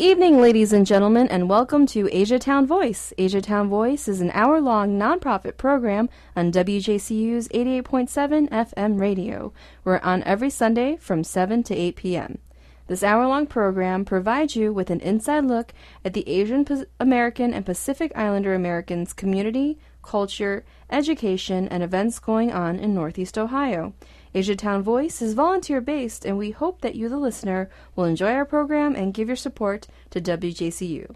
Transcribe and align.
Evening, 0.00 0.40
ladies 0.40 0.72
and 0.72 0.86
gentlemen, 0.86 1.28
and 1.28 1.46
welcome 1.46 1.84
to 1.88 2.08
Asia 2.10 2.38
Town 2.38 2.66
Voice. 2.66 3.12
Asia 3.18 3.42
Town 3.42 3.68
Voice 3.68 4.08
is 4.08 4.22
an 4.22 4.30
hour 4.32 4.58
long 4.58 4.98
nonprofit 4.98 5.58
program 5.58 6.08
on 6.34 6.50
WJCU's 6.50 7.48
88.7 7.48 8.48
FM 8.48 8.98
radio. 8.98 9.52
We're 9.84 9.98
on 9.98 10.22
every 10.22 10.48
Sunday 10.48 10.96
from 10.96 11.22
7 11.22 11.62
to 11.64 11.74
8 11.76 11.96
p.m. 11.96 12.38
This 12.86 13.02
hour 13.02 13.26
long 13.26 13.46
program 13.46 14.06
provides 14.06 14.56
you 14.56 14.72
with 14.72 14.88
an 14.88 15.00
inside 15.00 15.44
look 15.44 15.74
at 16.02 16.14
the 16.14 16.26
Asian 16.26 16.66
American 16.98 17.52
and 17.52 17.66
Pacific 17.66 18.10
Islander 18.16 18.54
Americans 18.54 19.12
community, 19.12 19.78
culture, 20.02 20.64
education, 20.88 21.68
and 21.68 21.82
events 21.82 22.18
going 22.18 22.50
on 22.50 22.78
in 22.78 22.94
Northeast 22.94 23.36
Ohio. 23.36 23.92
Asiatown 24.34 24.82
Voice 24.82 25.20
is 25.20 25.34
volunteer 25.34 25.80
based, 25.80 26.24
and 26.24 26.38
we 26.38 26.52
hope 26.52 26.82
that 26.82 26.94
you, 26.94 27.08
the 27.08 27.18
listener, 27.18 27.68
will 27.96 28.04
enjoy 28.04 28.32
our 28.32 28.44
program 28.44 28.94
and 28.94 29.12
give 29.12 29.28
your 29.28 29.36
support 29.36 29.88
to 30.10 30.20
WJCU. 30.20 31.12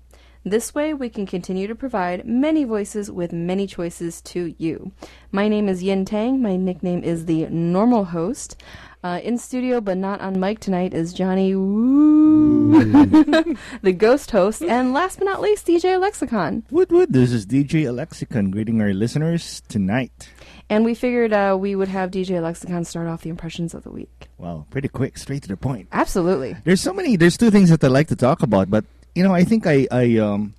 This 0.46 0.74
way, 0.74 0.92
we 0.92 1.08
can 1.08 1.24
continue 1.24 1.66
to 1.68 1.74
provide 1.76 2.26
many 2.26 2.64
voices 2.64 3.10
with 3.10 3.32
many 3.32 3.66
choices 3.66 4.20
to 4.22 4.54
you. 4.58 4.92
My 5.32 5.48
name 5.48 5.68
is 5.68 5.82
Yin 5.82 6.04
Tang. 6.04 6.42
My 6.42 6.56
nickname 6.56 7.04
is 7.04 7.26
the 7.26 7.46
normal 7.46 8.04
host. 8.04 8.60
Uh, 9.04 9.20
in 9.22 9.38
studio, 9.38 9.80
but 9.80 9.96
not 9.96 10.20
on 10.20 10.40
mic 10.40 10.60
tonight, 10.60 10.92
is 10.92 11.12
Johnny 11.12 11.54
Woo, 11.54 12.72
the 13.82 13.92
ghost 13.92 14.30
host. 14.30 14.62
And 14.62 14.92
last 14.92 15.18
but 15.18 15.26
not 15.26 15.40
least, 15.42 15.66
DJ 15.66 16.00
Lexicon. 16.00 16.64
Wood 16.70 16.90
Wood, 16.90 17.12
this 17.12 17.30
is 17.30 17.46
DJ 17.46 17.86
Alexicon 17.86 18.50
greeting 18.50 18.80
our 18.80 18.94
listeners 18.94 19.62
tonight. 19.68 20.30
And 20.70 20.84
we 20.84 20.94
figured 20.94 21.32
uh, 21.32 21.56
we 21.60 21.74
would 21.76 21.88
have 21.88 22.10
DJ 22.10 22.40
Lexicon 22.40 22.84
start 22.84 23.06
off 23.06 23.22
the 23.22 23.30
impressions 23.30 23.74
of 23.74 23.82
the 23.84 23.90
week. 23.90 24.28
Wow, 24.38 24.64
pretty 24.70 24.88
quick, 24.88 25.18
straight 25.18 25.42
to 25.42 25.48
the 25.48 25.56
point. 25.56 25.88
Absolutely. 25.92 26.56
There's 26.64 26.80
so 26.80 26.92
many. 26.92 27.16
There's 27.16 27.36
two 27.36 27.50
things 27.50 27.68
that 27.70 27.84
I 27.84 27.88
like 27.88 28.08
to 28.08 28.16
talk 28.16 28.42
about, 28.42 28.70
but 28.70 28.84
you 29.14 29.22
know, 29.22 29.34
I 29.34 29.44
think 29.44 29.66
I, 29.66 29.86
I 29.92 30.16
um, 30.18 30.54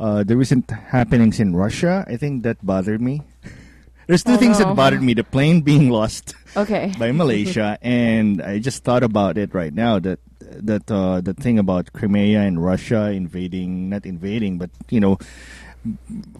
uh, 0.00 0.24
the 0.24 0.36
recent 0.36 0.70
happenings 0.70 1.38
in 1.38 1.54
Russia. 1.54 2.04
I 2.08 2.16
think 2.16 2.42
that 2.42 2.58
bothered 2.66 3.00
me. 3.00 3.22
There's 4.06 4.22
two 4.22 4.32
Oh, 4.32 4.36
things 4.36 4.58
no. 4.58 4.66
that 4.66 4.76
bothered 4.76 5.02
me: 5.02 5.14
the 5.14 5.24
plane 5.24 5.62
being 5.62 5.88
lost 5.88 6.34
Okay. 6.56 6.92
by 6.98 7.12
Malaysia, 7.12 7.78
and 7.80 8.42
I 8.42 8.58
just 8.58 8.84
thought 8.84 9.02
about 9.02 9.38
it 9.38 9.54
right 9.54 9.72
now. 9.72 9.98
That 9.98 10.18
that 10.40 10.90
uh, 10.90 11.20
the 11.22 11.32
thing 11.32 11.58
about 11.58 11.92
Crimea 11.94 12.40
and 12.42 12.62
Russia 12.62 13.10
invading, 13.10 13.88
not 13.88 14.04
invading, 14.04 14.58
but 14.58 14.68
you 14.90 15.00
know, 15.00 15.16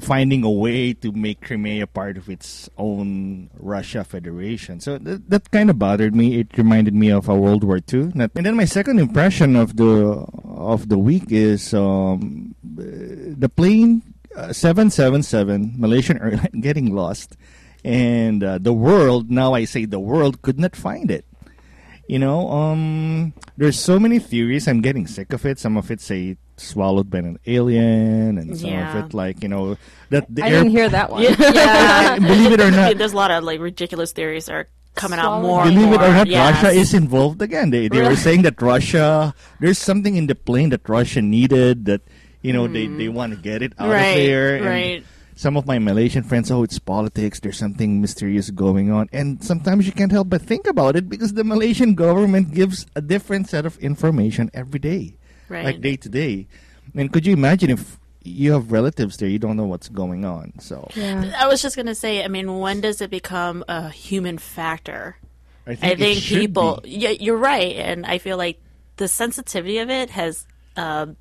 finding 0.01 0.43
a 0.43 0.51
way 0.51 0.93
to 0.95 1.13
make 1.13 1.43
Crimea 1.43 1.87
part 1.87 2.17
of 2.17 2.29
its 2.29 2.69
own 2.79 3.51
Russia 3.59 4.05
Federation. 4.05 4.81
So 4.81 4.99
th- 4.99 5.21
that 5.29 5.51
kind 5.51 5.69
of 5.71 5.79
bothered 5.79 6.15
me. 6.15 6.41
It 6.41 6.57
reminded 6.57 6.95
me 6.95 7.11
of 7.11 7.29
a 7.29 7.35
World 7.35 7.65
War 7.65 7.81
II. 7.93 8.13
And 8.15 8.31
then 8.35 8.57
my 8.57 8.65
second 8.65 8.99
impression 8.99 9.57
of 9.57 9.77
the 9.77 10.25
of 10.45 10.89
the 10.89 10.99
week 10.99 11.31
is 11.31 11.75
um, 11.75 12.55
the 12.63 13.49
plane 13.49 14.03
uh, 14.37 14.53
777 14.53 15.75
Malaysian 15.77 16.19
airline 16.23 16.61
getting 16.61 16.95
lost, 16.95 17.37
and 17.85 18.43
uh, 18.43 18.59
the 18.59 18.73
world. 18.73 19.31
Now 19.31 19.55
I 19.55 19.65
say 19.65 19.85
the 19.85 20.01
world 20.01 20.43
could 20.43 20.59
not 20.59 20.75
find 20.75 21.11
it. 21.11 21.25
You 22.09 22.19
know, 22.19 22.51
um, 22.51 23.33
there's 23.57 23.79
so 23.79 23.99
many 23.99 24.19
theories. 24.19 24.69
I'm 24.69 24.83
getting 24.83 25.07
sick 25.07 25.33
of 25.33 25.47
it. 25.47 25.59
Some 25.59 25.77
of 25.77 25.91
it 25.91 26.01
say 26.01 26.37
swallowed 26.57 27.11
by 27.11 27.19
an 27.19 27.39
alien, 27.47 28.39
and 28.39 28.57
some 28.59 28.71
Yeah. 28.71 28.99
of 28.99 29.05
it 29.07 29.15
like 29.15 29.43
you 29.43 29.49
know 29.49 29.77
that 30.11 30.27
the 30.33 30.43
I 30.43 30.49
air- 30.49 30.63
didn't 30.63 30.71
hear 30.71 30.89
that 30.89 31.11
one. 31.11 31.23
Yeah, 31.39 32.19
Believe 32.19 32.53
it 32.53 32.61
or 32.61 32.71
not. 32.71 32.97
there's 32.99 33.13
a 33.13 33.17
lot 33.17 33.31
of 33.31 33.45
like 33.45 33.61
ridiculous 33.61 34.13
theories 34.13 34.47
that 34.47 34.55
are 34.55 34.69
coming 34.95 35.19
out 35.19 35.43
more. 35.43 35.63
by- 35.63 35.69
and 35.69 35.75
Believe 35.75 35.93
it 35.95 36.03
or 36.03 36.13
not, 36.13 36.27
Yes. 36.27 36.63
Russia 36.63 36.77
is 36.77 36.95
involved 36.95 37.43
again. 37.43 37.71
They 37.71 37.89
they 37.89 38.03
were 38.03 38.17
saying 38.17 38.43
that 38.43 38.61
Russia 38.63 39.35
there's 39.61 39.79
something 39.79 40.17
in 40.17 40.27
the 40.27 40.35
plane 40.35 40.71
that 40.71 40.89
Russia 40.89 41.21
needed 41.23 41.85
that 41.87 42.03
you 42.43 42.53
know 42.53 42.69
they, 42.69 42.87
they 42.87 43.09
mm. 43.09 43.15
want 43.15 43.33
to 43.35 43.39
get 43.41 43.63
it 43.63 43.73
out 43.79 43.91
right, 43.91 44.15
of 44.15 44.17
there. 44.17 44.57
and 44.57 44.67
right. 44.67 45.05
Some 45.37 45.57
of 45.57 45.67
my 45.67 45.81
Malaysian 45.81 46.23
friends, 46.23 46.49
oh, 46.53 46.63
it's 46.63 46.79
politics. 46.79 47.41
There's 47.41 47.59
something 47.59 48.01
mysterious 48.01 48.51
going 48.55 48.93
on, 48.93 49.09
and 49.13 49.43
sometimes 49.43 49.83
you 49.85 49.91
can't 49.91 50.13
help 50.13 50.29
but 50.31 50.41
think 50.43 50.65
about 50.65 50.95
it 50.95 51.09
because 51.11 51.35
the 51.35 51.43
Malaysian 51.43 51.97
government 51.99 52.55
gives 52.55 52.87
a 52.95 53.03
different 53.03 53.49
set 53.51 53.67
of 53.67 53.75
information 53.79 54.49
every 54.55 54.79
day, 54.79 55.19
Right. 55.49 55.65
like 55.65 55.81
day 55.81 55.97
to 55.97 56.09
day. 56.09 56.47
And 56.95 57.13
could 57.13 57.27
you 57.27 57.33
imagine 57.33 57.71
if 57.71 57.99
you 58.23 58.53
have 58.53 58.73
relatives 58.73 59.17
there, 59.19 59.29
you 59.29 59.39
don't 59.39 59.57
know 59.57 59.67
what's 59.67 59.89
going 59.89 60.25
on? 60.25 60.53
So 60.59 60.89
Yeah. 60.95 61.33
I 61.39 61.47
was 61.47 61.61
just 61.63 61.77
gonna 61.77 61.95
say. 61.95 62.25
I 62.25 62.29
mean, 62.29 62.59
when 62.59 62.81
does 62.81 63.01
it 63.01 63.11
become 63.11 63.65
a 63.69 63.91
human 63.91 64.39
factor? 64.39 65.17
I 65.67 65.75
think, 65.77 65.93
I 65.93 65.97
think 65.97 66.19
should 66.21 66.39
people. 66.41 66.81
be. 66.83 66.91
Yeah, 66.91 67.11
you're 67.11 67.37
right, 67.39 67.75
and 67.77 68.05
I 68.07 68.19
feel 68.19 68.37
like 68.37 68.61
the 68.97 69.09
sensitivity 69.09 69.79
of 69.79 69.91
it 69.91 70.11
has. 70.11 70.47
Um, 70.77 71.17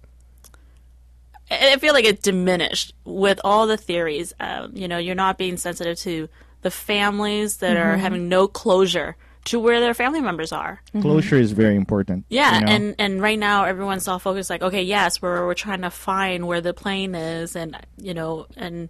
I 1.51 1.73
I 1.73 1.77
feel 1.77 1.93
like 1.93 2.05
it 2.05 2.21
diminished 2.21 2.93
with 3.05 3.39
all 3.43 3.67
the 3.67 3.77
theories. 3.77 4.33
Um, 4.39 4.71
you 4.75 4.87
know, 4.87 4.97
you're 4.97 5.15
not 5.15 5.37
being 5.37 5.57
sensitive 5.57 5.97
to 5.99 6.27
the 6.61 6.71
families 6.71 7.57
that 7.57 7.75
Mm-hmm. 7.77 7.89
are 7.89 7.97
having 7.97 8.29
no 8.29 8.47
closure 8.47 9.15
to 9.45 9.59
where 9.59 9.79
their 9.79 9.93
family 9.93 10.21
members 10.21 10.51
are. 10.51 10.81
Mm-hmm. 10.89 11.01
closure 11.01 11.37
is 11.37 11.51
very 11.51 11.75
important. 11.75 12.25
Yeah, 12.29 12.59
you 12.59 12.65
know? 12.65 12.71
and 12.71 12.95
and 12.99 13.21
right 13.21 13.39
now 13.39 13.65
everyone's 13.65 14.07
all 14.07 14.19
focused 14.19 14.49
like, 14.49 14.61
okay, 14.61 14.83
yes, 14.83 15.21
we're 15.21 15.45
we're 15.45 15.53
trying 15.53 15.81
to 15.81 15.89
find 15.89 16.47
where 16.47 16.61
the 16.61 16.73
plane 16.73 17.15
is, 17.15 17.55
and 17.55 17.75
you 17.97 18.13
know, 18.13 18.47
and 18.57 18.89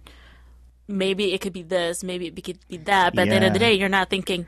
maybe 0.86 1.32
it 1.32 1.40
could 1.40 1.52
be 1.52 1.62
this, 1.62 2.04
maybe 2.04 2.26
it 2.26 2.44
could 2.44 2.58
be 2.68 2.76
that, 2.78 3.14
but 3.14 3.22
at 3.22 3.28
the 3.28 3.34
end 3.34 3.44
of 3.44 3.52
the 3.52 3.58
day, 3.58 3.74
you're 3.74 3.88
not 3.88 4.10
thinking 4.10 4.46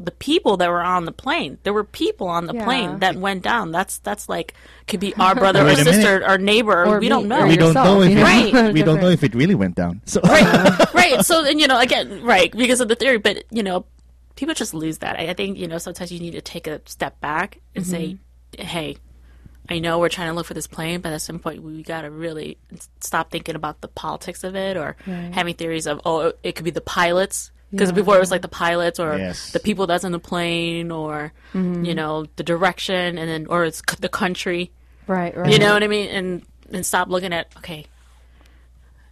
the 0.00 0.10
people 0.10 0.56
that 0.56 0.70
were 0.70 0.82
on 0.82 1.04
the 1.04 1.12
plane. 1.12 1.58
There 1.62 1.72
were 1.74 1.84
people 1.84 2.28
on 2.28 2.46
the 2.46 2.54
Yeah. 2.54 2.64
plane 2.64 2.98
that 3.00 3.14
went 3.16 3.42
down. 3.42 3.72
That's 3.72 3.98
that's 3.98 4.26
like 4.26 4.54
could 4.86 5.00
be 5.00 5.14
our 5.16 5.34
brother 5.42 5.60
or 5.60 5.64
Wait 5.66 5.74
a 5.78 5.84
minute. 5.84 5.94
sister 5.96 6.24
or 6.26 6.38
neighbor. 6.38 6.86
Or 6.86 6.94
we 6.94 7.00
me, 7.00 7.08
don't 7.10 7.28
know. 7.28 7.40
or 7.42 7.46
we 7.46 7.56
don't 7.58 7.74
know 7.74 8.00
if 8.00 8.10
you 8.10 8.16
it, 8.24 8.54
know? 8.54 8.70
we 8.72 8.82
don't 8.82 9.00
know 9.02 9.10
if 9.10 9.22
it 9.22 9.34
really 9.34 9.54
went 9.54 9.74
down. 9.74 10.00
So 10.06 10.20
right, 10.22 10.94
right. 10.94 11.24
So 11.24 11.42
then 11.44 11.58
you 11.58 11.66
know, 11.66 11.78
again, 11.78 12.22
right, 12.22 12.50
because 12.52 12.80
of 12.80 12.88
the 12.88 12.96
theory, 12.96 13.18
but 13.18 13.44
you 13.50 13.62
know, 13.62 13.84
people 14.36 14.54
just 14.54 14.72
lose 14.74 14.98
that. 14.98 15.18
I, 15.18 15.28
I 15.30 15.34
think 15.34 15.58
you 15.58 15.66
know 15.66 15.78
sometimes 15.78 16.12
you 16.12 16.20
need 16.20 16.32
to 16.32 16.40
take 16.40 16.66
a 16.66 16.80
step 16.86 17.20
back 17.20 17.58
and 17.74 17.84
say, 17.86 18.18
mm-hmm. 18.52 18.62
"Hey, 18.66 18.96
I 19.68 19.80
know 19.80 19.98
we're 19.98 20.08
trying 20.08 20.28
to 20.28 20.34
look 20.34 20.46
for 20.46 20.54
this 20.54 20.66
plane, 20.68 21.00
but 21.00 21.12
at 21.12 21.22
some 21.22 21.38
point 21.40 21.62
we 21.62 21.82
got 21.82 22.02
to 22.02 22.10
really 22.10 22.56
stop 23.00 23.30
thinking 23.30 23.56
about 23.56 23.80
the 23.80 23.88
politics 23.88 24.44
of 24.44 24.54
it 24.54 24.76
or 24.76 24.96
Right. 25.06 25.32
having 25.34 25.54
theories 25.54 25.86
of 25.86 26.00
oh, 26.04 26.32
it 26.42 26.52
could 26.54 26.64
be 26.64 26.70
the 26.70 26.80
pilots." 26.80 27.50
Because 27.72 27.88
Yeah. 27.90 27.96
before 27.96 28.16
it 28.16 28.20
was 28.20 28.30
like 28.30 28.42
the 28.42 28.48
pilots 28.48 29.00
or 29.00 29.16
Yes. 29.18 29.50
the 29.50 29.58
people 29.58 29.88
that's 29.88 30.04
in 30.04 30.12
the 30.12 30.20
plane 30.20 30.92
or 30.92 31.32
mm-hmm. 31.52 31.84
you 31.84 31.94
know 31.96 32.26
the 32.36 32.44
direction 32.44 33.18
and 33.18 33.28
then 33.28 33.46
or 33.48 33.64
it's 33.64 33.82
the 33.98 34.08
country 34.08 34.70
Right, 35.08 35.36
right. 35.36 35.52
you 35.52 35.58
know 35.58 35.72
what 35.74 35.82
I 35.82 35.88
mean? 35.88 36.08
And 36.10 36.42
and 36.72 36.86
stop 36.86 37.08
looking 37.08 37.32
at 37.32 37.48
okay, 37.58 37.86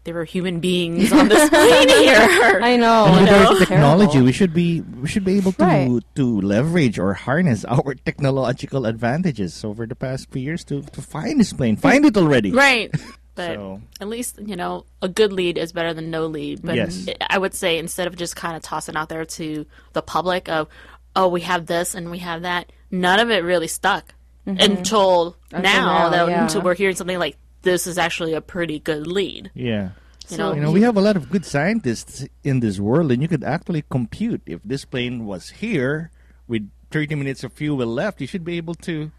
there 0.04 0.14
were 0.14 0.24
human 0.24 0.60
beings 0.60 1.12
on 1.12 1.28
this 1.28 1.48
plane 1.50 1.88
here. 1.88 2.60
I 2.62 2.76
know. 2.76 3.06
And 3.06 3.20
with 3.24 3.28
I 3.28 3.32
know. 3.42 3.48
our 3.48 3.58
technology, 3.58 4.12
terrible. 4.12 4.26
we 4.26 4.32
should 4.32 4.54
be 4.54 4.80
we 4.80 5.08
should 5.08 5.24
be 5.24 5.36
able 5.38 5.52
to 5.52 5.62
Right. 5.64 6.00
to 6.16 6.40
leverage 6.40 6.98
or 6.98 7.14
harness 7.14 7.64
our 7.68 7.94
technological 7.94 8.86
advantages 8.86 9.64
over 9.64 9.86
the 9.86 9.96
past 9.96 10.30
few 10.30 10.42
years 10.42 10.64
to, 10.64 10.82
to 10.82 11.00
find 11.02 11.40
this 11.40 11.52
plane. 11.52 11.76
Find 11.76 12.04
it 12.04 12.16
already. 12.16 12.52
right. 12.52 12.90
But 13.36 13.54
So- 13.56 13.82
at 14.00 14.06
least 14.08 14.38
you 14.38 14.54
know 14.54 14.86
a 15.02 15.08
good 15.08 15.32
lead 15.32 15.58
is 15.58 15.72
better 15.72 15.92
than 15.92 16.10
no 16.10 16.26
lead. 16.26 16.62
But 16.62 16.76
Yes. 16.76 17.06
I 17.28 17.36
would 17.36 17.52
say 17.54 17.78
instead 17.78 18.06
of 18.06 18.14
just 18.14 18.36
kind 18.36 18.54
of 18.56 18.62
tossing 18.62 18.94
out 18.96 19.08
there 19.08 19.24
to 19.24 19.66
the 19.92 20.02
public 20.02 20.48
of 20.48 20.68
oh 21.16 21.26
we 21.28 21.40
have 21.40 21.66
this 21.66 21.94
and 21.96 22.10
we 22.12 22.18
have 22.18 22.42
that, 22.42 22.70
none 22.92 23.18
of 23.18 23.30
it 23.30 23.42
really 23.42 23.66
stuck 23.66 24.14
mm-hmm. 24.46 24.60
until, 24.60 25.36
now. 25.50 25.60
now, 25.62 26.08
that, 26.10 26.28
yeah. 26.28 26.42
Until 26.44 26.62
we're 26.62 26.74
hearing 26.76 26.94
something 26.94 27.18
like 27.18 27.36
this 27.62 27.86
is 27.88 27.98
actually 27.98 28.34
a 28.34 28.40
pretty 28.40 28.78
good 28.78 29.06
lead. 29.06 29.50
Yeah. 29.54 29.90
You 30.30 30.38
know, 30.38 30.54
You 30.54 30.60
know, 30.60 30.72
we 30.72 30.82
have 30.82 30.96
a 30.96 31.00
lot 31.00 31.16
of 31.16 31.30
good 31.30 31.44
scientists 31.44 32.24
in 32.42 32.60
this 32.60 32.80
world, 32.80 33.12
and 33.12 33.20
you 33.20 33.28
could 33.28 33.44
actually 33.44 33.84
compute 33.90 34.42
if 34.46 34.60
this 34.64 34.84
plane 34.84 35.26
was 35.26 35.50
here 35.50 36.10
with 36.48 36.70
30 36.90 37.16
minutes 37.16 37.44
of 37.44 37.52
fuel 37.52 37.84
left, 37.86 38.20
you 38.20 38.26
should 38.26 38.44
be 38.44 38.56
able 38.56 38.74
to, 38.76 39.10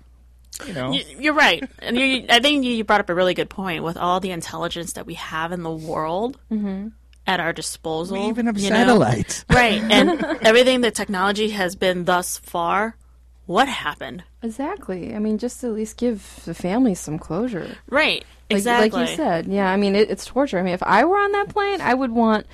you 0.66 0.74
know. 0.74 0.94
You're 0.94 1.34
right, 1.34 1.64
and 1.80 1.98
you, 1.98 2.26
I 2.30 2.40
think 2.40 2.66
you 2.66 2.84
brought 2.84 3.02
up 3.02 3.10
a 3.10 3.16
really 3.16 3.34
good 3.34 3.50
point 3.50 3.84
with 3.84 3.98
all 3.98 4.20
the 4.20 4.32
intelligence 4.32 4.94
that 4.94 5.06
we 5.06 5.14
have 5.16 5.52
in 5.52 5.62
the 5.62 5.72
world 5.72 6.40
mm-hmm. 6.52 6.88
at 7.28 7.40
our 7.40 7.54
disposal. 7.54 8.18
we 8.18 8.30
even 8.30 8.48
have 8.48 8.58
you 8.58 8.70
know? 8.70 8.76
satellites. 8.78 9.46
right? 9.50 9.82
And 9.82 10.24
everything 10.42 10.82
that 10.82 10.96
technology 10.96 11.50
has 11.50 11.76
been 11.76 12.06
thus 12.06 12.38
far, 12.40 12.96
what 13.46 13.68
happened? 13.68 14.24
Exactly. 14.42 15.14
I 15.16 15.20
mean, 15.20 15.38
just 15.38 15.62
to 15.62 15.68
at 15.68 15.74
least 15.74 15.98
give 15.98 16.42
the 16.46 16.54
family 16.54 16.96
some 16.96 17.20
closure. 17.20 17.76
Right, 17.90 18.24
Like, 18.50 18.58
exactly. 18.58 18.90
Like 19.02 19.10
you 19.10 19.16
said. 19.16 19.48
Yeah, 19.48 19.72
I 19.72 19.78
mean, 19.78 19.96
it, 19.96 20.10
it's 20.10 20.26
torture. 20.26 20.60
I 20.60 20.64
mean, 20.64 20.74
if 20.74 20.84
I 20.84 21.04
were 21.06 21.18
on 21.18 21.32
that 21.34 21.50
plane, 21.50 21.82
I 21.82 21.94
would 21.94 22.12
want 22.12 22.46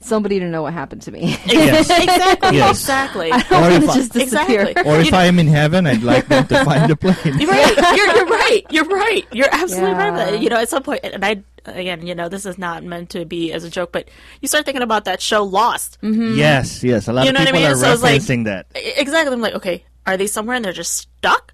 somebody 0.00 0.38
to 0.38 0.46
know 0.46 0.62
what 0.62 0.72
happened 0.72 1.02
to 1.02 1.10
me. 1.10 1.36
Yes. 1.46 1.90
exactly, 1.90 2.56
Yes. 2.56 2.70
exactly. 2.80 3.32
I 3.32 3.40
don't 3.42 3.52
Or 3.52 3.60
want 3.70 3.74
if 3.74 3.84
to 3.84 3.90
I- 3.90 3.94
just 3.96 4.12
disappear. 4.12 4.60
Exactly. 4.62 4.92
Or 4.92 5.00
if 5.00 5.12
I'm 5.12 5.38
in 5.38 5.48
heaven, 5.48 5.86
I'd 5.86 6.02
like 6.02 6.28
them 6.28 6.46
to 6.46 6.64
find 6.64 6.88
the 6.90 6.96
plane. 6.96 7.16
You're 7.40 7.50
right. 7.50 7.96
You're, 7.96 8.16
you're 8.16 8.26
right. 8.26 8.62
You're 8.70 8.84
right. 8.84 9.26
You're 9.32 9.48
absolutely 9.52 9.94
right. 9.94 10.14
Yeah. 10.16 10.30
But, 10.30 10.40
you 10.42 10.48
know, 10.50 10.56
at 10.56 10.68
some 10.68 10.82
point, 10.82 11.00
and 11.02 11.24
I 11.24 11.42
again, 11.66 12.06
you 12.06 12.14
know, 12.14 12.28
this 12.30 12.46
is 12.46 12.56
not 12.56 12.82
meant 12.84 13.10
to 13.10 13.24
be 13.26 13.52
as 13.52 13.64
a 13.64 13.68
joke, 13.70 13.90
but 13.92 14.08
you 14.40 14.48
start 14.48 14.64
thinking 14.64 14.82
about 14.82 15.04
that 15.06 15.20
show 15.20 15.42
Lost. 15.44 15.98
Mm-hmm. 16.00 16.36
Yes, 16.38 16.82
yes. 16.84 17.08
A 17.08 17.12
lot 17.12 17.24
You 17.24 17.30
of 17.30 17.34
know 17.34 17.40
what 17.40 17.48
I 17.48 17.50
people 17.52 17.60
mean? 17.62 17.72
are 17.72 17.76
So 17.76 17.92
it's 17.92 18.02
like- 18.02 18.22
referencing 18.22 18.44
that. 18.44 18.66
Exactly. 18.74 19.34
I'm 19.34 19.40
like, 19.42 19.54
okay, 19.54 19.84
are 20.08 20.16
they 20.16 20.26
somewhere 20.26 20.56
and 20.56 20.64
they're 20.64 20.72
just 20.72 20.96
stuck? 20.96 21.52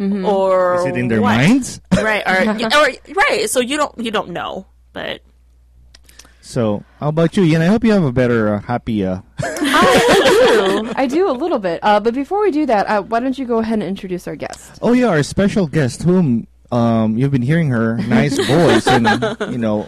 or 0.00 0.76
Is 0.80 0.86
it 0.86 0.96
in 0.96 1.08
their 1.08 1.20
what? 1.20 1.36
minds? 1.36 1.80
right? 1.92 2.22
Or, 2.24 2.56
or 2.72 2.88
right? 3.12 3.50
So 3.50 3.60
you 3.60 3.76
don't 3.76 3.92
you 3.98 4.10
don't 4.10 4.30
know, 4.30 4.64
but 4.94 5.20
So, 6.40 6.82
how 6.98 7.08
about 7.12 7.36
you, 7.36 7.44
Ian? 7.44 7.60
I 7.62 7.66
hope 7.66 7.84
you 7.84 7.92
have 7.92 8.02
a 8.02 8.10
better, 8.10 8.54
uh, 8.54 8.60
happy. 8.64 9.04
Uh, 9.04 9.20
I 10.96 11.06
do 11.08 11.28
a 11.30 11.36
little 11.36 11.58
bit. 11.60 11.78
Uh, 11.84 12.00
but 12.00 12.14
before 12.14 12.40
we 12.40 12.50
do 12.50 12.64
that, 12.66 12.86
uh, 12.88 13.02
why 13.02 13.20
don't 13.20 13.36
you 13.38 13.44
go 13.44 13.58
ahead 13.58 13.78
and 13.78 13.86
introduce 13.86 14.26
our 14.26 14.36
guest? 14.36 14.78
oh 14.80 14.92
yeah, 14.96 15.12
our 15.12 15.22
special 15.22 15.66
guest, 15.68 16.02
whom 16.02 16.46
um, 16.72 17.18
you've 17.18 17.30
been 17.30 17.42
hearing 17.44 17.68
her 17.68 17.98
nice 18.08 18.34
voice 18.46 18.86
and 18.88 19.04
you 19.52 19.58
know, 19.60 19.84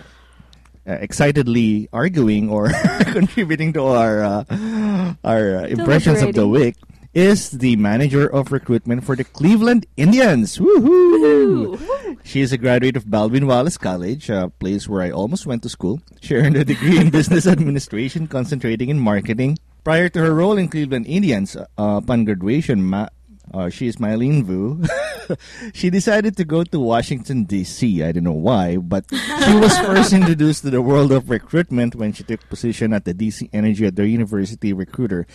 uh, 0.87 0.93
excitedly 1.01 1.89
arguing 1.93 2.51
or 2.51 2.69
contributing 3.17 3.73
to 3.73 3.83
our 3.87 4.23
uh, 4.23 5.15
our 5.25 5.57
uh, 5.65 5.73
impressions 5.73 6.21
of 6.23 6.35
the 6.37 6.47
week, 6.47 6.77
is 7.14 7.50
the 7.50 7.76
manager 7.76 8.26
of 8.26 8.53
recruitment 8.53 9.05
for 9.05 9.14
the 9.14 9.25
Cleveland 9.25 9.87
Indians. 9.97 10.59
Woohoo! 10.59 11.76
She 12.25 12.41
is 12.41 12.53
a 12.53 12.59
graduate 12.59 12.97
of 12.97 13.11
Baldwin 13.11 13.47
Wallace 13.47 13.76
College, 13.76 14.31
a 14.31 14.50
place 14.59 14.88
where 14.88 15.03
I 15.03 15.11
almost 15.11 15.44
went 15.44 15.62
to 15.64 15.69
school. 15.69 16.00
She 16.20 16.35
earned 16.35 16.56
a 16.56 16.64
degree 16.64 16.99
in 16.99 17.11
business 17.11 17.47
administration, 17.55 18.26
concentrating 18.26 18.88
in 18.88 18.99
marketing. 18.99 19.59
Prior 19.85 20.09
to 20.09 20.20
her 20.20 20.35
role 20.35 20.56
in 20.56 20.69
Cleveland 20.69 21.06
Indians, 21.06 21.56
uh, 21.56 21.67
upon 21.76 22.25
graduation, 22.25 22.82
Ma- 22.82 23.09
uh, 23.53 23.69
she 23.69 23.88
is 23.88 23.97
Mylene 23.97 24.44
Vu. 24.44 24.82
she 25.75 25.91
decided 25.91 26.37
to 26.37 26.44
go 26.44 26.65
to 26.65 26.81
Washington, 26.81 27.44
D.C. 27.44 28.03
I 28.03 28.12
don't 28.12 28.25
know 28.25 28.32
why, 28.32 28.76
but 28.76 29.05
she 29.11 29.55
was 29.55 29.76
first 29.81 30.12
introduced 30.15 30.62
to 30.62 30.70
the 30.70 30.81
world 30.81 31.12
of 31.12 31.29
recruitment 31.29 31.94
when 31.94 32.12
she 32.12 32.23
took 32.23 32.49
position 32.49 32.93
at 32.94 33.05
the 33.05 33.12
D.C. 33.12 33.50
Energy 33.53 33.85
at 33.85 33.97
their 33.97 34.06
university 34.06 34.73
recruiter. 34.73 35.26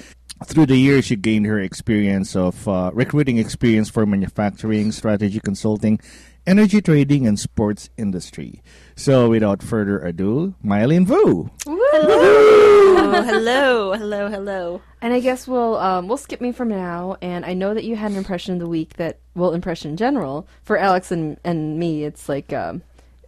Through 0.45 0.68
the 0.68 0.78
years, 0.78 1.06
she 1.06 1.16
gained 1.16 1.45
her 1.48 1.60
experience 1.60 2.36
of 2.36 2.68
uh, 2.68 2.92
recruiting 2.94 3.38
experience 3.38 3.89
for 3.89 4.06
manufacturing, 4.06 4.92
strategy 4.92 5.39
consulting, 5.39 6.00
energy 6.45 6.81
trading, 6.81 7.25
and 7.25 7.39
sports 7.39 7.89
industry. 7.98 8.62
So, 8.95 9.30
without 9.30 9.63
further 9.63 10.00
ado, 10.00 10.54
Mylene 10.63 11.06
Vu. 11.06 11.50
oh, 11.66 13.24
hello, 13.25 13.94
hello, 13.94 14.30
hello. 14.30 14.81
And 15.01 15.13
I 15.13 15.19
guess 15.19 15.48
we'll 15.48 15.78
um, 15.78 16.07
we'll 16.07 16.18
skip 16.18 16.42
me 16.42 16.51
for 16.51 16.66
now. 16.66 17.18
And 17.22 17.45
I 17.45 17.54
know 17.54 17.74
that 17.74 17.83
you 17.83 17.95
had 17.95 18.12
an 18.12 18.18
impression 18.18 18.54
of 18.54 18.60
the 18.60 18.69
week 18.69 18.98
that 18.98 19.19
well, 19.36 19.54
impression 19.54 19.92
in 19.92 19.98
general 19.98 20.48
for 20.63 20.78
Alex 20.78 21.12
and 21.12 21.40
and 21.44 21.80
me, 21.80 22.04
it's 22.04 22.30
like 22.30 22.54
um, 22.54 22.81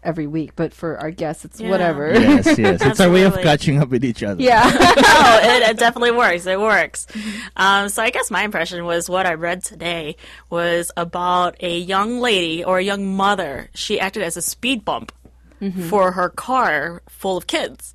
every 0.04 0.28
week. 0.28 0.56
But 0.56 0.74
for 0.74 0.98
our 0.98 1.12
guests, 1.12 1.46
it's 1.46 1.60
Yeah. 1.60 1.70
whatever. 1.70 2.14
Yes, 2.14 2.58
yes. 2.58 2.82
It's 2.82 3.00
our 3.00 3.10
way 3.10 3.24
of 3.24 3.36
catching 3.42 3.82
up 3.82 3.90
with 3.90 4.04
each 4.06 4.24
other. 4.24 4.42
yeah. 4.42 4.62
oh, 4.72 5.40
it, 5.44 5.70
it 5.72 5.78
definitely 5.78 6.12
works. 6.12 6.46
It 6.46 6.60
works. 6.60 7.08
Um, 7.56 7.90
so 7.90 8.02
I 8.04 8.10
guess 8.10 8.32
my 8.32 8.44
impression 8.44 8.86
was 8.86 9.10
what 9.10 9.26
I 9.26 9.34
read 9.34 9.64
today 9.64 10.16
was 10.50 10.92
about 10.98 11.56
a 11.62 11.78
young 11.78 12.20
lady 12.20 12.64
or 12.64 12.78
a 12.80 12.84
young 12.84 13.16
mother. 13.16 13.70
She 13.74 14.00
acted 14.00 14.24
as 14.24 14.38
a 14.38 14.42
speed 14.42 14.86
bump 14.86 15.12
for 15.90 16.14
her 16.14 16.30
car 16.30 17.02
full 17.10 17.36
of 17.36 17.46
kids, 17.46 17.94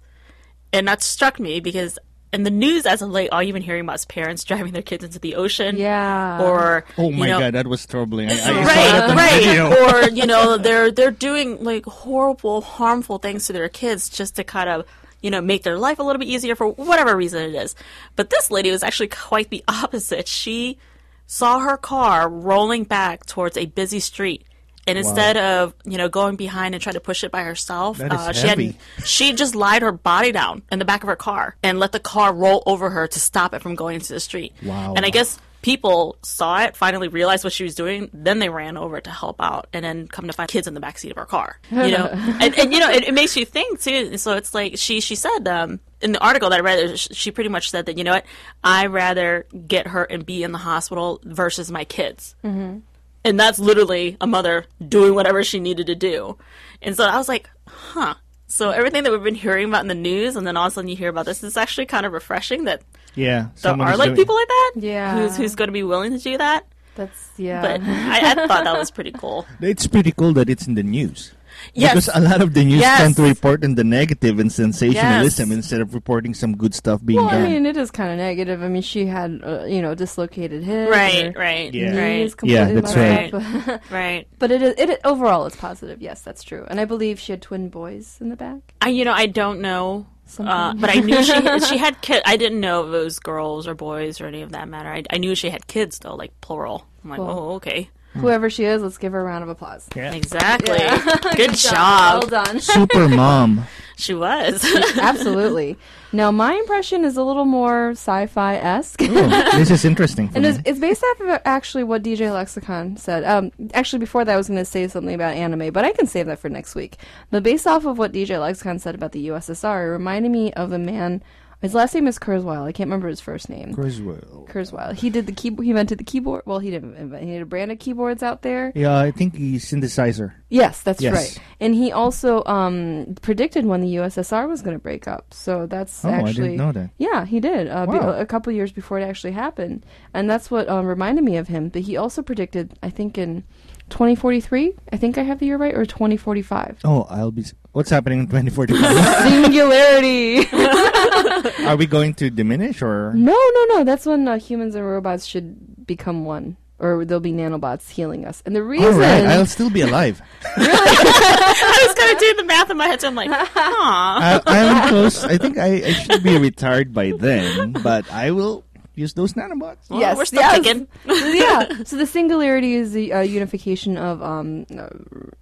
and 0.70 0.86
that 0.86 1.02
struck 1.02 1.40
me 1.40 1.60
because 1.60 1.98
in 2.34 2.42
the 2.42 2.50
news 2.50 2.84
as 2.84 3.00
of 3.00 3.10
late, 3.10 3.30
all 3.30 3.42
you've 3.42 3.54
been 3.54 3.62
hearing 3.62 3.82
about 3.82 3.96
is 3.96 4.04
parents 4.04 4.44
driving 4.50 4.72
their 4.72 4.82
kids 4.82 5.04
into 5.04 5.18
the 5.18 5.36
ocean. 5.36 5.76
Yeah. 5.76 6.42
Or 6.42 6.84
Oh 6.98 7.10
you 7.10 7.16
my 7.16 7.26
know, 7.28 7.38
god, 7.38 7.54
that 7.54 7.66
was 7.66 7.86
troubling. 7.86 8.28
I, 8.30 8.34
I 8.34 8.36
saw 8.36 8.50
right, 8.52 8.64
that 8.64 9.10
on 9.10 9.16
right. 9.16 9.42
video. 9.42 9.64
Or 9.84 10.08
you 10.10 10.26
know, 10.26 10.58
they're 10.58 10.90
they're 10.90 11.10
doing 11.10 11.62
like 11.62 11.86
horrible, 11.86 12.60
harmful 12.60 13.18
things 13.18 13.46
to 13.46 13.52
their 13.52 13.68
kids 13.68 14.08
just 14.08 14.36
to 14.36 14.44
kind 14.44 14.68
of 14.68 14.86
you 15.22 15.30
know 15.30 15.40
make 15.40 15.62
their 15.62 15.78
life 15.78 15.98
a 15.98 16.02
little 16.02 16.18
bit 16.18 16.28
easier 16.28 16.54
for 16.56 16.68
whatever 16.68 17.16
reason 17.16 17.42
it 17.42 17.54
is. 17.54 17.74
But 18.16 18.30
this 18.30 18.50
lady 18.50 18.70
was 18.70 18.82
actually 18.82 19.08
quite 19.08 19.50
the 19.50 19.64
opposite. 19.68 20.28
She 20.28 20.78
saw 21.26 21.60
her 21.60 21.76
car 21.76 22.28
rolling 22.28 22.84
back 22.84 23.26
towards 23.26 23.56
a 23.56 23.66
busy 23.66 24.00
street. 24.00 24.44
And 24.86 24.98
instead 24.98 25.36
of 25.36 25.74
you 25.84 25.98
know 25.98 26.08
going 26.08 26.36
behind 26.36 26.74
and 26.74 26.82
trying 26.82 26.94
to 26.94 27.00
push 27.00 27.24
it 27.24 27.30
by 27.30 27.42
herself, 27.42 28.00
uh, 28.00 28.32
she 28.32 28.46
had 28.46 28.74
she 29.04 29.32
just 29.32 29.54
lied 29.54 29.82
her 29.82 29.92
body 29.92 30.32
down 30.32 30.62
in 30.70 30.78
the 30.78 30.84
back 30.84 31.02
of 31.02 31.08
her 31.08 31.16
car 31.16 31.56
and 31.62 31.78
let 31.78 31.92
the 31.92 32.00
car 32.00 32.34
roll 32.34 32.62
over 32.66 32.90
her 32.90 33.06
to 33.06 33.20
stop 33.20 33.54
it 33.54 33.62
from 33.62 33.74
going 33.74 33.96
into 33.96 34.12
the 34.12 34.20
street. 34.20 34.52
Wow. 34.62 34.94
And 34.94 35.04
I 35.04 35.10
guess 35.10 35.38
people 35.64 36.18
saw 36.22 36.62
it, 36.62 36.76
finally 36.76 37.08
realized 37.08 37.42
what 37.42 37.52
she 37.52 37.64
was 37.64 37.74
doing, 37.74 38.10
then 38.12 38.38
they 38.38 38.50
ran 38.50 38.76
over 38.76 39.00
to 39.00 39.10
help 39.10 39.40
out, 39.40 39.66
and 39.72 39.82
then 39.82 40.06
come 40.06 40.26
to 40.26 40.32
find 40.34 40.46
kids 40.46 40.66
in 40.66 40.74
the 40.74 40.80
backseat 40.80 41.10
of 41.10 41.16
her 41.16 41.24
car. 41.24 41.58
You 41.70 41.90
know, 41.90 42.06
and, 42.40 42.58
and 42.58 42.70
you 42.70 42.80
know, 42.80 42.90
it, 42.90 43.08
it 43.08 43.14
makes 43.14 43.34
you 43.34 43.46
think 43.46 43.80
too. 43.80 44.18
So 44.18 44.36
it's 44.36 44.52
like 44.52 44.76
she 44.76 45.00
she 45.00 45.14
said 45.14 45.48
um, 45.48 45.80
in 46.02 46.12
the 46.12 46.22
article 46.22 46.50
that 46.50 46.56
I 46.56 46.60
read, 46.60 46.98
she 46.98 47.30
pretty 47.30 47.48
much 47.48 47.70
said 47.70 47.86
that 47.86 47.96
you 47.96 48.04
know 48.04 48.12
what, 48.12 48.26
I 48.62 48.86
rather 48.86 49.46
get 49.66 49.86
hurt 49.86 50.12
and 50.12 50.26
be 50.26 50.42
in 50.42 50.52
the 50.52 50.58
hospital 50.58 51.20
versus 51.24 51.70
my 51.70 51.84
kids. 51.84 52.34
Mm-hmm. 52.44 52.80
And 53.24 53.40
that's 53.40 53.58
literally 53.58 54.16
a 54.20 54.26
mother 54.26 54.66
doing 54.86 55.14
whatever 55.14 55.42
she 55.42 55.58
needed 55.60 55.86
to 55.86 55.94
do. 55.94 56.36
And 56.82 56.94
so 56.96 57.04
I 57.04 57.16
was 57.16 57.28
like, 57.28 57.48
huh. 57.66 58.14
So 58.46 58.70
everything 58.70 59.02
that 59.04 59.10
we've 59.12 59.22
been 59.24 59.34
hearing 59.34 59.68
about 59.68 59.82
in 59.82 59.88
the 59.88 59.94
news, 59.94 60.36
and 60.36 60.46
then 60.46 60.56
all 60.56 60.66
of 60.66 60.72
a 60.72 60.74
sudden 60.74 60.88
you 60.88 60.96
hear 60.96 61.08
about 61.08 61.24
this, 61.26 61.42
is 61.42 61.56
actually 61.56 61.86
kind 61.86 62.04
of 62.06 62.12
refreshing 62.12 62.64
that 62.64 62.82
Yeah, 63.14 63.48
there 63.62 63.72
are 63.72 63.96
like 63.96 64.08
doing- 64.10 64.16
people 64.16 64.34
like 64.34 64.48
that. 64.48 64.72
Yeah. 64.76 65.14
who's 65.18 65.36
who's 65.36 65.54
going 65.54 65.68
to 65.68 65.72
be 65.72 65.82
willing 65.82 66.12
to 66.12 66.18
do 66.18 66.36
that? 66.38 66.66
That's 66.94 67.30
yeah. 67.36 67.60
But 67.62 67.80
I, 67.82 68.30
I 68.32 68.46
thought 68.46 68.64
that 68.64 68.78
was 68.78 68.90
pretty 68.90 69.10
cool. 69.12 69.46
It's 69.60 69.86
pretty 69.88 70.12
cool 70.12 70.32
that 70.34 70.48
it's 70.48 70.66
in 70.68 70.74
the 70.74 70.82
news. 70.84 71.32
Yes. 71.74 71.92
Because 71.94 72.10
a 72.14 72.20
lot 72.20 72.40
of 72.42 72.54
the 72.54 72.64
news 72.64 72.80
Yes. 72.80 73.00
tend 73.00 73.16
to 73.16 73.22
report 73.22 73.64
in 73.64 73.74
the 73.74 73.84
negative 73.84 74.38
and 74.38 74.50
sensationalism 74.52 75.48
Yes. 75.50 75.56
instead 75.56 75.80
of 75.80 75.94
reporting 75.94 76.34
some 76.34 76.56
good 76.56 76.74
stuff 76.74 77.04
being 77.04 77.18
well, 77.24 77.28
I 77.34 77.42
mean, 77.42 77.66
it 77.66 77.76
is 77.76 77.90
kind 77.90 78.10
of 78.12 78.18
negative. 78.18 78.62
I 78.62 78.68
mean, 78.68 78.82
she 78.82 79.06
had 79.06 79.40
uh, 79.44 79.64
you 79.64 79.80
know 79.82 79.94
dislocated 79.94 80.62
hip, 80.64 80.88
Right, 80.90 81.32
right, 81.36 81.72
Yeah. 81.72 81.96
right, 81.96 82.34
Yeah, 82.42 82.72
that's 82.72 82.96
right. 82.96 83.32
up. 83.34 83.82
right. 83.90 84.26
but 84.38 84.50
it 84.50 84.62
is 84.62 84.74
it 84.78 85.00
overall 85.04 85.46
it's 85.46 85.56
positive. 85.56 86.00
Yes, 86.02 86.22
that's 86.22 86.42
true. 86.42 86.64
And 86.68 86.80
I 86.80 86.84
believe 86.84 87.18
she 87.20 87.32
had 87.32 87.42
twin 87.42 87.68
boys 87.68 88.18
in 88.20 88.28
the 88.28 88.36
back. 88.36 88.74
I, 88.80 88.88
you 88.90 89.04
know, 89.04 89.12
I 89.12 89.26
don't 89.26 89.60
know, 89.60 90.06
uh, 90.38 90.74
but 90.74 90.90
I 90.90 91.00
knew 91.00 91.22
she 91.22 91.58
she 91.68 91.76
had 91.78 92.00
kids. 92.02 92.22
I 92.26 92.36
didn't 92.36 92.60
know 92.60 92.82
if 92.88 92.94
it 92.94 93.04
was 93.04 93.18
girls 93.18 93.66
or 93.66 93.74
boys 93.74 94.20
or 94.20 94.26
any 94.26 94.42
of 94.42 94.52
that 94.52 94.68
matter. 94.68 94.88
I, 94.90 95.02
I 95.10 95.18
knew 95.18 95.34
she 95.34 95.50
had 95.50 95.66
kids 95.66 95.98
though, 96.00 96.14
like 96.14 96.32
plural. 96.40 96.86
I'm 97.02 97.10
like, 97.10 97.18
Cool. 97.18 97.28
oh, 97.30 97.50
okay, 97.56 97.90
Whoever 98.14 98.48
she 98.48 98.64
is, 98.64 98.82
let's 98.82 98.98
give 98.98 99.12
her 99.12 99.20
a 99.20 99.24
round 99.24 99.42
of 99.42 99.48
applause. 99.50 99.86
Yeah. 99.94 100.12
exactly. 100.12 100.76
Yeah. 100.78 101.16
Good, 101.36 101.54
job. 101.54 102.22
Well 102.22 102.44
done. 102.44 102.60
Super 102.60 103.08
mom. 103.08 103.66
She 103.96 104.14
was. 104.14 104.64
Absolutely. 104.98 105.76
Now, 106.12 106.30
my 106.30 106.54
impression 106.54 107.04
is 107.04 107.16
a 107.16 107.22
little 107.22 107.44
more 107.44 107.90
sci-fi 107.90 108.56
esque. 108.56 109.00
Oh, 109.02 109.56
this 109.56 109.70
is 109.70 109.84
interesting 109.84 110.28
for 110.28 110.36
And 110.36 110.44
me. 110.44 110.50
it's, 110.50 110.58
it's 110.64 110.78
based 110.78 111.02
off 111.04 111.20
of 111.20 111.40
actually 111.44 111.84
what 111.84 112.02
DJ 112.02 112.32
Lexicon 112.32 112.96
said. 112.96 113.24
Um, 113.24 113.50
actually, 113.72 113.98
before 114.00 114.24
that, 114.24 114.32
I 114.32 114.36
was 114.36 114.48
going 114.48 114.58
to 114.58 114.64
say 114.64 114.86
something 114.88 115.14
about 115.14 115.34
anime, 115.34 115.72
but 115.72 115.84
I 115.84 115.92
can 115.92 116.06
save 116.06 116.26
that 116.26 116.38
for 116.38 116.48
next 116.48 116.74
week. 116.74 116.96
But 117.30 117.42
based 117.42 117.66
off 117.66 117.84
of 117.84 117.98
what 117.98 118.12
DJ 118.12 118.40
Lexicon 118.40 118.78
said 118.78 118.94
about 118.94 119.12
the 119.12 119.28
USSR, 119.28 119.86
it 119.86 119.90
reminded 119.90 120.30
me 120.32 120.52
of 120.54 120.72
a 120.72 120.78
man. 120.78 121.22
His 121.64 121.72
last 121.74 121.94
name 121.94 122.06
is 122.06 122.18
Kurzweil. 122.18 122.64
I 122.64 122.72
can't 122.72 122.88
remember 122.88 123.08
his 123.08 123.22
first 123.22 123.48
name. 123.48 123.72
Kurzweil. 123.74 124.46
Kurzweil. 124.50 124.92
He 124.94 125.08
did 125.08 125.24
the 125.24 125.32
keyboard. 125.32 125.64
He 125.64 125.70
invented 125.70 125.96
the 125.96 126.04
keyboard. 126.04 126.42
Well, 126.44 126.58
he 126.58 126.70
didn't 126.70 126.94
invent. 126.96 127.24
He 127.24 127.32
had 127.32 127.40
a 127.40 127.46
brand 127.46 127.72
of 127.72 127.78
keyboards 127.78 128.22
out 128.22 128.42
there. 128.42 128.70
Yeah, 128.74 128.94
I 128.98 129.10
think 129.10 129.34
he's 129.34 129.64
synthesizer. 129.64 130.34
Yes, 130.50 130.82
that's 130.82 131.00
Yes. 131.00 131.14
right. 131.14 131.38
And 131.60 131.74
he 131.74 131.90
also 131.90 132.44
um, 132.44 133.16
predicted 133.22 133.64
when 133.64 133.80
the 133.80 133.94
USSR 133.96 134.46
was 134.46 134.60
going 134.60 134.76
to 134.76 134.82
break 134.82 135.08
up. 135.08 135.32
So 135.32 135.64
that's 135.64 136.04
Oh, 136.04 136.10
I 136.10 136.18
actually 136.18 136.48
didn't 136.50 136.56
know 136.58 136.72
that. 136.72 136.90
yeah, 136.98 137.24
he 137.24 137.40
did 137.40 137.68
uh, 137.68 137.86
be- 137.86 137.96
a 137.96 138.26
couple 138.26 138.52
years 138.52 138.70
before 138.70 138.98
it 138.98 139.02
actually 139.02 139.32
happened, 139.32 139.86
and 140.12 140.28
that's 140.28 140.50
what 140.50 140.68
um, 140.68 140.84
reminded 140.84 141.24
me 141.24 141.38
of 141.38 141.48
him. 141.48 141.70
But 141.70 141.82
he 141.82 141.96
also 141.96 142.20
predicted, 142.20 142.78
I 142.82 142.90
think 142.90 143.16
in 143.16 143.42
2043. 143.88 144.74
I 144.92 144.96
think 144.98 145.16
I 145.16 145.22
have 145.22 145.38
the 145.38 145.46
year 145.46 145.56
right, 145.56 145.74
or 145.74 145.86
2045. 145.86 146.80
Oh, 146.84 147.06
I'll 147.08 147.30
be. 147.30 147.44
What's 147.74 147.90
happening 147.90 148.20
in 148.20 148.26
2045? 148.26 149.26
Singularity. 149.42 150.46
Are 151.66 151.74
we 151.74 151.86
going 151.86 152.14
to 152.14 152.30
diminish 152.30 152.80
or? 152.80 153.12
no, 153.14 153.32
no, 153.32 153.64
no. 153.64 153.82
That's 153.82 154.06
when 154.06 154.28
uh, 154.28 154.38
humans 154.38 154.76
and 154.76 154.86
robots 154.86 155.26
should 155.26 155.84
become 155.84 156.24
one, 156.24 156.56
or 156.78 157.04
there'll 157.04 157.18
be 157.18 157.32
nanobots 157.32 157.90
healing 157.90 158.26
us. 158.26 158.44
And 158.46 158.54
the 158.54 158.62
reason, 158.62 158.86
All 158.86 159.00
right, 159.00 159.26
I'll 159.26 159.44
still 159.44 159.70
be 159.70 159.80
alive. 159.80 160.22
Really? 160.56 160.70
I 160.70 161.84
was 161.88 161.94
kind 161.98 162.12
of 162.12 162.18
doing 162.20 162.36
the 162.36 162.44
math 162.44 162.70
in 162.70 162.76
my 162.76 162.86
head, 162.86 163.00
so 163.00 163.08
I'm 163.08 163.16
like, 163.16 163.28
huh. 163.28 163.48
I, 163.56 164.40
I'm 164.46 164.88
close. 164.88 165.24
I 165.24 165.36
think 165.36 165.58
I, 165.58 165.82
I 165.84 165.92
should 165.94 166.22
be 166.22 166.38
retired 166.38 166.94
by 166.94 167.10
then, 167.10 167.72
but 167.72 168.08
I 168.12 168.30
will 168.30 168.64
use 168.94 169.14
those 169.14 169.34
nanobots. 169.34 169.90
Well, 169.90 170.00
yes, 170.00 170.16
we're 170.16 170.24
still 170.24 170.40
yes. 170.40 170.60
kicking. 170.60 170.88
yeah. 171.06 171.84
So 171.84 171.96
the 171.96 172.06
singularity 172.06 172.74
is 172.74 172.92
the 172.92 173.12
uh, 173.12 173.20
unification 173.20 173.96
of 173.96 174.22
um, 174.22 174.66
uh, 174.70 174.88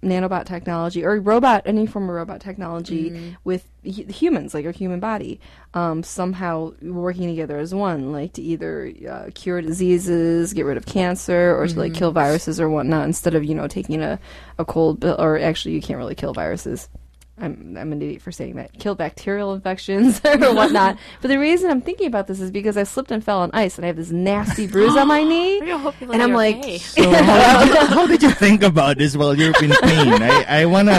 nanobot 0.03 0.45
technology 0.45 1.03
or 1.03 1.19
robot, 1.19 1.63
any 1.65 1.85
form 1.85 2.09
of 2.09 2.15
robot 2.15 2.41
technology 2.41 3.35
with 3.43 3.65
hu- 3.83 4.05
humans, 4.05 4.53
like 4.53 4.65
our 4.65 4.71
human 4.71 4.99
body, 4.99 5.39
um, 5.73 6.03
somehow 6.03 6.73
working 6.81 7.27
together 7.27 7.57
as 7.57 7.73
one, 7.73 8.11
like 8.11 8.33
to 8.33 8.41
either 8.41 8.91
uh, 9.09 9.29
cure 9.33 9.61
diseases, 9.61 10.53
get 10.53 10.65
rid 10.65 10.77
of 10.77 10.85
cancer, 10.85 11.55
or 11.55 11.67
to 11.67 11.79
like 11.79 11.93
kill 11.93 12.11
viruses 12.11 12.59
or 12.59 12.69
whatnot, 12.69 13.05
instead 13.05 13.35
of 13.35 13.43
you 13.43 13.55
know 13.55 13.67
taking 13.67 14.01
a 14.01 14.19
a 14.57 14.65
cold 14.65 15.01
pill. 15.01 15.15
Or 15.19 15.37
actually, 15.37 15.75
you 15.75 15.81
can't 15.81 15.97
really 15.97 16.15
kill 16.15 16.33
viruses. 16.33 16.89
I'm, 17.35 17.75
I'm 17.79 17.91
an 17.91 18.01
idiot 18.01 18.21
for 18.21 18.31
saying 18.31 18.55
that. 18.57 18.77
Kill 18.77 18.93
bacterial 18.93 19.53
infections 19.55 20.21
or 20.25 20.37
whatnot. 20.53 20.97
But 21.21 21.29
the 21.29 21.39
reason 21.39 21.71
I'm 21.71 21.81
thinking 21.81 22.05
about 22.07 22.27
this 22.27 22.39
is 22.39 22.51
because 22.51 22.77
I 22.77 22.83
slipped 22.83 23.09
and 23.11 23.23
fell 23.23 23.39
on 23.39 23.49
ice 23.53 23.77
and 23.77 23.85
I 23.85 23.87
have 23.87 23.95
this 23.95 24.11
nasty 24.11 24.67
bruise 24.67 24.95
on 24.95 25.07
my 25.07 25.23
knee. 25.31 25.59
I 25.61 25.77
hope 25.77 25.95
you 25.99 26.11
And 26.11 26.21
I'm 26.21 26.33
like, 26.33 26.57
okay. 26.57 26.77
So 26.93 27.11
how 27.11 27.65
did, 27.65 27.73
you, 27.73 27.85
how 27.87 28.07
did 28.07 28.23
you 28.23 28.29
think 28.31 28.61
about 28.61 28.97
this 28.97 29.17
while 29.17 29.35
you're 29.35 29.53
in 29.61 29.71
pain? 29.71 30.21
I, 30.21 30.45
I 30.61 30.65
wanna. 30.65 30.91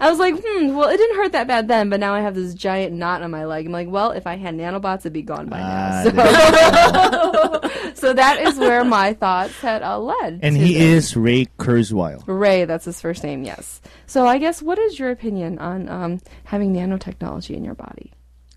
I 0.00 0.10
was 0.10 0.18
like, 0.18 0.34
hmm, 0.42 0.74
well, 0.74 0.88
it 0.88 0.96
didn't 0.96 1.16
hurt 1.16 1.32
that 1.32 1.46
bad 1.48 1.68
then, 1.68 1.90
but 1.90 2.00
now 2.00 2.14
I 2.14 2.20
have 2.20 2.34
this 2.34 2.54
giant 2.54 2.94
knot 2.94 3.22
on 3.22 3.30
my 3.30 3.44
leg. 3.44 3.66
I'm 3.66 3.72
like, 3.72 3.88
well, 3.90 4.12
if 4.12 4.26
I 4.26 4.36
had 4.36 4.54
nanobots, 4.56 5.00
it'd 5.00 5.12
be 5.12 5.22
gone 5.22 5.48
by 5.48 5.60
Ah, 5.60 6.02
now. 6.12 7.60
So, 7.60 7.92
so 7.94 8.12
that 8.14 8.40
is 8.40 8.58
where 8.58 8.84
my 8.84 9.12
thoughts 9.12 9.58
had 9.60 9.82
uh, 9.82 9.98
led. 9.98 10.40
And 10.42 10.56
to 10.56 10.62
he 10.62 10.74
this. 10.74 11.10
is 11.10 11.16
Ray 11.16 11.46
Kurzweil. 11.58 12.22
Ray, 12.26 12.64
that's 12.64 12.84
his 12.84 13.00
first 13.00 13.22
name, 13.22 13.44
yes. 13.44 13.80
So 14.06 14.26
I 14.26 14.38
guess 14.38 14.62
what 14.62 14.78
is 14.78 14.98
your 14.98 15.10
opinion 15.10 15.41
on 15.42 15.88
um, 15.88 16.20
having 16.44 16.72
nanotechnology 16.74 17.54
in 17.56 17.64
your 17.64 17.74
body? 17.74 18.12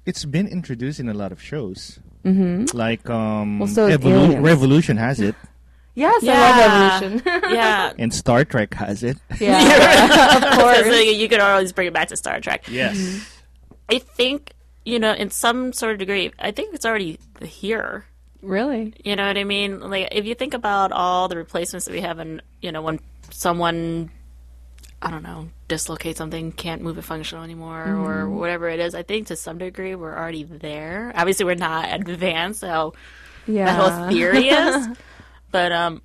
It's 0.06 0.26
been 0.26 0.48
introduced 0.48 1.00
in 1.00 1.10
a 1.10 1.14
lot 1.14 1.32
of 1.32 1.42
shows. 1.42 2.00
Mm-hmm. 2.24 2.76
Like 2.78 3.10
um, 3.10 3.60
Well, 3.60 3.68
so 3.68 3.90
Evolu- 3.90 4.42
Revolution 4.44 4.98
has 4.98 5.20
it, 5.20 5.36
Yes, 5.96 6.24
Yeah. 6.24 6.34
I 6.34 6.50
love 6.60 7.04
evolution. 7.04 7.42
yeah. 7.56 7.94
and 7.98 8.14
Star 8.14 8.44
Trek 8.46 8.74
has 8.74 9.02
it. 9.04 9.18
yeah, 9.40 10.38
of 10.38 10.54
So 10.56 10.60
course. 10.62 11.08
you 11.16 11.30
could 11.30 11.40
always 11.40 11.72
bring 11.72 11.88
it 11.88 11.94
back 11.94 12.10
to 12.10 12.18
Star 12.18 12.40
Trek. 12.42 12.66
Yes. 12.70 13.30
I 13.90 14.00
think, 14.00 14.52
you 14.84 15.00
know, 15.00 15.14
in 15.14 15.30
some 15.30 15.72
sort 15.72 15.94
of 15.94 16.00
degree, 16.00 16.32
I 16.40 16.52
think 16.52 16.74
it's 16.76 16.86
already 16.86 17.18
here. 17.42 18.06
Really? 18.42 18.94
You 19.04 19.16
know 19.16 19.26
what 19.26 19.38
I 19.38 19.44
mean? 19.44 19.80
Like, 19.80 20.10
if 20.12 20.26
you 20.26 20.36
think 20.36 20.54
about 20.54 20.92
all 20.92 21.28
the 21.30 21.38
replacements 21.38 21.86
that 21.86 21.94
we 21.94 22.02
have, 22.02 22.20
and 22.20 22.42
you 22.62 22.72
know, 22.72 22.82
when 22.82 23.00
someone, 23.32 24.12
I 25.02 25.10
don't 25.12 25.24
know, 25.24 25.50
dislocates 25.68 26.18
something, 26.18 26.52
can't 26.52 26.82
move 26.82 26.98
it 26.98 27.04
functional 27.04 27.44
anymore, 27.44 27.86
or 27.88 28.30
whatever 28.30 28.70
it 28.70 28.80
is, 28.80 28.94
I 28.96 29.04
think 29.04 29.28
to 29.28 29.36
some 29.36 29.58
degree 29.58 29.96
we're 29.96 30.16
already 30.18 30.44
there. 30.44 31.12
Obviously, 31.16 31.46
we're 31.46 31.56
not 31.56 31.92
advanced 32.08 32.60
so 32.60 32.94
Yeah. 33.48 33.66
that 33.66 33.76
whole 33.76 34.10
theory 34.10 34.50
is, 34.50 34.88
but 35.52 35.72
um, 35.72 36.02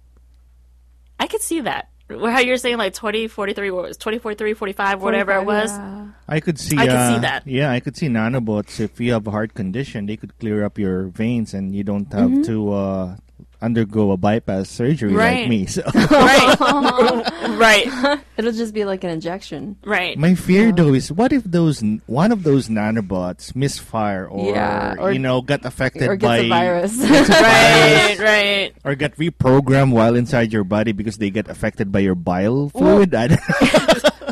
I 1.19 1.27
could 1.27 1.43
see 1.43 1.61
that. 1.61 1.89
How 2.09 2.41
you're 2.41 2.57
saying 2.57 2.77
like 2.77 2.93
20, 2.95 3.29
43, 3.29 3.71
what 3.71 3.83
was 3.85 3.97
it, 3.97 4.01
20, 4.01 4.19
43, 4.19 4.55
45, 4.55 5.01
whatever 5.03 5.33
it 5.35 5.45
was. 5.45 5.71
yeah. 5.71 6.09
I 6.27 6.41
could 6.41 6.59
see. 6.59 6.77
I 6.77 6.87
could 6.87 7.07
see 7.09 7.17
uh, 7.17 7.19
that. 7.21 7.47
Yeah, 7.47 7.71
I 7.71 7.79
could 7.79 7.97
see 7.97 8.09
nanobots. 8.09 8.81
If 8.81 8.99
you 9.01 9.13
have 9.13 9.27
a 9.29 9.31
heart 9.31 9.55
condition, 9.55 10.07
they 10.07 10.17
could 10.17 10.37
clear 10.41 10.65
up 10.65 10.77
your 10.77 11.05
veins, 11.07 11.55
and 11.55 11.73
you 11.75 11.85
don't 11.85 12.13
have 12.13 12.31
Mm-hmm. 12.31 12.43
to 12.51 12.73
uh, 12.73 13.17
undergo 13.63 14.11
a 14.13 14.17
bypass 14.17 14.69
surgery 14.69 15.13
Right. 15.13 15.41
like 15.45 15.49
me. 15.49 15.67
So 15.71 15.83
right, 15.85 16.57
right, 17.61 18.21
It'll 18.37 18.53
just 18.53 18.73
be 18.75 18.85
like 18.85 19.05
an 19.05 19.11
injection. 19.11 19.77
right. 19.85 20.17
my 20.19 20.35
fear 20.35 20.73
though 20.73 20.95
is, 20.95 21.13
what 21.13 21.33
if 21.33 21.45
those 21.45 21.83
one 22.07 22.33
of 22.33 22.43
those 22.43 22.69
nanobots 22.69 23.55
misfire 23.55 24.27
or, 24.27 24.53
Yeah, 24.55 24.95
or- 24.99 25.13
you 25.13 25.19
know 25.19 25.41
got 25.43 25.65
affected 25.65 26.09
Or 26.09 26.17
gets 26.17 26.29
by 26.29 26.37
a 26.45 26.49
virus. 26.49 26.97
right, 26.99 28.17
right. 28.19 28.73
or 28.85 28.95
get 28.95 29.17
reprogrammed 29.17 29.93
while 29.93 30.17
inside 30.17 30.53
your 30.53 30.65
body 30.65 30.93
because 30.93 31.19
they 31.19 31.31
get 31.31 31.49
affected 31.49 31.93
by 31.93 32.01
your 32.01 32.15
bile 32.15 32.69
fluid. 32.71 33.15
I 33.15 33.29
don't 33.29 33.41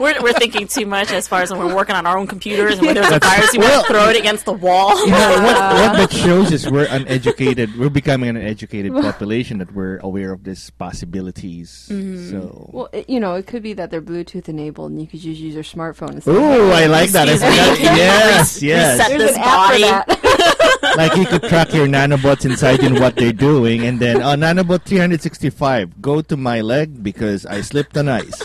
We're, 0.00 0.20
we're 0.22 0.32
thinking 0.34 0.66
too 0.66 0.86
much 0.86 1.10
as 1.10 1.26
far 1.28 1.42
as 1.42 1.50
when 1.50 1.60
we're 1.60 1.74
working 1.74 1.94
on 1.96 2.06
our 2.06 2.16
own 2.18 2.26
computers 2.26 2.78
and 2.78 2.86
when 2.86 2.94
there's 2.94 3.10
a 3.10 3.18
virus, 3.18 3.52
you 3.54 3.60
want 3.60 3.86
to 3.86 3.92
throw 3.92 4.08
it 4.08 4.16
against 4.16 4.44
the 4.44 4.52
wall. 4.52 4.98
you 5.04 5.10
know, 5.10 5.30
what, 5.42 5.54
what 5.54 5.96
that 6.10 6.12
shows 6.12 6.52
is 6.52 6.70
we're 6.70 6.86
uneducated. 6.90 7.76
We're 7.78 7.88
becoming 7.90 8.30
an 8.30 8.36
uneducated 8.36 8.92
population 8.92 9.58
that 9.58 9.72
we're 9.74 9.98
aware 9.98 10.32
of 10.32 10.44
these 10.44 10.70
possibilities. 10.70 11.88
Mm-hmm. 11.90 12.30
So, 12.30 12.70
well, 12.72 12.88
it, 12.92 13.08
you 13.08 13.20
know, 13.20 13.34
it 13.34 13.46
could 13.46 13.62
be 13.62 13.72
that 13.74 13.90
they're 13.90 14.02
Bluetooth 14.02 14.48
enabled 14.48 14.92
and 14.92 15.00
you 15.00 15.06
could 15.06 15.20
just 15.20 15.40
use 15.40 15.54
your 15.54 15.64
smartphone 15.64 16.12
instead. 16.14 16.34
oh, 16.34 16.70
I 16.70 16.86
like 16.86 17.10
that. 17.10 17.28
I 17.28 17.34
forgot. 17.36 17.80
Yes, 17.80 18.62
yes. 18.62 18.98
reset- 18.98 19.08
There's 19.08 19.22
this 19.30 19.36
an 19.36 19.42
app 19.42 19.66
for 19.66 19.72
body. 19.72 19.82
that. 19.82 20.94
like 20.96 21.16
you 21.16 21.26
could 21.26 21.42
track 21.42 21.72
your 21.74 21.86
nanobots 21.86 22.44
inside 22.44 22.80
and 22.82 22.98
what 22.98 23.16
they're 23.16 23.32
doing, 23.32 23.84
and 23.86 24.00
then 24.00 24.22
oh, 24.22 24.34
nanobot 24.34 24.82
365, 24.84 26.00
go 26.00 26.20
to 26.22 26.36
my 26.36 26.60
leg 26.60 27.02
because 27.02 27.44
I 27.46 27.60
slipped 27.60 27.96
on 27.96 28.08
ice. 28.08 28.42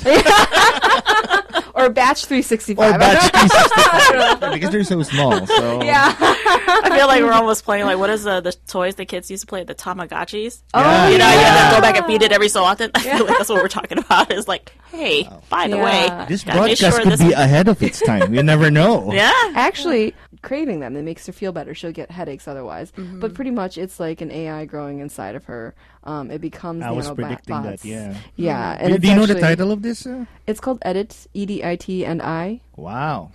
Or 1.84 1.90
batch 1.90 2.26
365. 2.26 2.96
or 2.96 2.98
batch 3.00 3.32
365 3.32 4.54
because 4.54 4.70
they're 4.72 4.84
so 4.84 5.02
small. 5.04 5.46
So 5.48 5.82
yeah. 5.84 6.16
I 6.18 6.96
feel 6.98 7.08
like 7.08 7.22
we're 7.24 7.32
almost 7.34 7.64
playing 7.66 7.86
like 7.86 7.98
what 7.98 8.10
is 8.10 8.24
the 8.24 8.42
the 8.42 8.54
toys 8.68 8.96
the 8.96 9.06
kids 9.06 9.30
used 9.32 9.42
to 9.42 9.48
play 9.48 9.64
the 9.64 9.76
Tamagotchis. 9.76 10.62
Yeah. 10.74 11.10
You 11.10 11.18
know, 11.18 11.30
you 11.32 11.38
have 11.40 11.70
to 11.74 11.78
go 11.78 11.82
back 11.82 11.98
and 11.98 12.06
feed 12.06 12.22
it 12.22 12.32
every 12.32 12.50
so 12.50 12.64
often. 12.64 12.92
I 12.96 13.00
feel 13.00 13.26
like 13.26 13.38
that's 13.38 13.50
what 13.50 13.62
we're 13.62 13.68
talking 13.68 13.98
about. 13.98 14.32
Is 14.32 14.48
like, 14.48 14.72
hey, 14.92 15.28
by 15.50 15.68
the 15.68 15.78
Yeah. 15.78 16.20
way, 16.20 16.26
this 16.28 16.44
gotta 16.44 16.60
broadcast 16.60 16.80
sure 16.82 17.02
could 17.04 17.14
this- 17.14 17.22
be 17.22 17.32
ahead 17.34 17.68
of 17.68 17.82
its 17.84 18.00
time. 18.02 18.34
You 18.34 18.44
never 18.44 18.70
know. 18.72 19.12
yeah. 19.14 19.32
Actually, 19.56 20.14
craving 20.42 20.80
them, 20.80 20.96
it 20.96 21.04
makes 21.04 21.26
her 21.28 21.34
feel 21.34 21.52
better. 21.52 21.74
She'll 21.74 21.92
get 21.92 22.12
headaches 22.12 22.48
otherwise. 22.48 22.92
Mm-hmm. 22.94 23.20
But 23.20 23.34
pretty 23.34 23.52
much, 23.52 23.78
it's 23.78 24.00
like 24.00 24.22
an 24.22 24.32
AI 24.32 24.66
growing 24.66 25.00
inside 25.00 25.36
of 25.36 25.46
her. 25.46 25.76
Um, 26.06 26.32
it 26.32 26.42
becomes 26.42 26.84
I 26.84 26.92
was 26.92 27.08
nanobots. 27.10 27.16
predicting 27.16 27.62
that. 27.64 27.86
Yeah. 27.86 28.16
Yeah. 28.36 28.78
Do, 28.78 28.94
And 28.94 29.02
do 29.02 29.08
you 29.08 29.16
know 29.16 29.26
the 29.26 29.40
title 29.40 29.72
of 29.72 29.82
this? 29.82 30.06
Uh? 30.06 30.26
It's 30.48 30.60
called 30.60 30.80
Edit, 30.84 31.28
E 31.34 31.46
D 31.46 31.64
I 31.64 31.76
T 31.78 32.06
and 32.06 32.22
I. 32.22 32.60
Wow. 32.76 33.32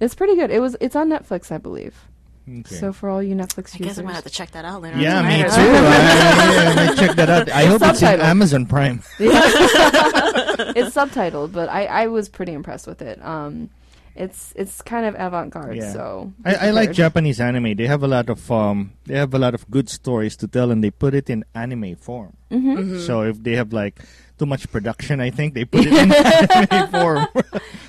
It's 0.00 0.14
pretty 0.14 0.34
good. 0.34 0.50
It 0.50 0.60
was. 0.60 0.76
It's 0.80 0.96
on 0.96 1.08
Netflix, 1.08 1.52
I 1.52 1.58
believe. 1.58 1.94
Okay. 2.48 2.74
So 2.74 2.92
for 2.92 3.08
all 3.10 3.22
you 3.22 3.36
Netflix 3.36 3.74
I 3.76 3.78
users, 3.78 3.86
guess 3.86 3.98
I'm 3.98 4.04
gonna 4.06 4.14
have 4.14 4.24
to 4.24 4.30
check 4.30 4.50
that 4.52 4.64
out 4.64 4.82
later. 4.82 4.98
yeah, 4.98 5.18
on 5.20 5.26
me 5.26 5.42
too. 5.42 5.48
I, 5.50 6.74
I, 6.88 6.92
I 6.92 6.94
check 6.96 7.14
that 7.16 7.30
out. 7.30 7.48
I 7.50 7.66
hope 7.66 7.82
it's 7.82 8.02
in. 8.02 8.20
Amazon 8.20 8.66
Prime. 8.66 9.02
it's 9.20 10.96
subtitled, 10.96 11.52
but 11.52 11.68
I, 11.68 11.84
I 11.84 12.06
was 12.08 12.28
pretty 12.28 12.52
impressed 12.52 12.86
with 12.86 13.02
it. 13.02 13.24
Um, 13.24 13.70
it's 14.20 14.52
it's 14.54 14.82
kind 14.82 15.06
of 15.06 15.14
avant 15.16 15.50
garde. 15.50 15.76
Yeah. 15.76 15.92
So 15.92 16.32
I, 16.44 16.68
I 16.68 16.70
like. 16.70 16.92
Japanese 16.92 17.40
anime. 17.40 17.74
They 17.74 17.86
have 17.86 18.02
a 18.02 18.08
lot 18.08 18.28
of 18.28 18.50
um, 18.52 18.92
they 19.06 19.16
have 19.16 19.32
a 19.32 19.38
lot 19.38 19.54
of 19.54 19.68
good 19.70 19.88
stories 19.88 20.36
to 20.36 20.46
tell, 20.46 20.70
and 20.70 20.84
they 20.84 20.90
put 20.90 21.14
it 21.14 21.30
in 21.30 21.44
anime 21.54 21.96
form. 21.96 22.36
Mm-hmm. 22.50 23.00
So 23.00 23.22
if 23.22 23.42
they 23.42 23.56
have 23.56 23.72
like 23.72 24.00
too 24.38 24.46
much 24.46 24.70
production, 24.70 25.20
I 25.20 25.30
think 25.30 25.54
they 25.54 25.64
put 25.64 25.86
it 25.86 25.92
in 25.92 26.12
anime 26.72 26.90
form. 26.94 27.26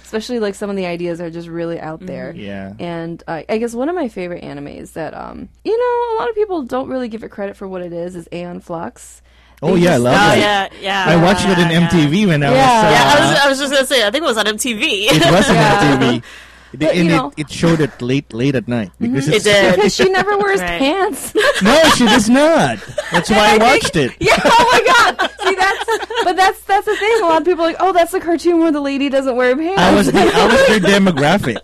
especially 0.03 0.39
like 0.39 0.55
some 0.55 0.69
of 0.69 0.75
the 0.75 0.85
ideas 0.85 1.19
are 1.19 1.29
just 1.29 1.47
really 1.47 1.79
out 1.79 2.05
there. 2.05 2.33
yeah. 2.35 2.73
And 2.79 3.21
uh, 3.27 3.43
I 3.49 3.57
guess 3.57 3.73
one 3.73 3.89
of 3.89 3.95
my 3.95 4.07
favorite 4.07 4.43
animes 4.43 4.93
that 4.93 5.13
um, 5.13 5.49
you 5.63 5.77
know, 5.77 6.15
a 6.15 6.19
lot 6.19 6.29
of 6.29 6.35
people 6.35 6.63
don't 6.63 6.87
really 6.89 7.09
give 7.09 7.23
it 7.23 7.29
credit 7.29 7.57
for 7.57 7.67
what 7.67 7.81
it 7.81 7.91
is 7.93 8.15
is 8.15 8.27
Aeon 8.31 8.61
Flux. 8.61 9.21
Oh 9.63 9.75
yeah, 9.75 9.93
I 9.93 9.97
love 9.97 10.15
Oh 10.17 10.33
it. 10.33 10.39
yeah, 10.39 10.69
yeah. 10.81 11.05
I 11.07 11.15
watched 11.21 11.45
it 11.45 11.57
in 11.59 11.69
yeah, 11.69 11.87
MTV 11.87 12.27
when 12.27 12.41
I 12.43 12.49
was. 12.49 12.57
Uh, 12.57 12.61
Yeah, 12.61 13.13
I 13.15 13.19
was, 13.29 13.39
I 13.45 13.49
was 13.49 13.59
just 13.59 13.73
gonna 13.73 13.85
say. 13.85 14.05
I 14.07 14.09
think 14.11 14.23
it 14.23 14.27
was 14.27 14.37
on 14.37 14.45
MTV. 14.45 14.81
it 14.81 15.31
was 15.31 15.49
on 15.49 15.55
Yeah. 15.55 15.97
MTV. 15.99 16.23
They- 16.73 16.85
But, 16.85 16.95
and 16.95 17.11
it, 17.11 17.33
it 17.47 17.51
showed 17.51 17.81
it 17.81 18.01
late 18.01 18.33
late 18.33 18.55
at 18.55 18.67
night 18.67 18.91
because 18.99 19.27
It 19.27 19.35
it's, 19.35 19.43
did. 19.43 19.75
Because 19.75 19.95
she 19.95 20.09
never 20.09 20.37
wears 20.37 20.59
Right. 20.61 20.79
pants. 20.79 21.33
no, 21.61 21.83
she 21.95 22.05
does 22.05 22.29
not. 22.29 22.79
That's 23.11 23.29
why 23.29 23.55
I 23.55 23.57
watched 23.69 23.95
it. 23.95 24.11
yeah. 24.19 24.39
Oh 24.43 24.69
my 24.71 24.81
god. 25.17 25.29
See 25.43 25.55
that's 25.55 25.85
but 26.23 26.35
that's 26.35 26.61
that's 26.63 26.85
the 26.85 26.95
thing. 26.95 27.19
A 27.21 27.25
lot 27.25 27.41
of 27.41 27.45
people 27.45 27.63
are 27.65 27.67
like, 27.67 27.77
oh, 27.79 27.91
that's 27.93 28.11
the 28.11 28.19
cartoon 28.21 28.59
where 28.59 28.71
the 28.71 28.79
lady 28.81 29.09
doesn't 29.09 29.35
wear 29.35 29.55
pants. 29.55 29.81
I 29.81 29.93
was 29.95 30.11
the, 30.11 30.19
I 30.19 30.45
was 30.47 30.67
their 30.67 30.79
demographic. 30.79 31.57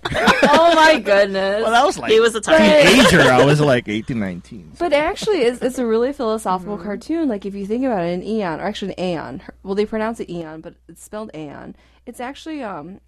oh 0.44 0.76
my 0.76 1.00
goodness. 1.00 1.64
Well, 1.64 1.74
I 1.76 1.86
was 1.86 1.98
like 1.98 2.12
He 2.12 2.20
was 2.20 2.34
the 2.34 2.42
target. 2.42 2.88
teenager. 2.88 3.22
I 3.22 3.46
was 3.46 3.62
like 3.62 3.88
18, 3.88 4.20
19. 4.20 4.74
But 4.80 4.94
actually, 4.94 5.38
it's, 5.44 5.62
it's 5.62 5.78
a 5.80 5.86
really 5.86 6.12
philosophical 6.14 6.78
cartoon. 6.78 7.30
Like, 7.30 7.46
if 7.46 7.56
you 7.56 7.66
think 7.66 7.86
about 7.86 8.04
it, 8.04 8.14
an 8.14 8.24
Eon, 8.24 8.60
or 8.60 8.64
actually 8.64 8.94
an 8.98 9.00
Aeon. 9.04 9.42
Well, 9.64 9.76
they 9.76 9.86
pronounce 9.86 10.20
it 10.20 10.30
Eon, 10.30 10.62
but 10.62 10.76
it's 10.90 11.04
spelled 11.04 11.32
Aeon. 11.34 11.76
It's 12.06 12.20
actually, 12.20 12.62
um, 12.64 13.00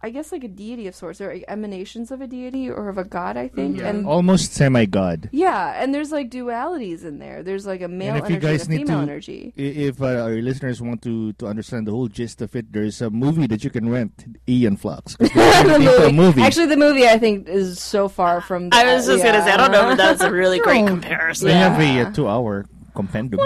I 0.00 0.10
guess, 0.10 0.30
like 0.30 0.44
a 0.44 0.48
deity 0.48 0.86
of 0.86 0.94
sorts. 0.94 1.18
They're 1.18 1.40
emanations 1.48 2.12
of 2.12 2.20
a 2.20 2.28
deity 2.28 2.70
or 2.70 2.88
of 2.88 2.98
a 2.98 3.04
god, 3.04 3.36
I 3.36 3.48
think. 3.48 3.82
And 3.82 4.06
Almost 4.06 4.54
semi 4.54 4.86
god. 4.86 5.28
yeah, 5.32 5.74
and 5.82 5.92
there's 5.92 6.12
like 6.12 6.30
dualities 6.30 7.02
in 7.04 7.18
there. 7.18 7.42
There's 7.42 7.66
like 7.66 7.80
a 7.82 7.88
male 7.88 8.14
if 8.14 8.24
energy 8.26 8.34
you 8.34 8.40
guys 8.40 8.62
and 8.66 8.74
a 8.74 8.76
need 8.78 8.86
female 8.86 8.98
to- 9.04 9.10
energy. 9.10 9.52
If 9.56 10.00
uh, 10.00 10.06
our 10.22 10.36
listeners 10.40 10.80
want 10.80 11.02
to, 11.02 11.32
to 11.34 11.46
understand 11.48 11.88
the 11.88 11.90
whole 11.90 12.06
gist 12.06 12.40
of 12.42 12.54
it, 12.54 12.72
there's 12.72 13.02
a 13.02 13.10
movie 13.10 13.48
that 13.48 13.64
you 13.64 13.70
can 13.70 13.88
rent, 13.88 14.24
Aeon 14.48 14.76
Flux. 14.76 15.16
'cause 15.16 15.30
they're 15.34 15.64
the 15.64 15.78
making 15.80 16.14
movie. 16.16 16.42
Actually, 16.42 16.66
the 16.66 16.76
movie 16.76 17.08
I 17.08 17.18
think 17.18 17.48
is 17.48 17.80
so 17.80 18.08
far 18.08 18.40
from. 18.40 18.68
I 18.70 18.84
was 18.94 19.04
just 19.06 19.24
gonna 19.24 19.42
say. 19.42 19.50
I 19.50 19.56
don't 19.56 19.72
know 19.72 19.90
if 19.90 19.96
that's 19.98 20.22
a 20.22 20.30
really 20.30 20.60
great 20.60 20.82
No. 20.82 20.88
comparison. 20.92 21.48
they 21.48 21.54
have 21.54 21.80
a, 21.80 21.84
Yeah. 21.84 22.02
uh 22.08 22.12
two-hour 22.12 22.66
compendium. 22.94 23.40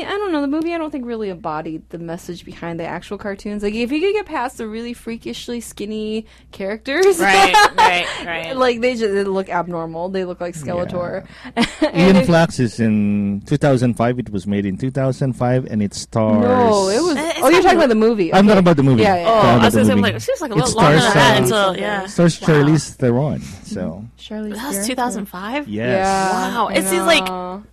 Yeah, 0.00 0.08
I 0.08 0.18
don't 0.18 0.32
know. 0.32 0.40
The 0.40 0.46
movie 0.48 0.74
I 0.74 0.78
don't 0.78 0.90
think 0.90 1.06
really 1.06 1.28
embodied 1.30 1.88
the 1.90 1.98
message 1.98 2.44
behind 2.44 2.78
the 2.80 2.84
actual 2.84 3.18
cartoons. 3.18 3.62
Like 3.62 3.74
if 3.74 3.90
you 3.92 4.00
could 4.00 4.12
get 4.12 4.26
past 4.26 4.58
the 4.58 4.66
really 4.66 4.92
freakishly 4.94 5.60
skinny 5.60 6.26
characters, 6.52 7.18
Right, 7.18 7.54
right, 7.76 8.06
right. 8.26 8.56
like 8.56 8.80
they 8.80 8.92
just 8.96 9.12
they 9.14 9.24
look 9.24 9.48
abnormal. 9.48 10.08
They 10.08 10.24
look 10.24 10.40
like 10.40 10.54
Skeletor. 10.54 11.26
And 11.54 11.66
Aeon 11.96 12.16
if- 12.16 12.26
Flux 12.26 12.58
is 12.58 12.80
in 12.80 13.42
2005. 13.46 14.18
It 14.18 14.30
was 14.30 14.46
made 14.46 14.66
in 14.66 14.76
2005, 14.76 15.66
and 15.66 15.82
it 15.82 15.94
stars. 15.94 16.42
No, 16.44 16.88
it 16.88 17.02
was. 17.02 17.16
Uh, 17.16 17.32
oh, 17.38 17.48
you're 17.48 17.62
talking 17.62 17.78
about 17.78 17.88
the 17.88 17.94
movie. 17.94 18.32
I'm 18.32 18.40
Okay. 18.40 18.48
talking 18.48 18.58
about 18.58 18.76
the 18.76 18.82
movie. 18.82 19.02
Yeah, 19.02 19.16
yeah. 19.16 19.28
Oh, 19.28 19.32
I 19.60 19.64
was 19.64 19.74
gonna 19.74 19.86
say, 19.86 19.94
like, 19.94 20.14
it 20.14 20.20
seems 20.22 20.40
like 20.40 20.50
a 20.50 20.54
It 20.54 20.58
little 20.58 20.74
longer 20.80 20.92
than 21.00 21.10
stars, 21.10 21.14
that 21.14 21.34
uh, 21.36 21.42
until 21.70 21.76
yeah. 21.82 22.06
Stars 22.06 22.40
Wow. 22.40 22.48
Charlize 22.48 22.94
Theron. 22.94 23.42
So 23.74 24.04
Charlize 24.18 24.54
That 24.56 24.76
was 24.76 24.86
2005. 24.86 25.68
yes. 25.68 25.86
Yeah, 26.06 26.32
Wow, 26.54 26.68
it 26.68 26.84
seems 26.84 27.04
like- 27.06 27.28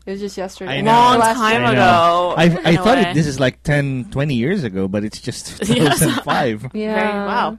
it 0.06 0.12
was 0.12 0.20
just 0.20 0.38
yesterday. 0.38 0.78
I 0.78 0.82
know. 0.82 0.92
Long 0.92 1.20
Last 1.20 1.38
time 1.38 1.64
I 1.66 1.72
ago. 1.72 1.82
ago. 1.82 2.34
I, 2.38 2.44
in 2.46 2.66
I 2.66 2.72
a 2.72 2.78
thought 2.84 2.98
it, 3.00 3.14
this 3.16 3.28
is 3.28 3.40
like 3.40 3.64
10, 3.64 4.10
20 4.12 4.34
years 4.36 4.64
ago, 4.64 4.88
but 4.88 5.04
it's 5.04 5.20
just 5.20 5.58
2005. 5.66 6.70
Yeah. 6.74 6.94
Very- 6.96 7.08
wow. 7.28 7.58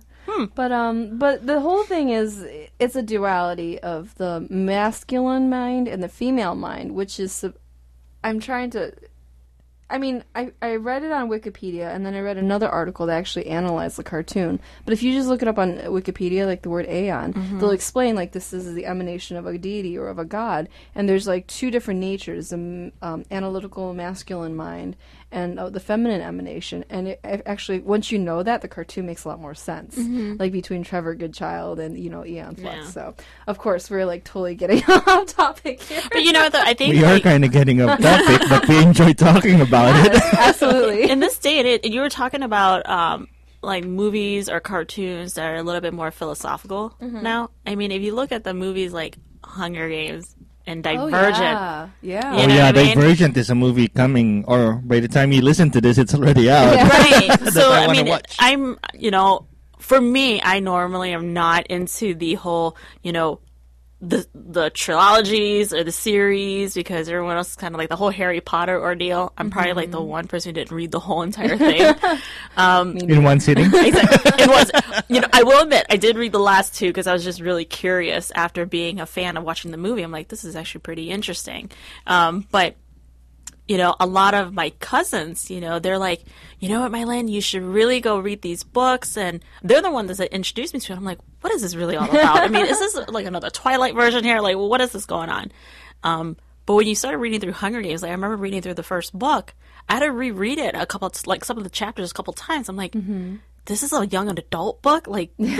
But 0.55 0.71
um, 0.71 1.19
but 1.19 1.47
the 1.47 1.59
whole 1.59 1.83
thing 1.85 2.11
is 2.11 2.47
it's 2.79 2.95
a 2.95 3.03
duality 3.03 3.81
of 3.81 4.15
the 4.17 4.47
masculine 4.51 5.49
mind 5.51 5.89
and 5.89 6.01
the 6.03 6.09
female 6.09 6.55
mind, 6.55 6.95
which 6.95 7.19
is 7.19 7.45
I'm 8.23 8.39
trying 8.39 8.71
to. 8.71 8.93
I 9.91 9.99
mean, 9.99 10.23
I, 10.35 10.53
I 10.61 10.77
read 10.77 11.03
it 11.03 11.13
on 11.13 11.29
Wikipedia, 11.31 11.95
and 11.95 12.05
then 12.05 12.15
I 12.15 12.21
read 12.21 12.37
another 12.37 12.69
article 12.69 13.07
that 13.07 13.17
actually 13.17 13.47
analyzed 13.47 13.97
the 13.97 14.05
cartoon. 14.05 14.61
But 14.85 14.93
if 14.93 15.03
you 15.03 15.13
just 15.15 15.29
look 15.29 15.41
it 15.41 15.49
up 15.49 15.59
on 15.59 15.79
Wikipedia, 15.79 16.45
like 16.47 16.61
the 16.63 16.69
word 16.69 16.87
Aeon, 16.87 17.33
they'll 17.59 17.71
explain 17.71 18.15
like 18.15 18.33
this 18.33 18.53
is 18.53 18.75
the 18.75 18.85
emanation 18.85 19.37
of 19.39 19.47
a 19.47 19.57
deity 19.57 19.97
or 19.97 20.09
of 20.09 20.19
a 20.19 20.25
god, 20.27 20.69
and 20.95 21.09
there's 21.09 21.27
like 21.27 21.47
two 21.47 21.71
different 21.71 22.01
natures: 22.01 22.51
the 22.51 22.93
um, 23.01 23.25
analytical 23.31 23.95
masculine 23.95 24.55
mind 24.55 24.97
and 25.31 25.59
uh, 25.59 25.69
the 25.69 25.81
feminine 25.81 26.21
emanation. 26.23 26.85
And 26.89 27.09
it, 27.09 27.21
it 27.23 27.43
actually, 27.45 27.81
once 27.81 28.11
you 28.11 28.19
know 28.19 28.43
that, 28.43 28.63
the 28.63 28.69
cartoon 28.69 29.05
makes 29.07 29.25
a 29.25 29.29
lot 29.29 29.41
more 29.41 29.55
sense. 29.55 29.97
Like 29.99 30.53
between 30.53 30.83
Trevor 30.85 31.15
Goodchild 31.15 31.79
and 31.81 31.99
you 31.99 32.09
know 32.11 32.25
Aeon 32.25 32.57
Flux. 32.57 32.77
Yeah. 32.77 32.85
So 32.87 33.15
of 33.47 33.59
course 33.59 33.91
we're 33.91 34.07
like 34.07 34.25
totally 34.25 34.55
getting 34.55 34.83
off 34.89 35.27
topic 35.35 35.83
here. 35.83 36.03
But 36.11 36.23
you 36.23 36.33
know 36.33 36.43
what? 36.45 36.53
though? 36.53 36.63
I 36.63 36.75
think 36.75 36.95
We 36.95 37.05
are 37.05 37.21
kind 37.21 37.45
of 37.45 37.53
getting 37.53 37.81
off 37.83 38.01
topic, 38.01 38.49
but 38.49 38.67
we 38.69 38.83
enjoy 38.83 39.13
talking 39.13 39.61
about 39.61 40.07
it. 40.07 40.23
Absolutely. 40.39 41.11
in 41.11 41.21
this 41.21 41.39
day 41.39 41.59
and 41.59 41.69
age, 41.69 41.81
you 41.85 42.01
were 42.01 42.09
talking 42.09 42.43
about 42.43 42.89
um, 42.89 43.29
like 43.63 43.85
movies 43.85 44.49
or 44.49 44.61
cartoons 44.61 45.35
that 45.35 45.45
are 45.45 45.57
a 45.57 45.63
little 45.63 45.81
bit 45.81 45.93
more 45.93 46.11
philosophical 46.11 46.95
Mm-hmm. 47.01 47.23
now. 47.23 47.51
I 47.67 47.75
mean, 47.75 47.93
if 47.93 48.03
you 48.03 48.15
look 48.15 48.33
at 48.33 48.45
the 48.45 48.55
movies 48.55 48.93
like 48.93 49.17
Hunger 49.45 49.89
Games 49.89 50.35
and 50.69 50.87
Oh, 50.87 51.09
Divergent, 51.09 51.41
yeah. 51.41 51.89
Yeah. 52.03 52.37
You 52.37 52.45
oh 52.45 52.49
yeah, 52.53 52.67
what 52.67 52.77
I 52.79 52.83
mean? 52.85 52.97
Divergent 52.97 53.37
is 53.37 53.49
a 53.51 53.55
movie 53.55 53.89
coming, 53.89 54.45
or 54.47 54.75
by 54.85 55.01
the 55.01 55.09
time 55.09 55.33
you 55.33 55.41
listen 55.41 55.71
to 55.73 55.81
this, 55.81 55.97
it's 55.97 56.15
already 56.15 56.51
out. 56.51 56.75
Yeah. 56.77 56.89
right? 56.89 57.41
so 57.57 57.73
I 57.73 57.87
I, 57.89 57.93
mean, 57.93 58.07
watch. 58.07 58.37
I'm 58.39 58.79
you 58.93 59.11
know, 59.11 59.47
for 59.79 60.01
me, 60.01 60.41
I 60.45 60.61
normally 60.61 61.13
am 61.13 61.33
not 61.33 61.67
into 61.69 62.15
the 62.15 62.35
whole 62.35 62.77
you 63.03 63.13
know. 63.13 63.41
The 64.01 64.25
the 64.33 64.71
trilogies 64.71 65.73
or 65.75 65.83
the 65.83 65.91
series 65.91 66.73
because 66.73 67.09
everyone 67.09 67.37
else 67.37 67.51
is 67.51 67.57
kind 67.57 67.75
of 67.75 67.79
like 67.81 67.89
the 67.89 67.97
whole 67.97 68.11
Harry 68.11 68.41
Potter 68.41 68.81
ordeal. 68.81 69.33
I'm 69.37 69.51
probably 69.51 69.73
like 69.73 69.87
Mm-hmm. 69.89 69.93
the 69.93 70.03
one 70.03 70.29
person 70.29 70.51
who 70.51 70.53
didn't 70.55 70.71
read 70.71 70.93
the 70.93 71.01
whole 71.01 71.23
entire 71.23 71.57
thing. 71.57 71.97
um, 72.57 72.97
In 72.97 73.25
one 73.25 73.41
sitting. 73.41 73.65
Exactly. 73.75 74.45
It 74.45 74.49
was, 74.49 74.71
you 75.09 75.21
know, 75.21 75.27
I 75.33 75.43
will 75.43 75.63
admit, 75.65 75.85
I 75.91 75.97
did 75.97 76.17
read 76.17 76.31
the 76.31 76.39
last 76.39 76.77
two 76.77 76.87
because 76.89 77.09
I 77.09 77.13
was 77.13 77.25
just 77.25 77.41
really 77.41 77.65
curious 77.65 78.31
after 78.37 78.67
being 78.67 79.01
a 79.01 79.07
fan 79.07 79.37
of 79.37 79.43
watching 79.43 79.73
the 79.73 79.77
movie. 79.79 80.03
I'm 80.03 80.13
like, 80.13 80.29
this 80.29 80.45
is 80.45 80.55
actually 80.55 80.83
pretty 80.83 81.11
interesting. 81.11 81.71
Um, 82.07 82.47
but, 82.53 82.77
you 83.69 83.77
know, 83.77 83.95
a 84.01 84.07
lot 84.07 84.33
of 84.35 84.53
my 84.55 84.71
cousins, 84.81 85.51
you 85.51 85.61
know, 85.61 85.79
they're 85.79 85.99
like, 85.99 86.25
you 86.59 86.71
know 86.71 86.81
what, 86.81 86.91
Mylene, 86.91 87.31
you 87.31 87.43
should 87.43 87.63
really 87.63 88.01
go 88.01 88.19
read 88.19 88.41
these 88.41 88.65
books. 88.65 89.17
And 89.17 89.45
they're 89.63 89.83
the 89.83 89.91
ones 89.91 90.17
that 90.17 90.35
introduced 90.35 90.73
me 90.73 90.81
to 90.81 90.93
it. 90.95 90.97
I'm 90.97 91.05
like, 91.05 91.19
what 91.43 91.53
is 91.53 91.63
this 91.63 91.75
really 91.75 91.95
all 91.95 92.09
about? 92.09 92.39
I 92.39 92.49
mean, 92.49 92.65
is 92.67 92.79
this 92.79 92.97
like 93.09 93.27
another 93.27 93.51
Twilight 93.51 93.95
version 93.95 94.25
here? 94.25 94.41
Like, 94.41 94.57
what 94.57 94.81
is 94.81 94.93
this 94.93 95.05
going 95.05 95.29
on? 95.29 95.53
Um, 96.03 96.37
but 96.65 96.75
when 96.75 96.87
you 96.87 96.95
started 96.95 97.19
reading 97.19 97.41
through 97.41 97.53
Hunger 97.53 97.83
Games, 97.83 98.03
like 98.03 98.09
I 98.11 98.13
remember 98.13 98.37
reading 98.37 98.63
through 98.63 98.75
the 98.75 98.83
first 98.83 99.17
book, 99.17 99.55
I 99.89 99.95
had 99.95 100.01
to 100.01 100.13
reread 100.13 100.59
it 100.59 100.75
a 100.75 100.87
couple, 100.87 101.11
like 101.27 101.45
some 101.45 101.59
of 101.59 101.65
the 101.65 101.71
chapters 101.71 102.11
a 102.11 102.15
couple 102.15 102.33
times. 102.33 102.69
I'm 102.69 102.77
like, 102.77 102.95
this 103.69 103.83
is 103.83 103.93
a 103.93 104.07
young 104.07 104.29
adult 104.29 104.83
book. 104.83 105.07
Like, 105.07 105.31
th- 105.41 105.59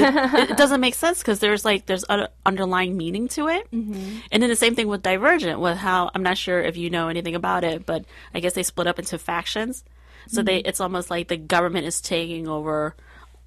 it 0.51 0.57
doesn't 0.57 0.81
make 0.81 0.95
sense 0.95 1.19
because 1.21 1.39
there's 1.39 1.65
like 1.65 1.87
there's 1.87 2.05
an 2.09 2.27
underlying 2.45 2.97
meaning 2.97 3.29
to 3.29 3.49
it. 3.49 3.71
Mm-hmm. 3.71 4.19
And 4.33 4.43
then 4.43 4.51
the 4.51 4.57
same 4.57 4.75
thing 4.75 4.89
with 4.89 5.03
Divergent, 5.03 5.61
with 5.61 5.77
how 5.77 6.11
I'm 6.15 6.23
not 6.23 6.37
sure 6.39 6.61
if 6.61 6.77
you 6.77 6.91
know 6.91 7.09
anything 7.09 7.35
about 7.37 7.63
it, 7.65 7.87
but 7.87 8.05
I 8.35 8.41
guess 8.41 8.55
they 8.55 8.63
split 8.65 8.87
up 8.89 8.99
into 8.99 9.19
factions. 9.19 9.85
So 10.27 10.43
they, 10.43 10.59
mm-hmm. 10.59 10.69
it's 10.69 10.81
almost 10.81 11.11
like 11.11 11.29
the 11.29 11.37
government 11.37 11.87
is 11.87 12.01
taking 12.03 12.49
over, 12.49 12.95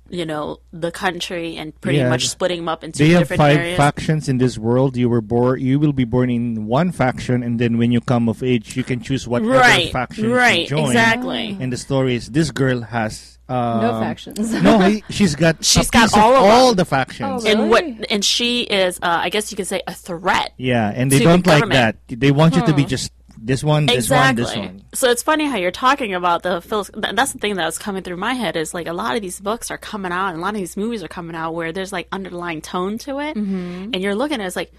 you 0.09 0.25
know, 0.25 0.59
the 0.73 0.89
country 0.91 1.57
and 1.57 1.79
pretty 1.81 1.99
Yeah. 1.99 2.09
much 2.09 2.27
splitting 2.29 2.59
them 2.59 2.69
up 2.69 2.83
into 2.83 2.99
They 2.99 3.09
have 3.09 3.29
five 3.29 3.57
areas. 3.57 3.77
factions 3.77 4.29
in 4.29 4.37
this 4.39 4.57
world. 4.57 4.97
You 4.97 5.09
were 5.09 5.21
born. 5.21 5.59
You 5.59 5.79
will 5.79 5.93
be 5.93 6.05
born 6.05 6.29
in 6.29 6.65
one 6.65 6.91
faction, 6.91 7.43
and 7.43 7.59
then 7.59 7.77
when 7.77 7.91
you 7.91 8.01
come 8.01 8.29
of 8.29 8.41
age, 8.41 8.75
you 8.77 8.83
can 8.83 8.99
choose 9.01 9.27
whatever 9.27 9.51
right, 9.53 9.91
faction 9.91 10.31
right, 10.31 10.61
you 10.61 10.67
join. 10.67 10.85
exactly. 10.87 11.55
Ah. 11.57 11.61
And 11.63 11.71
the 11.73 11.77
story 11.77 12.15
is 12.15 12.29
this 12.31 12.49
girl 12.51 12.81
has 12.81 13.37
uh, 13.51 13.81
no 13.81 13.99
factions. 13.99 14.53
No, 14.63 14.79
he- 14.79 15.03
she's 15.09 15.35
got. 15.35 15.63
She's 15.63 15.89
a 15.89 15.91
got 15.91 16.09
piece 16.09 16.17
all 16.17 16.33
of 16.35 16.43
all 16.43 16.73
the 16.73 16.85
factions. 16.85 17.45
Oh, 17.45 17.49
And 17.49 17.69
what? 17.69 17.83
And 18.09 18.23
she 18.23 18.61
is, 18.63 18.97
uh, 19.01 19.19
I 19.25 19.29
guess 19.29 19.51
you 19.51 19.57
could 19.57 19.67
say, 19.67 19.81
a 19.87 19.93
threat. 19.93 20.53
Yeah, 20.57 20.91
and 20.95 21.11
they 21.11 21.19
don't 21.19 21.45
like 21.45 21.67
that. 21.69 21.97
They 22.07 22.31
want 22.31 22.55
you 22.55 22.65
to 22.65 22.73
be 22.73 22.85
just 22.85 23.11
this 23.43 23.63
one, 23.63 23.87
this 23.87 23.95
exactly. 24.05 24.43
one, 24.43 24.53
this 24.53 24.55
one. 24.55 24.83
So 24.93 25.09
it's 25.09 25.23
funny 25.23 25.45
how 25.47 25.57
you're 25.57 25.71
talking 25.71 26.13
about 26.13 26.43
the 26.43 26.61
phil- 26.61 26.85
That's 26.93 27.33
the 27.33 27.39
thing 27.39 27.55
that 27.55 27.65
was 27.65 27.79
coming 27.79 28.03
through 28.03 28.17
my 28.17 28.33
head 28.35 28.55
is 28.55 28.71
like 28.73 28.85
a 28.87 28.93
lot 28.93 29.15
of 29.15 29.21
these 29.23 29.39
books 29.39 29.71
are 29.71 29.79
coming 29.79 30.11
out, 30.11 30.29
and 30.29 30.37
a 30.37 30.41
lot 30.41 30.53
of 30.53 30.59
these 30.59 30.77
movies 30.77 31.01
are 31.03 31.07
coming 31.07 31.35
out 31.35 31.55
where 31.55 31.71
there's 31.71 31.91
like 31.91 32.07
underlying 32.11 32.61
tone 32.61 32.97
to 32.99 33.19
it, 33.19 33.35
Mm-hmm. 33.35 33.91
and 33.93 34.01
you're 34.01 34.13
looking 34.15 34.35
at 34.39 34.43
it, 34.43 34.47
it's 34.47 34.55
like 34.55 34.71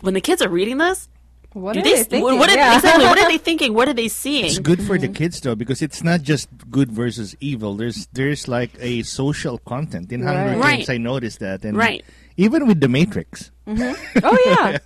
when 0.00 0.14
the 0.14 0.20
kids 0.22 0.40
are 0.42 0.48
reading 0.48 0.78
this. 0.78 1.08
What 1.52 1.74
do 1.74 1.80
are 1.80 1.82
they, 1.82 1.94
they 1.96 2.04
thinking? 2.04 2.22
What, 2.24 2.38
what 2.38 2.50
are, 2.50 2.54
Yeah. 2.56 2.76
exactly? 2.76 3.04
What 3.04 3.18
are 3.18 3.28
they 3.28 3.38
thinking? 3.48 3.74
What 3.74 3.88
are 3.88 3.92
they 3.92 4.08
seeing? 4.08 4.46
It's 4.46 4.58
good 4.58 4.82
for 4.82 4.96
the 4.98 5.06
Mm-hmm. 5.08 5.14
kids 5.14 5.40
though 5.40 5.54
because 5.54 5.82
it's 5.82 6.02
not 6.02 6.22
just 6.22 6.48
good 6.70 6.90
versus 6.90 7.36
evil. 7.40 7.74
There's 7.76 8.06
there's 8.12 8.48
like 8.48 8.70
a 8.80 9.02
social 9.02 9.58
content 9.58 10.12
in 10.12 10.22
Hunger 10.22 10.58
Right. 10.58 10.78
Games. 10.78 10.88
Right. 10.88 10.90
I 10.90 10.98
noticed 10.98 11.40
that, 11.40 11.64
and 11.64 11.76
Right. 11.76 12.02
even 12.36 12.66
with 12.66 12.80
the 12.80 12.88
Matrix. 12.88 13.50
oh 13.66 14.38
yeah. 14.46 14.78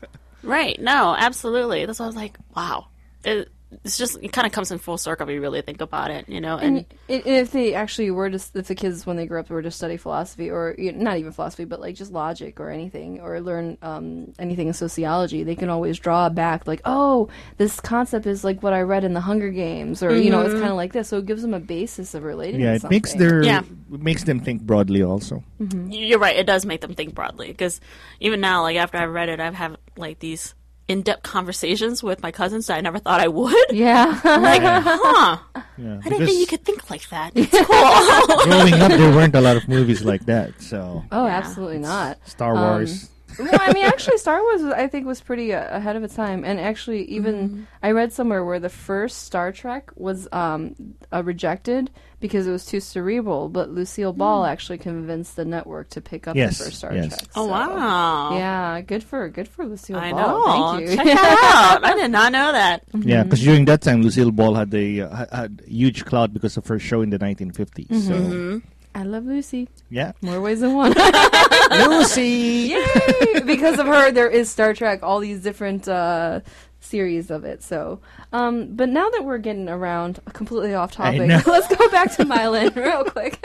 Right? 0.43 0.81
No, 0.81 1.15
absolutely. 1.19 1.87
That's 1.87 1.99
why 1.99 2.07
I 2.07 2.09
was 2.09 2.17
like, 2.17 2.37
wow. 2.55 2.87
It, 3.25 3.49
it's 3.85 3.99
just 3.99 4.19
it 4.23 4.33
kind 4.33 4.47
of 4.47 4.53
comes 4.53 4.71
in 4.71 4.79
full 4.79 4.99
circle 4.99 5.29
if 5.29 5.35
you 5.35 5.41
really 5.41 5.63
think 5.63 5.81
about 5.81 6.11
it, 6.11 6.29
you 6.29 6.41
know. 6.41 6.57
And, 6.59 6.85
And 7.09 7.23
if 7.27 7.53
they 7.53 7.75
actually 7.75 8.11
were 8.11 8.31
to, 8.31 8.37
if 8.37 8.67
the 8.67 8.75
kids 8.75 9.07
when 9.07 9.17
they 9.17 9.27
grew 9.27 9.41
up 9.41 9.51
were 9.51 9.63
to 9.63 9.71
study 9.71 9.97
philosophy 9.97 10.51
or 10.51 10.75
you 10.79 10.93
know, 10.93 11.03
not 11.03 11.19
even 11.19 11.33
philosophy, 11.33 11.65
but 11.65 11.81
like 11.81 11.95
just 11.95 12.13
logic 12.13 12.61
or 12.61 12.71
anything, 12.71 13.21
or 13.21 13.41
learn 13.41 13.79
um, 13.83 14.33
anything 14.39 14.69
in 14.69 14.75
sociology, 14.75 15.43
they 15.43 15.55
can 15.57 15.69
always 15.71 15.99
draw 15.99 16.29
back 16.29 16.67
like, 16.67 16.81
oh, 16.85 17.29
this 17.59 17.81
concept 17.81 18.27
is 18.27 18.43
like 18.45 18.63
what 18.63 18.73
I 18.73 18.81
read 18.83 19.05
in 19.05 19.15
the 19.15 19.21
Hunger 19.21 19.51
Games, 19.51 20.03
or 20.03 20.17
you 20.17 20.31
know, 20.31 20.41
it's 20.43 20.55
kind 20.55 20.71
of 20.71 20.77
like 20.77 20.93
this. 20.93 21.09
So 21.09 21.19
it 21.19 21.27
gives 21.27 21.43
them 21.43 21.55
a 21.55 21.61
basis 21.61 22.15
of 22.15 22.25
relating. 22.25 22.61
Yeah, 22.61 22.79
to 22.79 22.87
it 22.87 22.91
makes 22.91 23.15
their 23.15 23.43
Yeah. 23.43 23.63
makes 23.89 24.25
them 24.25 24.41
think 24.41 24.63
broadly 24.63 25.03
also. 25.03 25.45
You're 25.89 26.19
right. 26.19 26.37
It 26.37 26.47
does 26.47 26.67
make 26.67 26.81
them 26.81 26.95
think 26.95 27.15
broadly 27.15 27.49
because 27.49 27.81
even 28.21 28.41
now, 28.41 28.63
like 28.63 28.77
after 28.77 28.99
I've 28.99 29.11
read 29.13 29.29
it, 29.29 29.41
I've 29.41 29.55
had 29.55 29.77
like 29.97 30.19
these 30.19 30.55
in-depth 30.89 31.23
conversations 31.23 32.03
with 32.03 32.23
my 32.23 32.31
cousins 32.31 32.67
that 32.69 32.79
I 32.79 32.81
never 32.81 32.99
thought 32.99 33.21
I 33.21 33.29
would. 33.29 33.67
yeah. 33.73 34.21
I'm 34.25 34.43
like, 34.51 34.63
huh? 34.65 35.39
Yeah, 35.77 36.01
I 36.05 36.09
didn't 36.09 36.27
think 36.27 36.39
you 36.41 36.47
could 36.47 36.65
think 36.65 36.89
like 36.91 37.09
that. 37.11 37.33
It's 37.35 37.51
cool. 37.51 38.45
growing 38.45 38.75
up, 38.75 38.91
there 38.91 39.11
weren't 39.15 39.35
a 39.35 39.41
lot 39.41 39.57
of 39.57 39.69
movies 39.69 40.05
like 40.05 40.27
that. 40.27 40.61
So 40.63 41.05
oh, 41.13 41.27
absolutely 41.27 41.79
not. 41.79 42.19
Star 42.29 42.55
Wars. 42.55 43.05
Um, 43.05 43.11
well, 43.39 43.49
I 43.53 43.73
mean, 43.73 43.85
actually, 43.85 44.19
Star 44.19 44.41
Wars, 44.43 44.63
I 44.65 44.87
think, 44.87 45.07
was 45.07 45.21
pretty 45.21 45.53
uh, 45.53 45.77
ahead 45.77 45.97
of 45.97 46.03
its 46.05 46.15
time. 46.15 46.45
And 46.45 46.59
actually, 46.61 47.05
even 47.05 47.67
I 47.83 47.91
read 47.91 48.13
somewhere 48.13 48.45
where 48.45 48.59
the 48.61 48.69
first 48.71 49.25
Star 49.25 49.53
Trek 49.53 49.91
was 49.97 50.29
um, 50.33 50.75
uh, 51.13 51.23
rejected 51.23 51.91
because 52.21 52.47
it 52.47 52.51
was 52.51 52.65
too 52.65 52.81
cerebral. 52.81 53.49
But 53.49 53.71
Lucille 53.71 54.13
Ball 54.13 54.45
actually 54.47 54.79
convinced 54.79 55.37
the 55.37 55.45
network 55.45 55.91
to 55.91 56.01
pick 56.01 56.27
up 56.27 56.35
Yes, 56.37 56.59
the 56.59 56.65
first 56.65 56.77
Star 56.79 56.95
yes. 56.95 57.09
Trek. 57.19 57.31
oh 57.37 57.47
wow! 57.47 58.37
Yeah, 58.37 58.81
good 58.81 59.05
for 59.05 59.29
good 59.29 59.49
for 59.49 59.67
Lucille 59.67 59.97
I 59.99 60.13
Ball. 60.13 60.21
know. 60.21 60.79
Thank 60.79 60.91
you. 60.91 60.97
Check 60.97 61.05
that 61.07 61.79
out. 61.83 61.85
I 61.85 61.95
did 61.95 62.11
not 62.11 62.33
know 62.33 62.53
that. 62.53 62.85
Yeah, 63.07 63.25
because 63.25 63.43
during 63.43 63.67
that 63.67 63.83
time, 63.83 64.03
Lucille 64.03 64.31
Ball 64.31 64.55
had 64.55 64.73
a 64.75 65.01
uh, 65.03 65.15
had- 65.15 65.31
had 65.33 65.63
huge 65.67 66.05
clout 66.07 66.33
because 66.33 66.57
of 66.57 66.67
her 66.69 66.79
show 66.79 67.03
in 67.03 67.11
the 67.11 67.19
1950s. 67.19 67.93
So 68.07 68.63
I 68.97 69.03
love 69.03 69.25
Lucy. 69.27 69.69
yeah, 69.91 70.13
More 70.23 70.41
ways 70.41 70.61
than 70.61 70.73
one. 70.75 70.95
Lucy. 71.71 72.73
Yay! 72.75 73.41
because 73.45 73.79
of 73.79 73.87
her, 73.87 74.11
there 74.11 74.29
is 74.31 74.49
Star 74.49 74.73
Trek, 74.73 75.01
all 75.03 75.21
these 75.21 75.43
different 75.43 75.87
uh, 75.87 76.41
series 76.87 77.31
of 77.31 77.45
it. 77.45 77.63
So, 77.63 78.01
um, 78.33 78.75
but 78.75 78.89
now 78.89 79.09
that 79.11 79.25
we're 79.25 79.39
getting 79.39 79.69
around 79.69 80.21
completely 80.33 80.75
off 80.75 80.93
topic, 80.93 81.29
let's 81.47 81.69
go 81.75 81.89
back 81.91 82.13
to 82.17 82.25
Mylene 82.25 82.75
real 82.85 83.05
quick. 83.05 83.39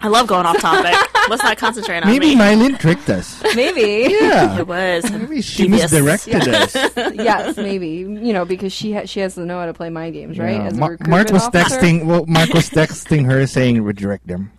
I 0.00 0.08
love 0.08 0.26
going 0.26 0.46
off 0.46 0.58
topic. 0.60 0.94
Let's 1.30 1.42
not 1.42 1.56
concentrate 1.56 2.02
on 2.02 2.08
Maybe 2.10 2.34
me. 2.34 2.36
Mylene 2.36 2.78
tricked 2.78 3.08
us. 3.08 3.42
maybe. 3.56 4.12
Yeah, 4.12 4.58
it 4.58 4.66
was. 4.66 5.10
maybe 5.10 5.40
she 5.40 5.62
Devious. 5.62 5.90
misdirected 5.90 6.48
us. 6.48 6.74
yes, 7.14 7.56
maybe. 7.56 7.88
You 7.88 8.34
know, 8.34 8.44
because 8.44 8.74
she 8.74 8.92
ha- 8.92 9.06
she 9.06 9.20
has 9.20 9.34
to 9.36 9.46
know 9.46 9.58
how 9.58 9.64
to 9.64 9.72
play 9.72 9.88
mind 9.88 10.12
games, 10.12 10.38
right? 10.38 10.56
Yeah, 10.56 10.66
As 10.66 10.74
a 10.74 10.76
Ma- 10.76 10.86
recruitment 10.88 11.10
Mark 11.10 11.30
was 11.32 11.42
officer. 11.44 11.76
texting. 11.80 12.04
Well, 12.04 12.26
Mark 12.26 12.50
was 12.52 12.68
texting 12.68 13.24
her 13.24 13.46
saying, 13.46 13.80
"Redirect 13.82 14.26
them." 14.26 14.52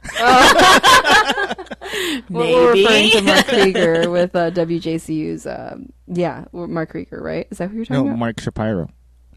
Well, 2.30 2.52
we're 2.52 2.74
referring 2.74 3.10
to 3.12 3.22
Mark 3.22 3.46
Krieger 3.48 4.10
with 4.10 4.36
uh, 4.36 4.50
WJCU's. 4.52 5.46
Um, 5.46 5.90
yeah, 6.08 6.46
Mark 6.52 6.89
Krieger, 6.89 7.22
right? 7.22 7.48
Is 7.52 7.58
that 7.60 7.70
who 7.70 7.78
you're 7.78 7.86
talking 7.86 7.96
No, 7.98 8.02
about? 8.08 8.12
No, 8.12 8.18
Mark 8.18 8.39
Shapiro, 8.39 8.89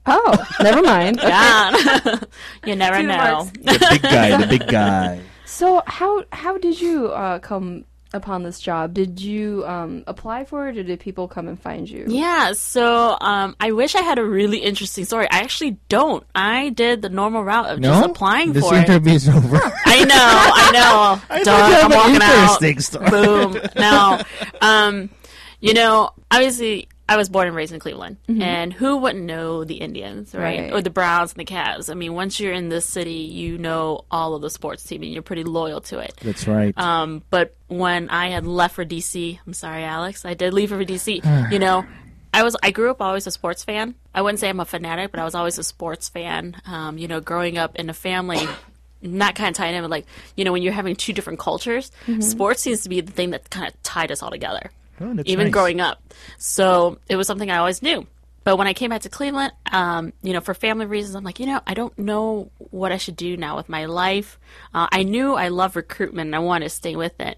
Oh, 0.06 0.46
never 0.62 0.82
mind. 0.82 1.18
God. 1.20 2.26
you 2.66 2.74
never 2.76 2.98
Two 3.00 3.06
know. 3.08 3.16
marks. 3.16 3.50
the 3.50 3.86
big 3.90 4.02
guy, 4.02 4.36
the 4.36 4.46
big 4.46 4.66
guy. 4.68 5.20
So 5.44 5.82
how 5.86 6.24
how 6.32 6.56
did 6.58 6.80
you 6.80 7.08
uh, 7.08 7.38
come 7.40 7.84
upon 8.14 8.42
this 8.42 8.58
job, 8.58 8.94
did 8.94 9.20
you 9.20 9.62
um, 9.66 10.02
apply 10.06 10.42
for 10.46 10.66
it, 10.68 10.78
or 10.78 10.82
did 10.82 10.98
people 10.98 11.28
come 11.28 11.46
and 11.46 11.60
find 11.60 11.88
you? 11.90 12.06
Yeah, 12.08 12.52
so 12.52 13.18
um, 13.20 13.54
I 13.60 13.72
wish 13.72 13.94
I 13.94 14.00
had 14.00 14.18
a 14.18 14.24
really 14.24 14.58
interesting 14.58 15.04
story. 15.04 15.26
I 15.30 15.40
actually 15.40 15.76
don't. 15.90 16.24
I 16.34 16.70
did 16.70 17.02
the 17.02 17.10
normal 17.10 17.44
route 17.44 17.66
of 17.68 17.80
No, 17.80 17.90
just 18.00 18.08
applying 18.10 18.54
this 18.54 18.66
for 18.66 18.74
it. 18.76 18.88
interview 18.88 19.12
is 19.12 19.28
over. 19.28 19.56
I 19.84 20.04
know, 20.04 20.14
I 20.16 20.70
know. 20.72 21.22
I 21.28 21.42
Duh, 21.42 21.44
thought 21.44 21.84
I'm 21.84 21.92
an 21.92 21.98
walking 21.98 22.22
out. 22.22 22.62
interesting 22.62 22.80
story. 22.80 23.10
Boom. 23.10 23.60
No. 23.76 24.22
Um, 24.62 25.10
you 25.60 25.74
know, 25.74 26.10
obviously, 26.30 26.88
I 27.08 27.16
was 27.16 27.30
born 27.30 27.46
and 27.46 27.56
raised 27.56 27.72
in 27.72 27.80
Cleveland, 27.80 28.18
and 28.28 28.70
who 28.70 28.98
wouldn't 28.98 29.24
know 29.24 29.64
the 29.64 29.76
Indians, 29.76 30.34
right? 30.34 30.60
Right. 30.60 30.72
Or 30.72 30.82
the 30.82 30.90
Browns 30.90 31.32
and 31.32 31.40
the 31.40 31.50
Cavs? 31.50 31.90
I 31.90 31.94
mean, 31.94 32.12
once 32.12 32.38
you're 32.38 32.52
in 32.52 32.68
this 32.68 32.84
city, 32.84 33.12
you 33.12 33.56
know 33.56 34.04
all 34.10 34.34
of 34.34 34.42
the 34.42 34.50
sports 34.50 34.84
team, 34.84 35.02
and 35.02 35.10
you're 35.10 35.22
pretty 35.22 35.44
loyal 35.44 35.80
to 35.82 36.00
it. 36.00 36.14
That's 36.22 36.46
right. 36.46 36.76
Um, 36.76 37.22
but 37.30 37.56
when 37.66 38.10
I 38.10 38.28
had 38.28 38.46
left 38.46 38.74
for 38.74 38.84
DC, 38.84 39.38
I'm 39.46 39.54
sorry, 39.54 39.84
Alex, 39.84 40.26
I 40.26 40.34
did 40.34 40.52
leave 40.52 40.68
for 40.68 40.84
DC. 40.84 41.50
you 41.52 41.58
know, 41.58 41.86
I 42.34 42.42
was 42.42 42.56
I 42.62 42.72
grew 42.72 42.90
up 42.90 43.00
always 43.00 43.26
a 43.26 43.30
sports 43.30 43.64
fan. 43.64 43.94
I 44.14 44.20
wouldn't 44.20 44.38
say 44.38 44.50
I'm 44.50 44.60
a 44.60 44.66
fanatic, 44.66 45.10
but 45.10 45.18
I 45.18 45.24
was 45.24 45.34
always 45.34 45.56
a 45.56 45.64
sports 45.64 46.10
fan. 46.10 46.60
Um, 46.66 46.98
you 46.98 47.08
know, 47.08 47.20
growing 47.20 47.56
up 47.56 47.76
in 47.76 47.88
a 47.88 47.94
family. 47.94 48.46
Not 49.00 49.36
kind 49.36 49.50
of 49.50 49.54
tied 49.56 49.74
in, 49.74 49.82
but 49.82 49.90
like 49.90 50.06
you 50.34 50.44
know, 50.44 50.50
when 50.50 50.60
you're 50.64 50.72
having 50.72 50.96
two 50.96 51.12
different 51.12 51.38
cultures, 51.38 51.92
sports 52.18 52.62
seems 52.62 52.82
to 52.82 52.88
be 52.88 53.00
the 53.00 53.12
thing 53.12 53.30
that 53.30 53.48
kind 53.48 53.68
of 53.68 53.80
tied 53.84 54.10
us 54.10 54.24
all 54.24 54.30
together 54.32 54.72
Oh, 55.00 55.16
even 55.24 55.46
nice. 55.46 55.52
growing 55.52 55.80
up. 55.80 56.02
So 56.38 56.98
it 57.08 57.16
was 57.16 57.26
something 57.26 57.50
I 57.50 57.58
always 57.58 57.82
knew. 57.82 58.06
But 58.44 58.56
when 58.56 58.66
I 58.66 58.72
came 58.72 58.88
back 58.88 59.02
to 59.02 59.10
Cleveland, 59.10 59.52
um, 59.72 60.14
you 60.22 60.32
know, 60.32 60.40
for 60.40 60.54
family 60.54 60.86
reasons, 60.86 61.14
I'm 61.14 61.22
like, 61.22 61.38
you 61.38 61.44
know, 61.44 61.60
I 61.66 61.74
don't 61.74 61.96
know 61.98 62.50
what 62.70 62.92
I 62.92 62.96
should 62.96 63.16
do 63.16 63.36
now 63.36 63.56
with 63.56 63.68
my 63.68 63.84
life. 63.84 64.38
Uh, 64.72 64.88
I 64.90 65.02
knew 65.02 65.34
I 65.34 65.48
love 65.48 65.76
recruitment 65.76 66.28
and 66.28 66.34
I 66.34 66.38
wanted 66.38 66.64
to 66.64 66.70
stay 66.70 66.96
with 66.96 67.12
it, 67.20 67.36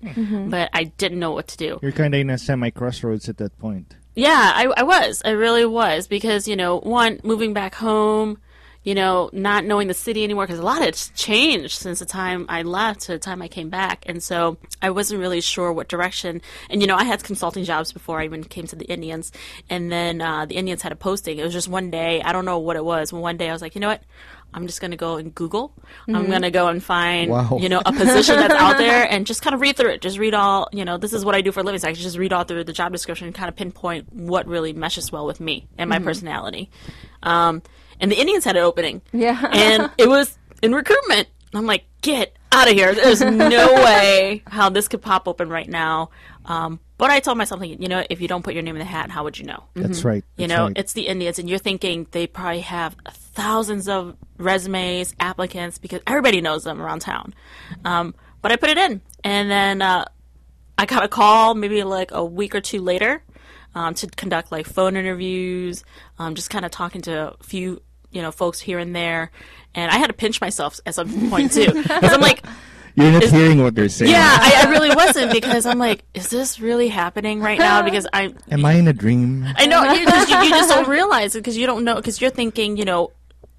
but 0.49 0.70
I 0.73 0.85
didn't 0.85 1.18
know 1.18 1.33
what 1.33 1.49
to 1.49 1.57
do. 1.57 1.81
You're 1.83 1.90
kind 1.90 2.14
of 2.14 2.20
in 2.20 2.31
a 2.31 2.38
semi 2.38 2.70
crossroads 2.70 3.29
at 3.29 3.38
that 3.38 3.59
point. 3.59 3.96
Yeah, 4.14 4.53
I, 4.55 4.73
I 4.77 4.83
was. 4.85 5.23
I 5.25 5.31
really 5.31 5.64
was 5.64 6.07
because 6.07 6.46
you 6.46 6.55
know, 6.55 6.79
one 6.79 7.18
moving 7.25 7.55
back 7.55 7.75
home, 7.75 8.38
you 8.83 8.95
know, 8.95 9.29
not 9.33 9.64
knowing 9.64 9.88
the 9.88 9.95
city 9.95 10.25
anymore 10.25 10.47
because 10.47 10.59
a 10.59 10.64
lot 10.64 10.81
has 10.81 11.11
changed 11.14 11.79
since 11.79 11.99
the 11.99 12.07
time 12.07 12.47
I 12.49 12.62
left 12.62 13.01
to 13.03 13.12
the 13.12 13.19
time 13.19 13.43
I 13.43 13.49
came 13.49 13.69
back, 13.69 14.05
and 14.07 14.23
so 14.23 14.57
I 14.81 14.90
wasn't 14.90 15.21
really 15.21 15.40
sure 15.40 15.73
what 15.73 15.88
direction. 15.88 16.40
And 16.71 16.81
you 16.81 16.87
know, 16.87 16.97
I 16.97 17.05
had 17.05 17.23
consulting 17.23 17.64
jobs 17.64 17.93
before 17.93 18.21
I 18.21 18.25
even 18.25 18.43
came 18.45 18.66
to 18.69 18.77
the 18.77 18.87
Indians, 18.87 19.33
and 19.69 19.93
then 19.93 20.21
uh, 20.21 20.47
the 20.47 20.57
Indians 20.57 20.83
had 20.83 20.93
a 20.93 20.97
posting. 20.97 21.38
It 21.38 21.45
was 21.45 21.53
just 21.53 21.69
one 21.69 21.90
day. 21.90 22.23
I 22.23 22.33
don't 22.33 22.45
know 22.45 22.59
what 22.59 22.77
it 22.77 22.85
was. 22.85 23.12
One 23.12 23.37
day 23.37 23.51
I 23.51 23.53
was 23.53 23.62
like, 23.62 23.75
you 23.75 23.81
know 23.81 23.88
what? 23.88 24.03
I'm 24.53 24.67
just 24.67 24.81
gonna 24.81 24.97
go 24.97 25.17
and 25.17 25.35
Google. 25.35 25.73
I'm 26.09 26.29
gonna 26.29 26.51
go 26.51 26.69
and 26.69 26.83
find, 26.83 27.31
Wow. 27.31 27.59
you 27.61 27.69
know, 27.69 27.81
a 27.85 27.93
position 27.93 28.37
that's 28.37 28.55
out 28.55 28.79
there 28.79 29.05
and 29.11 29.27
just 29.27 29.43
kind 29.43 29.55
of 29.55 29.61
read 29.61 29.77
through 29.77 29.91
it. 29.91 30.01
Just 30.01 30.19
read 30.19 30.35
all, 30.35 30.69
you 30.73 30.85
know, 30.85 30.97
this 30.99 31.13
is 31.13 31.25
what 31.25 31.35
I 31.35 31.41
do 31.41 31.53
for 31.53 31.61
a 31.61 31.63
living. 31.63 31.79
So 31.81 31.89
I 31.89 31.93
can 31.93 32.01
just 32.03 32.19
read 32.19 32.33
all 32.33 32.45
through 32.45 32.65
the 32.65 32.73
job 32.73 32.93
description 32.93 33.27
and 33.27 33.35
kind 33.35 33.49
of 33.49 33.57
pinpoint 33.57 34.13
what 34.13 34.47
really 34.47 34.73
meshes 34.73 35.13
well 35.13 35.27
with 35.27 35.41
me 35.41 35.69
and 35.79 35.89
my 35.89 35.99
personality. 36.01 36.71
Um, 37.23 37.63
and 38.01 38.11
the 38.11 38.19
Indians 38.19 38.45
had 38.45 38.57
an 38.57 38.63
opening. 38.63 39.03
Yeah. 39.13 39.41
and 39.53 39.91
it 39.99 40.09
was 40.09 40.37
in 40.63 40.75
recruitment. 40.75 41.29
I'm 41.55 41.67
like, 41.67 41.85
get 42.03 42.37
out 42.53 42.69
of 42.69 42.75
here. 42.75 42.95
There's 42.95 43.21
no 43.21 43.73
way 43.75 44.43
how 44.47 44.69
this 44.71 44.89
could 44.89 45.03
pop 45.03 45.29
open 45.29 45.49
right 45.49 45.69
now. 45.69 46.11
Um, 46.45 46.81
but 47.01 47.11
I 47.11 47.21
told 47.21 47.39
myself, 47.39 47.63
like, 47.63 47.81
you 47.81 47.89
know, 47.89 48.05
if 48.11 48.21
you 48.21 48.29
don't 48.29 48.43
put 48.43 48.53
your 48.53 48.63
name 48.63 48.77
in 48.77 48.81
the 48.81 48.85
hat, 48.85 49.11
how 49.11 49.25
would 49.25 49.39
you 49.39 49.47
know? 49.47 49.65
That's 49.73 50.05
right. 50.05 50.23
You 50.37 50.47
that's 50.47 50.59
know, 50.59 50.67
right. 50.67 50.77
it's 50.77 50.93
the 50.93 51.09
Indians, 51.09 51.39
and 51.39 51.49
you're 51.49 51.59
thinking 51.59 52.07
they 52.11 52.27
probably 52.27 52.61
have 52.61 52.95
thousands 53.09 53.89
of 53.89 54.19
resumes, 54.37 55.15
applicants, 55.19 55.79
because 55.79 56.03
everybody 56.07 56.43
knows 56.43 56.65
them 56.65 56.79
around 56.79 57.01
town. 57.01 57.33
Um, 57.87 58.15
but 58.43 58.53
I 58.53 58.57
put 58.57 58.69
it 58.69 58.77
in, 58.77 59.01
and 59.25 59.51
then 59.51 59.81
uh, 59.81 60.05
I 60.77 60.85
got 60.85 61.03
a 61.03 61.09
call 61.09 61.55
maybe 61.55 61.83
like 61.85 62.11
a 62.11 62.23
week 62.23 62.55
or 62.55 62.61
two 62.61 62.83
later 62.83 63.23
um, 63.75 63.95
to 63.95 64.07
conduct 64.07 64.53
like 64.53 64.67
phone 64.67 64.95
interviews, 64.95 65.85
um, 66.19 66.35
just 66.35 66.51
kind 66.51 66.67
of 66.67 66.71
talking 66.71 67.01
to 67.03 67.33
a 67.33 67.43
few, 67.43 67.81
you 68.11 68.21
know, 68.21 68.31
folks 68.31 68.61
here 68.61 68.79
and 68.79 68.95
there. 68.95 69.31
And 69.75 69.91
I 69.91 69.97
had 69.97 70.09
to 70.09 70.13
pinch 70.13 70.43
myself 70.43 70.79
at 70.85 70.95
some 70.97 71.31
point 71.31 71.53
too, 71.53 71.73
because 71.83 72.13
I'm 72.13 72.21
like, 72.21 72.45
You're 72.94 73.12
not 73.12 73.22
is- 73.22 73.31
hearing 73.31 73.62
what 73.62 73.74
they're 73.74 73.88
saying. 73.88 74.11
yeah, 74.11 74.38
I, 74.40 74.64
I 74.64 74.70
really 74.70 74.94
wasn't 74.94 75.33
because 75.33 75.66
I'm 75.66 75.79
like, 75.79 76.05
is 76.14 76.29
this 76.29 76.61
really 76.61 76.88
happening 76.88 77.40
right 77.40 77.59
now? 77.59 77.83
Because 77.83 78.07
I, 78.12 78.35
Am 78.50 78.64
I 78.64 78.74
in 78.74 78.88
a 78.88 78.92
dream? 78.92 79.46
I 79.57 79.66
know 79.66 79.92
you 79.92 80.05
just, 80.07 80.31
you, 80.31 80.38
you 80.38 80.50
just 80.50 80.70
don't 80.70 80.88
realize 80.88 81.35
it 81.35 81.40
because 81.40 81.57
you 81.57 81.66
don't 81.66 81.85
know 81.85 81.96
because 81.96 82.20
you're 82.20 82.31
thinking, 82.31 82.76
you 82.76 82.85
know, 82.85 83.12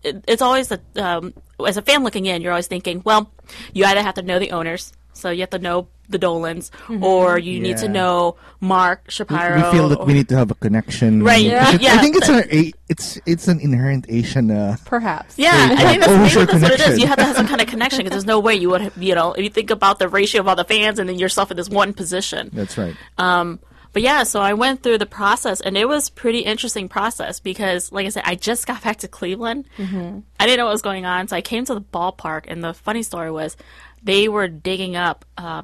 it, 0.04 0.24
it's 0.28 0.41
always 0.41 0.70
the 0.70 0.82
um, 0.96 1.34
as 1.65 1.78
a 1.78 1.82
fan 1.82 2.04
looking 2.04 2.26
in, 2.26 2.41
you're 2.41 2.52
always 2.52 2.67
thinking, 2.67 3.02
well, 3.06 3.32
you 3.74 3.86
either 3.86 4.02
have 4.02 4.15
to 4.15 4.22
know 4.22 4.39
the 4.39 4.52
owners, 4.52 4.94
so 5.22 5.30
you 5.30 5.42
have 5.42 5.52
to 5.52 5.60
know 5.60 5.88
the 6.10 6.18
Dolans, 6.18 6.72
or 7.02 7.40
you 7.40 7.62
need 7.62 7.78
to 7.78 7.88
know 7.88 8.36
Mark 8.60 9.04
We- 9.08 9.12
Shapiro. 9.14 9.56
we 9.56 9.72
feel 9.72 9.88
that 9.90 10.00
or- 10.00 10.06
we 10.06 10.14
need 10.14 10.28
to 10.28 10.36
have 10.36 10.52
a 10.52 10.56
connection. 10.56 11.24
Right, 11.24 11.46
Because 11.50 11.76
it- 11.76 11.82
yeah. 11.82 11.94
I 11.94 11.98
think 12.00 12.18
it's 12.18 12.28
a, 12.28 12.56
a 12.56 12.74
it's 12.90 13.18
it's 13.26 13.48
an 13.48 13.62
inherent 13.62 14.08
Asian. 14.10 14.52
Uh, 14.52 14.76
Perhaps. 14.84 15.36
Yeah, 15.38 15.52
Right, 15.52 15.72
I 15.80 15.88
think 15.88 16.00
that's, 16.02 16.36
maybe 16.36 16.46
that's 16.52 16.62
what 16.64 16.72
it 16.74 16.90
is. 16.90 17.00
You 17.00 17.08
have 17.08 17.18
to 17.18 17.24
have 17.24 17.36
some 17.38 17.48
kind 17.48 17.62
of 17.62 17.68
connection 17.68 18.00
because 18.00 18.12
there's 18.12 18.26
no 18.26 18.40
way 18.42 18.56
you 18.56 18.70
would, 18.72 18.92
you 18.98 19.16
know, 19.16 19.32
if 19.32 19.42
you 19.44 19.50
think 19.50 19.70
about 19.72 20.00
the 20.00 20.10
ratio 20.10 20.42
of 20.42 20.50
all 20.50 20.56
the 20.58 20.66
fans 20.66 21.00
and 21.00 21.08
then 21.08 21.18
yourself 21.18 21.50
in 21.50 21.56
this 21.56 21.70
one 21.70 21.94
position. 21.94 22.50
that's 22.52 22.78
right. 22.78 22.96
Um, 23.18 23.60
but 23.94 24.02
yeah, 24.04 24.24
so 24.24 24.40
I 24.40 24.54
went 24.54 24.84
through 24.84 25.00
the 25.00 25.06
process, 25.06 25.60
and 25.60 25.76
it 25.78 25.86
was 25.86 26.10
pretty 26.10 26.40
interesting 26.40 26.88
process 26.88 27.42
because, 27.42 27.92
like 27.92 28.06
I 28.06 28.10
said, 28.10 28.24
I 28.26 28.36
just 28.36 28.66
got 28.66 28.82
back 28.84 28.98
to 29.00 29.10
Cleveland. 29.10 29.66
I 29.78 30.46
didn't 30.46 30.58
know 30.60 30.66
what 30.66 30.72
was 30.72 30.82
going 30.82 31.06
on, 31.06 31.28
so 31.28 31.36
I 31.36 31.42
came 31.42 31.66
to 31.66 31.74
the 31.74 31.82
ballpark, 31.82 32.46
and 32.48 32.64
the 32.64 32.74
funny 32.74 33.04
story 33.04 33.32
was 33.32 33.58
they 34.04 34.28
were 34.28 34.48
digging 34.48 34.96
up 34.96 35.26
uh, 35.38 35.64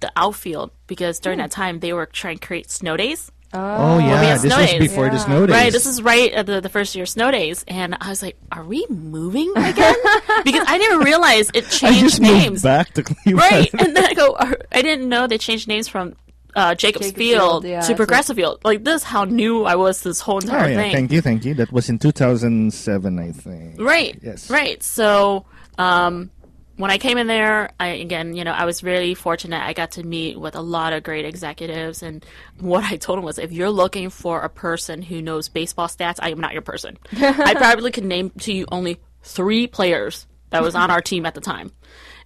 the 0.00 0.10
outfield 0.16 0.70
because 0.86 1.18
during 1.20 1.38
that 1.38 1.50
time 1.50 1.80
they 1.80 1.92
were 1.92 2.06
trying 2.06 2.38
to 2.38 2.46
create 2.46 2.70
snow 2.70 2.96
days. 2.96 3.30
Oh 3.54 3.98
yeah, 3.98 4.20
we 4.20 4.26
have 4.26 4.42
this 4.42 4.52
snow 4.52 4.60
was 4.60 4.70
days. 4.72 4.80
before 4.80 5.08
the 5.08 5.16
Yeah. 5.16 5.24
snow 5.24 5.46
days. 5.46 5.54
Right, 5.54 5.72
this 5.72 5.86
is 5.86 6.02
right 6.02 6.32
at 6.32 6.46
the, 6.46 6.60
the 6.60 6.68
first 6.68 6.94
year 6.96 7.06
snow 7.06 7.30
days, 7.30 7.64
and 7.68 7.96
I 8.00 8.10
was 8.10 8.20
like, 8.20 8.36
"Are 8.52 8.64
we 8.64 8.84
moving 8.90 9.50
again?" 9.56 9.94
because 10.44 10.64
I 10.68 10.76
didn't 10.78 11.00
realize 11.04 11.50
it 11.54 11.64
I 11.66 11.68
changed 11.68 12.00
just 12.00 12.20
names. 12.20 12.50
moved 12.50 12.62
back 12.64 12.92
to 12.94 13.02
Cleveland. 13.04 13.38
Right, 13.50 13.70
and 13.72 13.96
then 13.96 14.04
I 14.04 14.14
go, 14.14 14.34
"Are- 14.34 14.58
I 14.72 14.82
didn't 14.82 15.08
know 15.08 15.26
they 15.28 15.38
changed 15.38 15.68
names 15.68 15.86
from 15.88 16.16
uh, 16.56 16.74
Jacobs, 16.74 17.06
Jacobs 17.06 17.16
Field, 17.18 17.62
Field, 17.62 17.64
yeah, 17.64 17.80
to 17.80 17.86
so- 17.86 17.94
Progressive 17.94 18.36
Field. 18.36 18.60
Like 18.64 18.82
this, 18.84 19.04
how 19.04 19.24
new 19.24 19.64
I 19.64 19.76
was 19.76 20.02
this 20.02 20.20
whole 20.20 20.36
Oh 20.36 20.38
entire 20.40 20.68
yeah, 20.70 20.76
thing. 20.82 20.92
thank 20.92 21.12
you, 21.12 21.20
thank 21.22 21.44
you. 21.44 21.54
That 21.54 21.72
was 21.72 21.88
in 21.88 21.98
2007, 22.00 23.18
I 23.18 23.30
think. 23.32 23.80
Right. 23.80 24.18
Yes. 24.22 24.50
Right. 24.50 24.82
So, 24.82 25.46
um, 25.78 26.30
when 26.76 26.90
I 26.90 26.98
came 26.98 27.18
in 27.18 27.26
there, 27.26 27.70
I 27.80 27.88
again, 27.88 28.36
you 28.36 28.44
know, 28.44 28.52
I 28.52 28.64
was 28.64 28.82
really 28.82 29.14
fortunate. 29.14 29.62
I 29.62 29.72
got 29.72 29.92
to 29.92 30.02
meet 30.02 30.38
with 30.38 30.54
a 30.56 30.60
lot 30.60 30.92
of 30.92 31.02
great 31.02 31.24
executives, 31.24 32.02
and 32.02 32.24
what 32.60 32.84
I 32.84 32.96
told 32.96 33.18
them 33.18 33.24
was, 33.24 33.38
if 33.38 33.52
you're 33.52 33.70
looking 33.70 34.10
for 34.10 34.42
a 34.42 34.48
person 34.48 35.02
who 35.02 35.22
knows 35.22 35.48
baseball 35.48 35.88
stats, 35.88 36.16
I 36.20 36.30
am 36.30 36.40
not 36.40 36.52
your 36.52 36.62
person. 36.62 36.98
I 37.16 37.54
probably 37.54 37.90
could 37.92 38.04
name 38.04 38.30
to 38.40 38.52
you 38.52 38.66
only 38.70 38.98
three 39.22 39.66
players 39.66 40.26
that 40.50 40.62
was 40.62 40.74
on 40.74 40.90
our 40.90 41.00
team 41.00 41.26
at 41.26 41.34
the 41.34 41.40
time. 41.40 41.72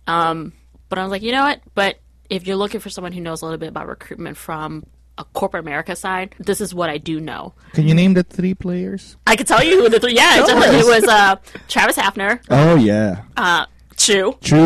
Um, 0.07 0.53
but 0.89 0.99
I 0.99 1.03
was 1.03 1.11
like, 1.11 1.23
you 1.23 1.33
know 1.33 1.43
what? 1.43 1.61
But 1.75 1.99
if 2.29 2.47
you're 2.47 2.57
looking 2.57 2.81
for 2.81 2.91
someone 2.91 3.13
who 3.13 3.21
knows 3.21 3.43
a 3.43 3.45
little 3.47 3.59
bit 3.59 3.69
about 3.69 3.87
recruitment 3.89 4.37
from 4.37 4.85
a 5.19 5.25
corporate 5.25 5.63
America 5.65 5.95
side, 5.97 6.35
this 6.39 6.61
is 6.61 6.75
what 6.75 6.91
I 6.91 6.99
do 6.99 7.21
know. 7.21 7.55
Can 7.73 7.87
you 7.87 7.95
name 7.95 8.15
the 8.15 8.23
three 8.23 8.55
players? 8.55 9.17
I 9.27 9.37
could 9.37 9.47
tell 9.47 9.63
you 9.65 9.83
who 9.83 9.89
the 9.89 10.01
three. 10.01 10.15
Yeah, 10.15 10.37
Tell 10.37 10.47
definitely. 10.47 10.79
us. 10.81 10.87
it 10.87 11.01
was 11.03 11.05
uh, 11.09 11.37
Travis 11.69 11.97
Hafner, 11.97 12.41
Oh 12.51 12.75
yeah, 12.77 13.23
uh, 13.37 13.67
Choo, 14.01 14.35
true. 14.41 14.59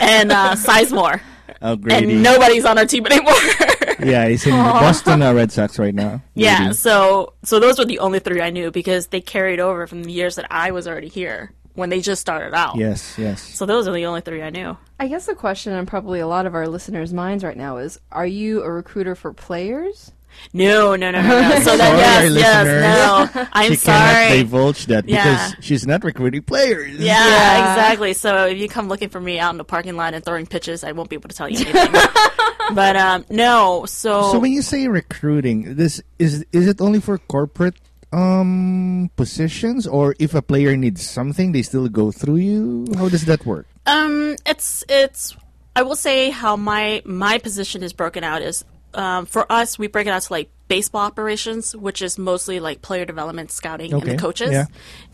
and 0.00 0.32
uh, 0.32 0.54
Sizemore. 0.54 1.20
Oh, 1.60 1.76
Grady. 1.76 2.14
And 2.14 2.22
nobody's 2.22 2.64
on 2.64 2.78
our 2.78 2.86
team 2.86 3.04
anymore. 3.04 3.34
yeah, 4.00 4.26
he's 4.26 4.46
in 4.46 4.52
the 4.52 4.62
Boston 4.62 5.20
uh, 5.20 5.34
Red 5.34 5.52
Sox 5.52 5.78
right 5.78 5.94
now. 5.94 6.22
yeah, 6.34 6.58
Grady. 6.58 6.72
so 6.72 7.34
so 7.44 7.60
those 7.60 7.78
were 7.78 7.84
the 7.84 7.98
only 7.98 8.20
three 8.20 8.40
I 8.40 8.48
knew 8.48 8.70
because 8.70 9.08
they 9.08 9.20
carried 9.20 9.60
over 9.60 9.86
from 9.86 10.04
the 10.04 10.12
years 10.12 10.36
that 10.36 10.46
I 10.50 10.70
was 10.70 10.88
already 10.88 11.08
here 11.08 11.52
when 11.74 11.90
they 11.90 12.00
just 12.00 12.22
started 12.22 12.54
out. 12.54 12.76
Yes, 12.76 13.16
yes. 13.18 13.42
So 13.42 13.66
those 13.66 13.86
are 13.86 13.92
the 13.92 14.06
only 14.06 14.22
three 14.22 14.42
I 14.42 14.48
knew. 14.48 14.78
I 14.98 15.08
guess 15.08 15.26
the 15.26 15.34
question 15.34 15.74
on 15.74 15.84
probably 15.84 16.20
a 16.20 16.26
lot 16.26 16.46
of 16.46 16.54
our 16.54 16.68
listeners' 16.68 17.12
minds 17.12 17.44
right 17.44 17.56
now 17.56 17.76
is: 17.76 18.00
Are 18.10 18.26
you 18.26 18.62
a 18.62 18.70
recruiter 18.70 19.14
for 19.14 19.34
players? 19.34 20.12
No, 20.52 20.96
no, 20.96 21.10
no, 21.10 21.20
no, 21.22 21.40
no. 21.40 21.54
So 21.58 21.76
Sorry, 21.76 21.78
that 21.78 21.92
our 21.92 22.24
yes, 22.24 22.32
yes, 22.34 23.34
no. 23.36 23.46
I'm 23.52 23.72
she 23.72 23.76
cannot 23.76 24.12
sorry. 24.12 24.38
divulge 24.42 24.86
that 24.86 25.08
Yeah. 25.08 25.24
because 25.52 25.64
she's 25.64 25.86
not 25.86 26.04
recruiting 26.04 26.42
players. 26.42 26.92
Yeah, 26.98 27.26
Yeah. 27.26 27.72
exactly. 27.72 28.12
So 28.14 28.46
if 28.46 28.58
you 28.58 28.68
come 28.68 28.88
looking 28.88 29.08
for 29.08 29.20
me 29.20 29.38
out 29.38 29.50
in 29.52 29.58
the 29.58 29.64
parking 29.64 29.96
lot 29.96 30.14
and 30.14 30.24
throwing 30.24 30.46
pitches, 30.46 30.84
I 30.84 30.92
won't 30.92 31.10
be 31.10 31.16
able 31.16 31.28
to 31.28 31.36
tell 31.36 31.48
you 31.48 31.58
anything. 31.66 31.92
but 32.74 32.96
um, 32.96 33.24
no. 33.30 33.84
So, 33.86 34.32
So 34.32 34.38
when 34.38 34.52
you 34.52 34.62
say 34.62 34.88
recruiting, 34.88 35.74
this 35.76 36.00
is 36.18 36.44
is 36.52 36.66
it 36.66 36.80
only 36.80 37.00
for 37.00 37.18
corporate 37.18 37.74
um 38.12 39.10
positions 39.16 39.86
or 39.86 40.14
if 40.18 40.34
a 40.34 40.40
player 40.40 40.76
needs 40.76 41.04
something 41.06 41.52
they 41.52 41.62
still 41.62 41.88
go 41.88 42.10
through 42.10 42.36
you? 42.36 42.86
How 42.96 43.08
does 43.08 43.24
that 43.26 43.44
work? 43.44 43.66
Um, 43.86 44.36
it's 44.46 44.84
it's. 44.88 45.36
I 45.76 45.82
will 45.82 45.96
say 45.96 46.30
how 46.30 46.56
my 46.56 47.02
my 47.04 47.38
position 47.38 47.82
is 47.82 47.92
broken 47.92 48.24
out 48.24 48.42
is 48.42 48.64
um, 48.94 49.26
for 49.26 49.50
us 49.50 49.78
we 49.78 49.86
break 49.86 50.06
it 50.06 50.10
out 50.10 50.22
to 50.22 50.32
like 50.32 50.50
baseball 50.68 51.00
operations, 51.02 51.74
which 51.74 52.02
is 52.02 52.18
mostly 52.18 52.60
like 52.60 52.82
player 52.82 53.04
development, 53.04 53.50
scouting, 53.50 53.92
and 53.92 54.02
the 54.02 54.16
coaches, 54.16 54.50
yeah. 54.52 54.66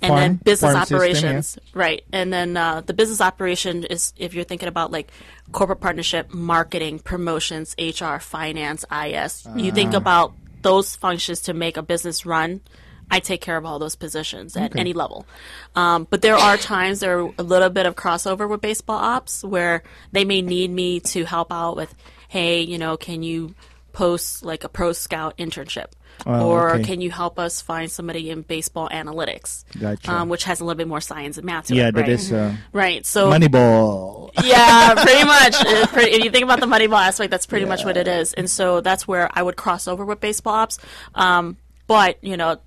and 0.02 0.08
Farm- 0.10 0.20
then 0.20 0.34
business 0.44 0.72
farm 0.72 0.82
system, 0.82 0.96
operations, 0.96 1.58
right? 1.72 2.02
And 2.12 2.32
then 2.32 2.56
uh, 2.56 2.80
the 2.80 2.92
business 2.92 3.20
operation 3.20 3.84
is 3.84 4.12
if 4.16 4.34
you're 4.34 4.44
thinking 4.44 4.68
about 4.68 4.90
like 4.90 5.12
corporate 5.52 5.80
partnership, 5.80 6.32
marketing, 6.34 6.98
promotions, 6.98 7.74
HR, 7.78 8.18
finance, 8.18 8.84
IS. 8.90 9.46
You 9.56 9.70
Ah. 9.70 9.74
think 9.74 9.94
about 9.94 10.34
those 10.62 10.96
functions 10.96 11.42
to 11.42 11.54
make 11.54 11.76
a 11.76 11.82
business 11.82 12.26
run. 12.26 12.60
I 13.10 13.20
take 13.20 13.40
care 13.40 13.56
of 13.56 13.64
all 13.64 13.78
those 13.78 13.96
positions 13.96 14.56
at 14.56 14.76
any 14.76 14.92
level. 14.92 15.26
Um, 15.74 16.06
but 16.10 16.22
there 16.22 16.36
are 16.36 16.56
times 16.56 17.00
there 17.00 17.20
are 17.20 17.32
a 17.38 17.42
little 17.42 17.70
bit 17.70 17.86
of 17.86 17.94
crossover 17.96 18.48
with 18.48 18.60
baseball 18.60 18.96
ops 18.98 19.44
where 19.44 19.82
they 20.12 20.24
may 20.24 20.42
need 20.42 20.70
me 20.70 21.00
to 21.00 21.24
help 21.24 21.52
out 21.52 21.76
with, 21.76 21.94
hey, 22.28 22.62
you 22.62 22.78
know, 22.78 22.96
can 22.96 23.22
you 23.22 23.54
post 23.92 24.44
like 24.44 24.64
a 24.64 24.68
pro 24.68 24.92
scout 24.92 25.36
internship? 25.38 25.86
Oh, 26.26 26.48
or 26.48 26.74
okay. 26.74 26.84
can 26.84 27.00
you 27.00 27.10
help 27.10 27.38
us 27.40 27.60
find 27.60 27.90
somebody 27.90 28.30
in 28.30 28.42
baseball 28.42 28.88
analytics? 28.88 29.64
Gotcha. 29.78 30.12
Um, 30.12 30.28
which 30.28 30.44
has 30.44 30.60
a 30.60 30.64
little 30.64 30.76
bit 30.78 30.86
more 30.88 31.00
science 31.00 31.38
and 31.38 31.44
math 31.44 31.66
to 31.66 31.74
Yeah, 31.74 31.88
it. 31.88 31.94
that 31.96 32.00
right? 32.02 32.08
is 32.10 32.32
uh, 32.32 32.54
Right. 32.72 33.04
So 33.04 33.30
Moneyball. 33.30 34.30
yeah, 34.44 34.94
pretty 34.94 35.24
much. 35.24 35.54
If 35.96 36.24
you 36.24 36.30
think 36.30 36.44
about 36.44 36.60
the 36.60 36.66
Moneyball 36.66 37.04
aspect, 37.04 37.30
that's 37.32 37.46
pretty 37.46 37.66
much 37.66 37.84
what 37.84 37.96
it 37.96 38.06
is. 38.08 38.32
And 38.32 38.48
so 38.48 38.80
that's 38.80 39.08
where 39.08 39.28
I 39.32 39.42
would 39.42 39.56
cross 39.56 39.88
over 39.88 40.04
with 40.04 40.20
baseball 40.20 40.54
ops. 40.54 40.78
Um, 41.16 41.56
but 41.86 42.22
you 42.22 42.36
know, 42.36 42.58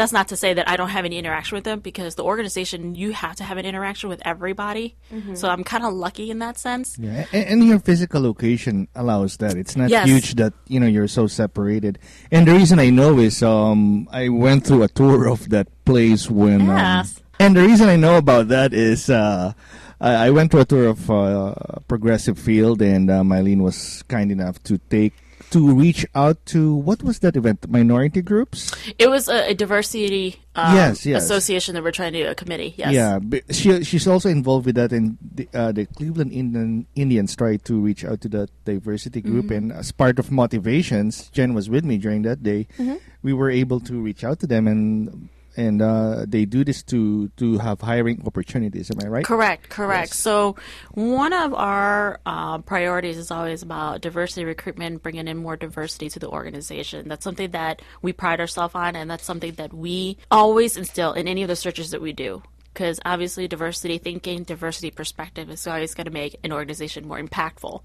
that's 0.00 0.12
not 0.12 0.28
to 0.28 0.36
say 0.36 0.54
that 0.54 0.68
I 0.68 0.76
don't 0.76 0.88
have 0.88 1.04
any 1.04 1.18
interaction 1.18 1.56
with 1.56 1.64
them 1.64 1.80
because 1.80 2.14
the 2.16 2.24
organization 2.24 2.94
you 2.94 3.12
have 3.12 3.36
to 3.36 3.44
have 3.44 3.58
an 3.58 3.66
interaction 3.66 4.08
with 4.08 4.20
everybody. 4.24 4.96
So 5.34 5.48
I'm 5.48 5.62
kind 5.64 5.84
of 5.84 5.92
lucky 5.92 6.30
in 6.30 6.38
that 6.40 6.58
sense. 6.58 6.96
Yeah, 6.98 7.26
and, 7.32 7.44
and 7.60 7.64
your 7.68 7.78
physical 7.78 8.22
location 8.22 8.88
allows 8.94 9.36
that. 9.38 9.56
It's 9.56 9.76
not 9.76 9.90
Yes. 9.90 10.06
huge 10.08 10.34
that 10.36 10.52
you 10.66 10.80
know 10.80 10.86
you're 10.86 11.08
so 11.08 11.26
separated. 11.26 11.98
And 12.32 12.48
the 12.48 12.52
reason 12.52 12.78
I 12.78 12.90
know 12.90 13.18
is 13.18 13.42
um 13.42 14.08
I 14.10 14.28
went 14.30 14.66
through 14.66 14.82
a 14.84 14.88
tour 14.88 15.28
of 15.28 15.48
that 15.50 15.68
place 15.84 16.30
when. 16.30 16.66
Yes. 16.66 17.16
Um, 17.18 17.24
and 17.40 17.56
the 17.56 17.62
reason 17.62 17.88
I 17.88 17.96
know 17.96 18.16
about 18.18 18.48
that 18.48 18.72
is 18.74 19.08
uh, 19.08 19.52
I, 20.00 20.26
I 20.26 20.30
went 20.30 20.50
to 20.52 20.60
a 20.60 20.64
tour 20.64 20.88
of 20.88 21.10
uh, 21.10 21.54
Progressive 21.88 22.38
Field, 22.38 22.82
and 22.82 23.10
uh, 23.10 23.22
Mylene 23.22 23.62
was 23.62 24.02
kind 24.08 24.30
enough 24.30 24.62
to 24.64 24.76
take 24.76 25.14
to 25.50 25.74
reach 25.74 26.06
out 26.14 26.44
to 26.46 26.74
what 26.74 27.02
was 27.02 27.18
that 27.20 27.36
event? 27.36 27.68
Minority 27.68 28.22
groups. 28.22 28.72
It 28.98 29.10
was 29.10 29.28
a, 29.28 29.50
a 29.50 29.54
diversity 29.54 30.36
um, 30.54 30.74
Yes, 30.74 31.04
yes. 31.06 31.24
association 31.24 31.74
that 31.74 31.82
we're 31.82 31.90
trying 31.92 32.12
to 32.12 32.24
do 32.24 32.28
a 32.30 32.34
committee. 32.34 32.74
Yes. 32.76 32.92
Yeah, 32.92 33.18
she 33.50 33.82
she's 33.84 34.06
also 34.06 34.28
involved 34.28 34.66
with 34.66 34.74
that, 34.76 34.92
and 34.92 35.18
the, 35.22 35.48
uh, 35.54 35.72
the 35.72 35.86
Cleveland 35.86 36.32
Indian, 36.32 36.86
Indians 36.94 37.34
tried 37.36 37.64
to 37.66 37.80
reach 37.80 38.04
out 38.04 38.20
to 38.22 38.28
that 38.30 38.50
diversity 38.64 39.20
group, 39.20 39.46
Mm-hmm. 39.46 39.70
and 39.70 39.72
as 39.72 39.92
part 39.92 40.18
of 40.18 40.30
motivations, 40.30 41.28
Jen 41.30 41.54
was 41.54 41.68
with 41.70 41.84
me 41.84 41.98
during 41.98 42.22
that 42.22 42.42
day. 42.42 42.66
Mm-hmm. 42.78 42.96
We 43.22 43.32
were 43.32 43.50
able 43.50 43.80
to 43.80 44.00
reach 44.00 44.24
out 44.24 44.40
to 44.40 44.46
them, 44.46 44.66
and 44.66 45.28
and 45.60 45.82
uh, 45.82 46.24
they 46.26 46.46
do 46.46 46.64
this 46.64 46.82
to 46.84 47.28
to 47.36 47.58
have 47.58 47.80
hiring 47.80 48.22
opportunities. 48.26 48.90
Am 48.90 48.98
I 49.04 49.08
right? 49.08 49.24
Correct, 49.24 49.68
correct. 49.68 50.10
Yes. 50.10 50.18
So, 50.18 50.56
one 50.94 51.32
of 51.32 51.52
our 51.52 52.18
uh, 52.24 52.58
priorities 52.58 53.18
is 53.18 53.30
always 53.30 53.62
about 53.62 54.00
diversity 54.00 54.44
recruitment, 54.44 55.02
bringing 55.02 55.28
in 55.28 55.36
more 55.36 55.56
diversity 55.56 56.08
to 56.10 56.18
the 56.18 56.28
organization. 56.28 57.08
That's 57.08 57.24
something 57.24 57.50
that 57.50 57.82
we 58.00 58.12
pride 58.12 58.40
ourselves 58.40 58.74
on, 58.74 58.96
and 58.96 59.10
that's 59.10 59.24
something 59.24 59.52
that 59.54 59.74
we 59.74 60.16
always 60.30 60.76
instill 60.76 61.12
in 61.12 61.28
any 61.28 61.42
of 61.42 61.48
the 61.48 61.56
searches 61.56 61.90
that 61.90 62.00
we 62.00 62.12
do. 62.12 62.42
Because 62.72 63.00
obviously, 63.04 63.48
diversity 63.48 63.98
thinking, 63.98 64.44
diversity 64.44 64.90
perspective 64.92 65.50
is 65.50 65.66
always 65.66 65.92
going 65.92 66.04
to 66.06 66.12
make 66.12 66.36
an 66.44 66.52
organization 66.52 67.06
more 67.06 67.20
impactful. 67.20 67.84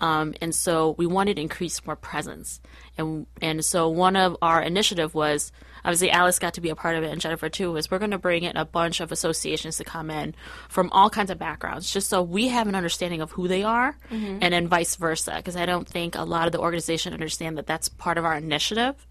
Um, 0.00 0.34
and 0.40 0.54
so, 0.54 0.94
we 0.96 1.04
wanted 1.06 1.34
to 1.34 1.42
increase 1.42 1.84
more 1.84 1.96
presence. 1.96 2.60
And 2.96 3.26
and 3.42 3.62
so, 3.64 3.88
one 3.88 4.16
of 4.16 4.36
our 4.40 4.62
initiative 4.62 5.14
was 5.14 5.52
obviously 5.84 6.10
Alice 6.10 6.38
got 6.38 6.54
to 6.54 6.60
be 6.60 6.70
a 6.70 6.74
part 6.74 6.96
of 6.96 7.04
it 7.04 7.10
and 7.10 7.20
Jennifer 7.20 7.48
too 7.48 7.72
was 7.72 7.90
we're 7.90 7.98
going 7.98 8.10
to 8.10 8.18
bring 8.18 8.44
in 8.44 8.56
a 8.56 8.64
bunch 8.64 9.00
of 9.00 9.12
associations 9.12 9.76
to 9.78 9.84
come 9.84 10.10
in 10.10 10.34
from 10.68 10.90
all 10.90 11.10
kinds 11.10 11.30
of 11.30 11.38
backgrounds 11.38 11.92
just 11.92 12.08
so 12.08 12.22
we 12.22 12.48
have 12.48 12.68
an 12.68 12.74
understanding 12.74 13.20
of 13.20 13.32
who 13.32 13.48
they 13.48 13.62
are 13.62 13.96
mm-hmm. 14.10 14.38
and 14.40 14.54
then 14.54 14.68
vice 14.68 14.96
versa 14.96 15.34
because 15.36 15.56
I 15.56 15.66
don't 15.66 15.88
think 15.88 16.14
a 16.14 16.24
lot 16.24 16.46
of 16.46 16.52
the 16.52 16.60
organization 16.60 17.12
understand 17.12 17.58
that 17.58 17.66
that's 17.66 17.88
part 17.88 18.18
of 18.18 18.24
our 18.24 18.36
initiative 18.36 19.06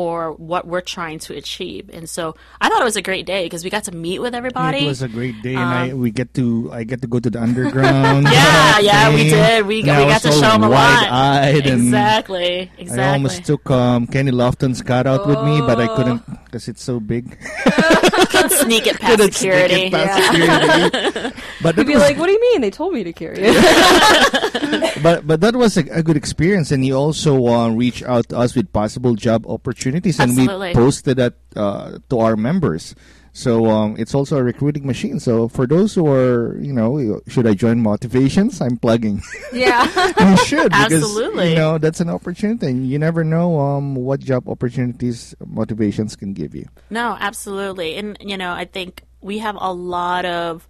or 0.00 0.32
what 0.40 0.64
we're 0.66 0.80
trying 0.80 1.18
to 1.20 1.36
achieve 1.36 1.90
and 1.92 2.08
so 2.08 2.32
I 2.60 2.68
thought 2.72 2.80
it 2.80 2.88
was 2.88 2.96
a 2.96 3.02
great 3.04 3.26
day 3.28 3.44
because 3.44 3.62
we 3.64 3.68
got 3.68 3.84
to 3.84 3.92
meet 3.92 4.18
with 4.24 4.34
everybody 4.34 4.88
It 4.88 4.88
was 4.88 5.02
a 5.04 5.12
great 5.12 5.36
day, 5.44 5.52
and 5.60 5.68
I 5.68 5.92
we 5.92 6.08
get 6.10 6.32
to 6.40 6.70
I 6.72 6.84
get 6.88 7.02
to 7.04 7.08
go 7.10 7.20
to 7.20 7.28
the 7.28 7.40
underground. 7.40 8.24
Um, 8.26 8.32
yeah 8.32 8.78
yeah 8.80 9.12
we 9.12 9.28
did 9.28 9.66
we, 9.68 9.76
we 9.76 9.82
got 9.84 10.22
to 10.24 10.32
show 10.32 10.56
them 10.56 10.64
a 10.64 10.68
lot 10.72 11.04
wide-eyed 11.04 11.66
exactly 11.68 12.70
exactly 12.80 13.04
I 13.04 13.12
almost 13.12 13.44
took 13.44 13.68
um, 13.70 14.06
Kenny 14.08 14.32
Lofton's 14.32 14.80
cut 14.80 15.06
out 15.06 15.26
with 15.28 15.40
me, 15.44 15.60
but 15.60 15.76
I 15.78 15.86
Oh. 15.90 15.96
couldn't 15.96 16.22
because 16.46 16.66
it's 16.70 16.82
so 16.82 16.98
big. 16.98 17.38
Couldn't 18.30 18.50
sneak 18.52 18.86
it 18.86 18.98
past 19.02 19.10
Couldn't 19.18 19.32
security 19.34 19.86
it 19.86 19.92
past 19.92 20.14
security. 20.30 21.34
but 21.62 21.74
that 21.76 21.86
Be 21.86 21.94
was 21.94 22.02
like, 22.02 22.16
what 22.18 22.26
do 22.26 22.32
you 22.32 22.40
mean? 22.52 22.60
They 22.62 22.70
told 22.70 22.92
me 22.94 23.02
to 23.04 23.12
carry 23.12 23.38
it. 23.38 25.02
but 25.02 25.26
but 25.26 25.40
that 25.40 25.54
was 25.56 25.76
a, 25.76 25.82
a 25.90 26.02
good 26.02 26.16
experience, 26.16 26.70
and 26.70 26.82
he 26.84 26.92
also 26.92 27.46
uh, 27.46 27.68
reached 27.70 28.02
out 28.02 28.28
to 28.30 28.38
us 28.38 28.54
with 28.54 28.72
possible 28.72 29.14
job 29.14 29.46
opportunities, 29.46 29.89
and 29.94 30.06
Absolutely. 30.06 30.68
we 30.68 30.74
posted 30.74 31.16
that 31.18 31.34
uh, 31.56 31.98
to 32.08 32.18
our 32.18 32.36
members. 32.36 32.94
So 33.32 33.66
um, 33.66 33.96
it's 33.98 34.14
also 34.14 34.38
a 34.38 34.42
recruiting 34.42 34.86
machine. 34.86 35.20
So 35.20 35.48
for 35.48 35.66
those 35.66 35.94
who 35.94 36.06
are, 36.08 36.58
you 36.58 36.72
know, 36.72 37.20
should 37.28 37.46
I 37.46 37.54
join 37.54 37.80
Motivations? 37.80 38.60
I'm 38.60 38.76
plugging. 38.76 39.22
yeah. 39.52 39.84
you 40.30 40.36
should 40.38 40.70
because 40.70 40.92
Absolutely. 40.92 41.50
you 41.50 41.56
know 41.56 41.78
that's 41.78 42.00
an 42.00 42.10
opportunity. 42.10 42.66
and 42.66 42.88
You 42.88 42.98
never 42.98 43.22
know 43.22 43.58
um, 43.60 43.94
what 43.94 44.20
job 44.20 44.48
opportunities 44.48 45.34
Motivations 45.46 46.16
can 46.16 46.32
give 46.32 46.54
you. 46.54 46.66
No, 46.90 47.16
absolutely. 47.20 47.96
And, 47.96 48.16
you 48.20 48.36
know, 48.36 48.52
I 48.52 48.64
think 48.64 49.04
we 49.20 49.38
have 49.38 49.56
a 49.60 49.72
lot 49.72 50.24
of, 50.24 50.68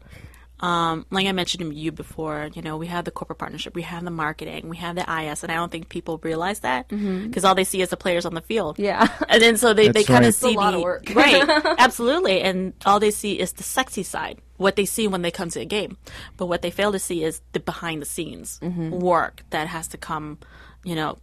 um, 0.60 1.06
like 1.10 1.26
I 1.26 1.32
mentioned 1.32 1.68
to 1.70 1.74
you 1.74 1.90
before, 1.90 2.50
you 2.54 2.60
know, 2.62 2.76
we 2.76 2.86
have 2.88 3.04
the 3.04 3.10
corporate 3.10 3.38
partnership, 3.38 3.74
we 3.74 3.82
have 3.82 4.04
the 4.04 4.10
marketing, 4.10 4.68
we 4.68 4.76
have 4.76 4.94
the 4.94 5.02
IS, 5.02 5.42
and 5.42 5.50
I 5.50 5.54
don't 5.56 5.72
think 5.72 5.88
people 5.88 6.18
realize 6.22 6.60
that 6.60 6.88
because 6.88 7.44
all 7.44 7.54
they 7.54 7.64
see 7.64 7.80
is 7.80 7.88
the 7.88 7.96
players 7.96 8.26
on 8.26 8.34
the 8.34 8.42
field. 8.42 8.78
Yeah. 8.78 9.08
And 9.28 9.40
then 9.40 9.56
so 9.56 9.72
they, 9.72 9.88
they 9.88 10.04
kind 10.04 10.20
right. 10.20 10.24
of 10.24 10.28
It's 10.28 10.42
a 10.42 10.48
see 10.48 10.56
lot 10.56 10.72
the 10.72 10.76
of 10.78 10.82
work. 10.82 11.12
right, 11.14 11.42
absolutely, 11.78 12.40
and 12.42 12.74
all 12.84 13.00
they 13.00 13.10
see 13.10 13.38
is 13.40 13.52
the 13.54 13.62
sexy 13.62 14.02
side, 14.02 14.38
what 14.58 14.76
they 14.76 14.84
see 14.86 15.08
when 15.08 15.22
they 15.22 15.30
come 15.30 15.48
to 15.50 15.60
a 15.60 15.64
game, 15.64 15.96
but 16.36 16.46
what 16.46 16.60
they 16.62 16.70
fail 16.70 16.92
to 16.92 16.98
see 16.98 17.24
is 17.24 17.40
the 17.52 17.60
behind 17.60 18.02
the 18.02 18.06
scenes 18.06 18.58
Mm-hmm. 18.62 18.90
work 18.90 19.44
that 19.50 19.66
has 19.68 19.88
to 19.88 19.98
come, 19.98 20.38
you 20.84 20.94
know, 20.94 21.18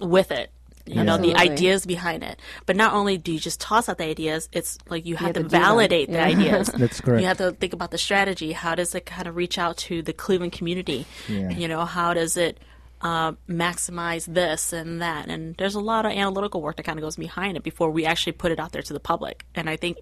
with 0.00 0.30
it. 0.30 0.50
You 0.96 1.04
know, 1.04 1.16
the 1.18 1.34
ideas 1.34 1.86
behind 1.86 2.22
it. 2.22 2.38
But 2.66 2.76
not 2.76 2.92
only 2.94 3.18
do 3.18 3.32
you 3.32 3.38
just 3.40 3.60
toss 3.60 3.88
out 3.88 3.98
the 3.98 4.04
ideas, 4.04 4.48
it's 4.52 4.78
like 4.88 5.06
you 5.06 5.16
have, 5.16 5.28
have 5.28 5.34
to, 5.34 5.40
to 5.42 5.48
do 5.48 5.50
them. 5.50 5.60
validate 5.62 6.08
the 6.08 6.14
Yeah. 6.16 6.24
ideas. 6.34 6.68
That's 6.68 7.00
correct. 7.00 7.20
You 7.22 7.26
have 7.28 7.38
to 7.38 7.52
think 7.52 7.72
about 7.72 7.90
the 7.90 7.98
strategy. 7.98 8.52
How 8.52 8.74
does 8.74 8.94
it 8.94 9.06
kind 9.06 9.26
of 9.28 9.36
reach 9.36 9.58
out 9.58 9.76
to 9.78 10.02
the 10.02 10.12
Cleveland 10.12 10.52
community? 10.52 11.06
Yeah. 11.28 11.50
You 11.50 11.68
know, 11.68 11.84
how 11.84 12.14
does 12.14 12.36
it 12.36 12.58
uh, 13.02 13.32
maximize 13.48 14.26
this 14.26 14.72
and 14.72 15.00
that? 15.02 15.28
And 15.28 15.54
there's 15.56 15.74
a 15.74 15.80
lot 15.80 16.06
of 16.06 16.12
analytical 16.12 16.60
work 16.62 16.76
that 16.76 16.82
kind 16.84 16.98
of 16.98 17.02
goes 17.02 17.16
behind 17.16 17.56
it 17.56 17.62
before 17.62 17.90
we 17.90 18.04
actually 18.04 18.32
put 18.32 18.52
it 18.52 18.58
out 18.60 18.72
there 18.72 18.82
to 18.82 18.92
the 18.92 19.00
public. 19.00 19.46
And 19.54 19.70
I 19.70 19.76
think 19.76 19.98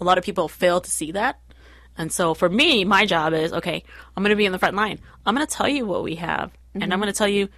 a 0.00 0.04
lot 0.04 0.18
of 0.18 0.24
people 0.24 0.48
fail 0.48 0.80
to 0.80 0.90
see 0.90 1.12
that. 1.12 1.40
And 1.96 2.10
so 2.12 2.34
for 2.34 2.48
me, 2.48 2.84
my 2.84 3.06
job 3.06 3.32
is 3.34 3.52
okay, 3.52 3.84
I'm 4.16 4.22
going 4.24 4.30
to 4.30 4.36
be 4.36 4.46
in 4.46 4.52
the 4.52 4.58
front 4.58 4.74
line. 4.74 4.98
I'm 5.24 5.34
going 5.34 5.46
to 5.46 5.52
tell 5.52 5.68
you 5.68 5.86
what 5.86 6.02
we 6.02 6.16
have. 6.16 6.50
And 6.74 6.82
Mm-hmm. 6.82 6.92
I'm 6.92 6.98
going 7.00 7.12
to 7.12 7.16
tell 7.16 7.28
you, 7.28 7.48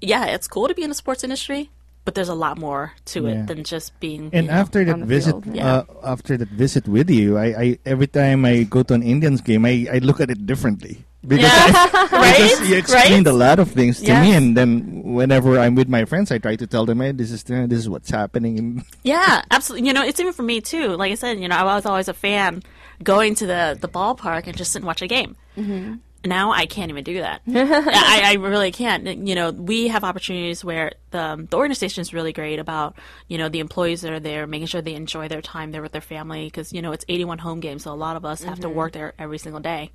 yeah, 0.00 0.26
it's 0.26 0.48
cool 0.48 0.66
to 0.66 0.74
be 0.74 0.82
in 0.82 0.88
the 0.88 0.96
sports 0.96 1.22
industry, 1.22 1.70
but 2.04 2.14
there's 2.14 2.28
a 2.28 2.34
lot 2.34 2.58
more 2.58 2.92
to 3.16 3.22
Yeah. 3.24 3.28
it 3.42 3.46
than 3.48 3.64
just 3.64 3.98
being. 4.00 4.30
And 4.32 4.46
you 4.46 4.52
know, 4.52 4.58
after 4.58 4.84
that 4.84 4.98
the 5.00 5.06
visit. 5.06 5.34
Yeah. 5.52 5.66
uh, 5.66 5.84
after 6.04 6.36
that 6.36 6.48
visit 6.50 6.86
with 6.88 7.08
you, 7.10 7.38
I, 7.38 7.46
I 7.46 7.66
every 7.86 8.06
time 8.06 8.44
I 8.44 8.64
go 8.64 8.82
to 8.82 8.94
an 8.94 9.02
Indians 9.02 9.40
game, 9.40 9.64
I, 9.64 9.88
I 9.90 9.98
look 9.98 10.20
at 10.20 10.30
it 10.30 10.44
differently 10.46 11.04
because, 11.26 11.48
Yeah. 11.48 11.72
I, 11.94 12.08
right? 12.12 12.36
because 12.36 12.68
you 12.68 12.76
explained 12.76 13.26
right? 13.26 13.34
a 13.34 13.36
lot 13.36 13.58
of 13.58 13.70
things 13.72 14.00
to 14.02 14.12
me, 14.20 14.34
and 14.36 14.56
then 14.56 15.02
whenever 15.16 15.58
I'm 15.58 15.74
with 15.74 15.88
my 15.88 16.04
friends, 16.04 16.30
I 16.30 16.38
try 16.38 16.56
to 16.56 16.66
tell 16.66 16.84
them, 16.84 17.00
"Hey, 17.00 17.12
this 17.12 17.30
is 17.32 17.42
this 17.44 17.78
is 17.78 17.88
what's 17.88 18.10
happening." 18.10 18.84
Yeah, 19.02 19.42
absolutely. 19.50 19.88
You 19.88 19.94
know, 19.94 20.04
it's 20.04 20.20
even 20.20 20.32
for 20.32 20.42
me 20.44 20.60
too. 20.60 20.96
Like 20.96 21.12
I 21.12 21.16
said, 21.16 21.40
you 21.40 21.48
know, 21.48 21.56
I 21.56 21.64
was 21.64 21.84
always 21.86 22.08
a 22.08 22.14
fan 22.14 22.62
going 23.02 23.34
to 23.36 23.46
the 23.46 23.76
the 23.80 23.88
ballpark 23.88 24.46
and 24.46 24.56
just 24.56 24.72
sit 24.72 24.80
and 24.80 24.86
watch 24.86 25.00
a 25.02 25.08
game. 25.08 25.36
Mm-hmm. 25.56 25.94
Now 26.24 26.52
I 26.52 26.66
can't 26.66 26.90
even 26.90 27.04
do 27.04 27.20
that. 27.20 27.42
I, 27.48 28.22
I 28.24 28.32
really 28.34 28.72
can't. 28.72 29.26
You 29.26 29.34
know, 29.34 29.50
we 29.50 29.88
have 29.88 30.04
opportunities 30.04 30.64
where 30.64 30.92
the 31.10 31.46
the 31.48 31.56
organization 31.56 32.02
is 32.02 32.14
really 32.14 32.32
great 32.32 32.58
about 32.58 32.96
you 33.28 33.38
know 33.38 33.48
the 33.48 33.60
employees 33.60 34.00
that 34.02 34.12
are 34.12 34.20
there, 34.20 34.46
making 34.46 34.68
sure 34.68 34.80
they 34.80 34.94
enjoy 34.94 35.28
their 35.28 35.42
time 35.42 35.72
there 35.72 35.82
with 35.82 35.92
their 35.92 36.00
family 36.00 36.46
because 36.46 36.72
you 36.72 36.82
know 36.82 36.92
it's 36.92 37.04
81 37.08 37.38
home 37.38 37.60
games, 37.60 37.84
so 37.84 37.92
a 37.92 37.94
lot 37.94 38.16
of 38.16 38.24
us 38.24 38.42
have 38.42 38.60
to 38.60 38.68
work 38.68 38.92
there 38.92 39.12
every 39.18 39.38
single 39.38 39.60
day. 39.60 39.90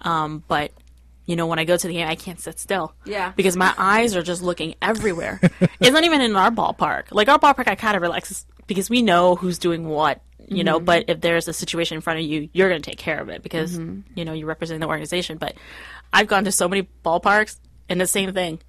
Um, 0.00 0.42
but 0.48 0.72
you 1.26 1.34
know, 1.34 1.46
when 1.46 1.58
I 1.58 1.64
go 1.64 1.76
to 1.76 1.86
the 1.86 1.94
game, 1.94 2.08
I 2.08 2.14
can't 2.14 2.40
sit 2.40 2.58
still. 2.58 2.94
Yeah. 3.04 3.32
Because 3.34 3.56
my 3.56 3.74
eyes 3.76 4.14
are 4.14 4.22
just 4.22 4.42
looking 4.42 4.76
everywhere. 4.80 5.40
it's 5.42 5.90
not 5.90 6.04
even 6.04 6.20
in 6.20 6.36
our 6.36 6.50
ballpark. 6.52 7.06
Like 7.10 7.28
our 7.28 7.38
ballpark, 7.38 7.66
I 7.66 7.74
kind 7.74 7.96
of 7.96 8.02
relax 8.02 8.46
because 8.66 8.88
we 8.88 9.02
know 9.02 9.34
who's 9.34 9.58
doing 9.58 9.88
what, 9.88 10.20
you 10.48 10.64
know. 10.64 10.76
Mm-hmm. 10.76 10.84
But 10.84 11.04
if 11.08 11.20
there's 11.20 11.48
a 11.48 11.52
situation 11.52 11.96
in 11.96 12.00
front 12.00 12.20
of 12.20 12.26
you, 12.26 12.48
you're 12.52 12.68
going 12.68 12.82
to 12.82 12.90
take 12.90 12.98
care 12.98 13.20
of 13.20 13.28
it 13.28 13.42
because 13.42 13.78
mm-hmm. 13.78 14.00
you 14.14 14.24
know 14.24 14.32
you 14.32 14.46
represent 14.46 14.80
the 14.80 14.86
organization. 14.86 15.38
But 15.38 15.54
I've 16.12 16.26
gone 16.26 16.44
to 16.44 16.52
so 16.52 16.68
many 16.68 16.88
ballparks 17.04 17.58
and 17.88 18.00
the 18.00 18.06
same 18.06 18.32
thing. 18.32 18.60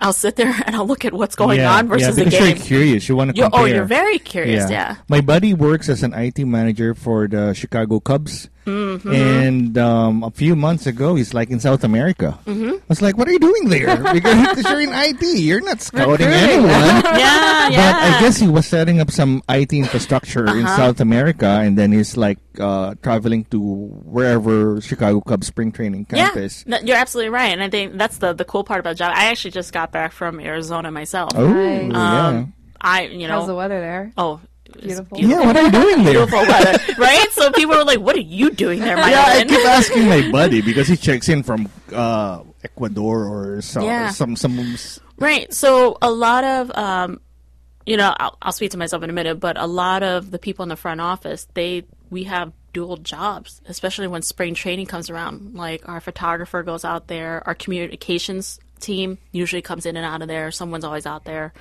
I'll 0.00 0.12
sit 0.12 0.36
there 0.36 0.54
and 0.66 0.74
I'll 0.74 0.86
look 0.86 1.04
at 1.04 1.12
what's 1.12 1.34
going 1.34 1.60
yeah, 1.60 1.74
on 1.74 1.88
versus 1.88 2.16
yeah, 2.18 2.24
the 2.24 2.24
because 2.24 2.38
game. 2.38 2.56
you're 2.56 2.66
curious. 2.66 3.08
You 3.08 3.16
want 3.16 3.30
to 3.30 3.36
You're- 3.36 3.50
oh, 3.52 3.64
you're 3.64 3.84
very 3.84 4.18
curious. 4.18 4.70
Yeah. 4.70 4.96
My 5.08 5.20
buddy 5.20 5.54
works 5.54 5.88
as 5.88 6.02
an 6.02 6.14
IT 6.14 6.38
manager 6.46 6.94
for 6.94 7.28
the 7.28 7.52
Chicago 7.54 8.00
Cubs. 8.00 8.48
Mm-hmm. 8.70 9.12
And 9.12 9.78
um, 9.78 10.22
a 10.22 10.30
few 10.30 10.54
months 10.54 10.86
ago, 10.86 11.14
he's 11.16 11.34
like 11.34 11.50
in 11.50 11.58
South 11.58 11.82
America. 11.84 12.38
Mm-hmm. 12.46 12.70
I 12.78 12.88
was 12.88 13.02
like, 13.02 13.18
what 13.18 13.26
are 13.28 13.32
you 13.32 13.38
doing 13.42 13.68
there? 13.68 13.96
because 14.12 14.62
you're 14.70 14.80
in 14.80 14.90
IT. 14.92 15.22
You're 15.40 15.60
not 15.60 15.80
scouting 15.82 16.26
anyone. 16.28 16.70
yeah, 16.70 17.68
yeah. 17.74 17.92
But 17.92 18.02
I 18.02 18.20
guess 18.20 18.36
he 18.38 18.48
was 18.48 18.66
setting 18.66 19.00
up 19.00 19.10
some 19.10 19.42
IT 19.48 19.72
infrastructure 19.72 20.46
in 20.46 20.64
Uh-huh. 20.64 20.76
South 20.76 21.00
America, 21.00 21.46
and 21.46 21.76
then 21.76 21.90
he's 21.92 22.16
like 22.16 22.38
uh, 22.58 22.94
traveling 23.02 23.44
to 23.50 23.58
wherever 24.04 24.80
Chicago 24.80 25.20
Cubs 25.20 25.46
spring 25.48 25.72
training 25.72 26.04
camp 26.06 26.34
yeah, 26.36 26.42
is. 26.42 26.64
You're 26.66 26.96
absolutely 26.96 27.30
right, 27.30 27.52
and 27.52 27.62
I 27.62 27.68
think 27.70 27.96
that's 27.98 28.18
the 28.18 28.32
the 28.32 28.44
cool 28.44 28.64
part 28.64 28.80
about 28.80 28.96
job. 28.96 29.12
I 29.14 29.26
actually 29.30 29.52
just 29.52 29.72
got 29.72 29.92
back 29.92 30.12
from 30.12 30.38
Arizona 30.40 30.90
myself. 30.90 31.32
Oh, 31.34 31.46
Nice. 31.48 31.92
yeah. 31.92 32.26
Um, 32.28 32.54
I 32.80 33.02
you 33.12 33.28
know 33.28 33.34
How's 33.40 33.46
the 33.46 33.54
weather 33.54 33.78
there? 33.80 34.12
oh 34.16 34.40
it 34.76 34.82
Beautiful. 34.82 35.18
yeah, 35.18 35.40
what 35.46 35.56
are 35.56 35.62
you 35.62 35.70
doing 35.70 36.04
there? 36.04 36.12
beautiful 36.14 36.40
weather, 36.40 36.78
right? 36.98 37.26
So 37.32 37.50
people 37.52 37.76
were 37.76 37.84
like, 37.84 38.00
"What 38.00 38.16
are 38.16 38.20
you 38.20 38.50
doing 38.50 38.80
there, 38.80 38.96
my 38.96 39.10
Yeah, 39.10 39.24
I 39.26 39.44
keep 39.44 39.66
asking 39.66 40.08
my 40.08 40.30
buddy 40.30 40.60
because 40.60 40.88
he 40.88 40.96
checks 40.96 41.28
in 41.28 41.42
from 41.42 41.68
uh, 41.94 42.42
Ecuador 42.64 43.24
or 43.26 43.62
some 43.62 43.84
Yeah. 43.84 44.10
some 44.10 44.36
some. 44.36 44.76
Right. 45.18 45.52
So 45.52 45.98
a 46.00 46.10
lot 46.10 46.44
of, 46.44 46.70
um, 46.76 47.20
you 47.86 47.96
know, 47.96 48.14
I'll, 48.18 48.36
I'll 48.40 48.52
speak 48.52 48.70
to 48.72 48.78
myself 48.78 49.02
in 49.02 49.10
a 49.10 49.12
minute, 49.12 49.38
but 49.40 49.58
a 49.58 49.66
lot 49.66 50.02
of 50.02 50.30
the 50.30 50.38
people 50.38 50.62
in 50.62 50.68
the 50.68 50.76
front 50.76 51.00
office, 51.00 51.46
they 51.54 51.84
we 52.10 52.24
have 52.24 52.52
dual 52.72 52.96
jobs, 52.98 53.60
especially 53.66 54.06
when 54.06 54.22
spring 54.22 54.54
training 54.54 54.86
comes 54.86 55.10
around. 55.10 55.54
Like 55.54 55.88
our 55.88 56.00
photographer 56.00 56.62
goes 56.62 56.84
out 56.84 57.08
there, 57.08 57.42
our 57.46 57.54
communications 57.54 58.58
team 58.80 59.18
usually 59.32 59.60
comes 59.62 59.84
in 59.86 59.96
and 59.96 60.06
out 60.06 60.22
of 60.22 60.28
there. 60.28 60.50
Someone's 60.50 60.84
always 60.84 61.04
out 61.06 61.24
there. 61.24 61.52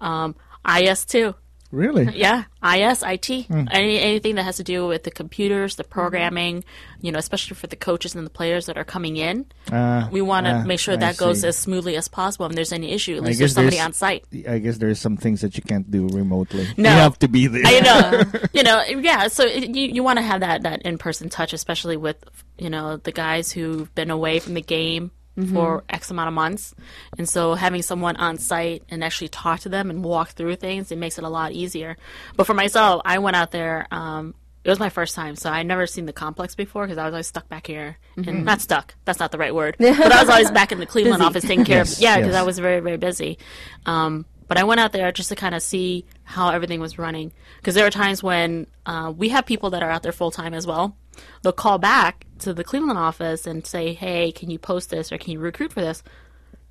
Um, 0.00 0.36
IS 0.64 1.04
too. 1.04 1.34
Really? 1.70 2.08
Yeah, 2.18 2.44
IS, 2.64 3.02
IT, 3.06 3.46
Hmm. 3.46 3.64
any, 3.70 3.98
anything 3.98 4.34
that 4.36 4.44
has 4.44 4.56
to 4.56 4.64
do 4.64 4.86
with 4.86 5.04
the 5.04 5.10
computers, 5.10 5.76
the 5.76 5.84
programming, 5.84 6.64
you 7.00 7.12
know, 7.12 7.18
especially 7.18 7.54
for 7.56 7.66
the 7.66 7.76
coaches 7.76 8.14
and 8.14 8.24
the 8.26 8.30
players 8.30 8.66
that 8.66 8.76
are 8.78 8.84
coming 8.84 9.16
in. 9.16 9.46
Uh, 9.70 10.08
We 10.10 10.22
want 10.22 10.46
to 10.46 10.52
uh, 10.52 10.64
make 10.64 10.80
sure 10.80 10.94
I 10.94 10.98
that 10.98 11.16
goes 11.18 11.42
see. 11.42 11.48
as 11.48 11.56
smoothly 11.58 11.96
as 11.96 12.08
possible. 12.08 12.46
If 12.46 12.52
there's 12.52 12.72
any 12.72 12.92
issue, 12.92 13.16
at 13.16 13.22
least 13.22 13.38
there's 13.38 13.54
somebody 13.54 13.78
on 13.80 13.92
site. 13.92 14.24
I 14.48 14.58
guess 14.58 14.78
there's 14.78 14.98
some 14.98 15.16
things 15.16 15.42
that 15.42 15.56
you 15.56 15.62
can't 15.62 15.88
do 15.90 16.08
remotely. 16.08 16.66
No. 16.76 16.88
You 16.90 16.96
have 16.96 17.18
to 17.20 17.28
be 17.28 17.46
there. 17.46 17.62
I 17.66 17.80
know, 17.80 18.22
you 18.52 18.62
know, 18.62 18.82
yeah. 18.82 19.28
So 19.28 19.44
it, 19.44 19.68
you 19.76 19.88
you 19.92 20.02
want 20.02 20.18
to 20.18 20.22
have 20.24 20.40
that 20.40 20.62
that 20.62 20.82
in 20.82 20.96
person 20.98 21.28
touch, 21.28 21.52
especially 21.52 21.96
with 21.96 22.16
you 22.58 22.70
know 22.70 22.96
the 22.96 23.12
guys 23.12 23.52
who've 23.52 23.92
been 23.94 24.10
away 24.10 24.38
from 24.40 24.54
the 24.54 24.62
game 24.62 25.10
for 25.52 25.84
X 25.88 26.10
amount 26.10 26.28
of 26.28 26.34
months, 26.34 26.74
and 27.16 27.28
so 27.28 27.54
having 27.54 27.82
someone 27.82 28.16
on 28.16 28.38
site 28.38 28.82
and 28.88 29.04
actually 29.04 29.28
talk 29.28 29.60
to 29.60 29.68
them 29.68 29.90
and 29.90 30.02
walk 30.04 30.30
through 30.30 30.56
things, 30.56 30.90
it 30.90 30.98
makes 30.98 31.16
it 31.18 31.24
a 31.24 31.28
lot 31.28 31.52
easier. 31.52 31.96
But 32.36 32.46
for 32.46 32.54
myself, 32.54 33.02
I 33.04 33.18
went 33.18 33.36
out 33.36 33.50
there. 33.52 33.86
Um, 33.90 34.34
it 34.64 34.70
was 34.70 34.80
my 34.80 34.88
first 34.88 35.14
time, 35.14 35.36
so 35.36 35.50
I'd 35.50 35.66
never 35.66 35.86
seen 35.86 36.06
the 36.06 36.12
complex 36.12 36.54
before 36.54 36.84
because 36.84 36.98
I 36.98 37.04
was 37.04 37.14
always 37.14 37.26
stuck 37.28 37.48
back 37.48 37.66
here, 37.66 37.96
and 38.16 38.44
not 38.44 38.60
stuck. 38.60 38.94
That's 39.04 39.20
not 39.20 39.30
the 39.30 39.38
right 39.38 39.54
word. 39.54 39.76
but 39.78 40.12
I 40.12 40.20
was 40.20 40.28
always 40.28 40.50
back 40.50 40.72
in 40.72 40.78
the 40.80 40.86
Cleveland 40.86 41.20
Busy. 41.20 41.26
office 41.26 41.44
taking 41.44 41.64
care 41.64 41.78
Yes, 41.78 41.96
of. 41.96 42.02
Yeah, 42.02 42.16
because 42.16 42.32
yes. 42.32 42.40
I 42.40 42.44
was 42.44 42.58
very 42.58 42.80
very 42.80 42.96
busy. 42.96 43.38
Um, 43.86 44.26
but 44.48 44.56
I 44.58 44.64
went 44.64 44.80
out 44.80 44.92
there 44.92 45.12
just 45.12 45.28
to 45.28 45.36
kind 45.36 45.54
of 45.54 45.62
see 45.62 46.06
how 46.24 46.50
everything 46.50 46.80
was 46.80 46.98
running. 46.98 47.32
Because 47.58 47.74
there 47.74 47.86
are 47.86 47.90
times 47.90 48.22
when 48.22 48.66
uh, 48.86 49.12
we 49.16 49.28
have 49.28 49.44
people 49.46 49.70
that 49.70 49.82
are 49.82 49.90
out 49.90 50.02
there 50.02 50.12
full 50.12 50.30
time 50.30 50.54
as 50.54 50.66
well. 50.66 50.96
They'll 51.42 51.52
call 51.52 51.78
back 51.78 52.24
to 52.40 52.52
the 52.54 52.64
Cleveland 52.64 52.98
office 52.98 53.46
and 53.46 53.66
say, 53.66 53.92
"Hey, 53.94 54.32
can 54.32 54.50
you 54.50 54.58
post 54.58 54.90
this 54.90 55.10
or 55.12 55.18
can 55.18 55.32
you 55.32 55.38
recruit 55.40 55.72
for 55.72 55.80
this?" 55.80 56.02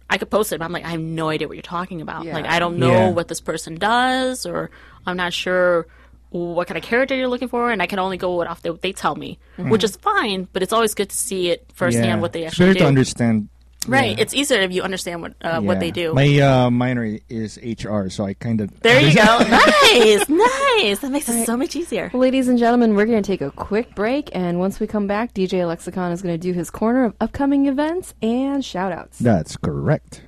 I 0.10 0.18
could 0.18 0.30
post 0.30 0.54
it, 0.54 0.60
but 0.60 0.66
I'm 0.66 0.72
like, 0.72 0.86
I 0.86 0.92
have 0.92 1.02
no 1.02 1.28
idea 1.28 1.50
what 1.50 1.58
you're 1.58 1.62
talking 1.62 2.00
about. 2.00 2.24
Yeah. 2.24 2.34
Like, 2.34 2.46
I 2.46 2.60
don't 2.60 2.78
know 2.78 2.92
Yeah. 2.92 3.10
what 3.10 3.28
this 3.28 3.42
person 3.42 3.76
does, 3.76 4.46
or 4.46 4.72
I'm 5.06 5.18
not 5.18 5.34
sure 5.34 5.86
what 6.30 6.68
kind 6.68 6.78
of 6.78 6.84
character 6.84 7.14
you're 7.16 7.28
looking 7.28 7.50
for, 7.50 7.72
and 7.72 7.82
I 7.82 7.88
can 7.88 8.00
only 8.00 8.16
go 8.16 8.42
off 8.46 8.64
what 8.64 8.82
they 8.82 8.94
tell 8.94 9.16
me, 9.16 9.38
mm-hmm. 9.58 9.70
which 9.70 9.84
is 9.84 9.98
fine. 9.98 10.48
But 10.54 10.64
it's 10.64 10.72
always 10.72 10.94
good 10.94 11.10
to 11.10 11.16
see 11.18 11.50
it 11.50 11.66
firsthand 11.74 12.06
Yeah. 12.06 12.20
what 12.20 12.32
they 12.32 12.44
It's 12.46 12.54
actually 12.54 12.68
better 12.68 12.74
do. 12.76 12.80
to 12.80 12.88
understand. 12.88 13.50
Right? 13.88 14.18
yeah. 14.18 14.22
It's 14.24 14.34
easier 14.34 14.60
if 14.62 14.72
you 14.72 14.82
understand 14.82 15.22
what 15.22 15.34
uh, 15.42 15.62
what 15.62 15.80
they 15.80 15.92
do. 15.92 16.14
My 16.14 16.40
uh, 16.40 16.70
minor 16.70 17.18
is 17.30 17.60
HR, 17.64 18.10
so 18.10 18.26
I 18.26 18.34
kind 18.34 18.62
of. 18.62 18.80
There 18.82 19.00
you 19.02 19.16
go. 19.16 19.24
nice, 19.40 20.30
nice. 20.30 21.00
That 21.00 21.12
makes 21.12 21.30
it 21.30 21.46
so 21.46 21.58
much 21.58 21.76
easier. 21.76 22.10
Well, 22.14 22.22
ladies 22.22 22.48
and 22.48 22.58
gentlemen, 22.58 22.96
we're 22.96 23.06
going 23.06 23.22
to 23.22 23.28
take 23.28 23.42
a 23.42 23.52
quick 23.52 23.96
break, 23.96 24.30
and 24.34 24.60
once 24.60 24.80
we 24.80 24.88
come 24.88 25.08
back, 25.08 25.34
DJ 25.34 25.68
Lexicon 25.68 26.12
is 26.12 26.22
going 26.22 26.34
to 26.34 26.40
do 26.40 26.54
his 26.54 26.70
corner 26.70 27.06
of 27.06 27.16
upcoming 27.20 27.68
events 27.68 28.14
and 28.22 28.64
shout 28.64 28.92
outs. 28.92 29.20
That's 29.20 29.58
correct. 29.58 30.24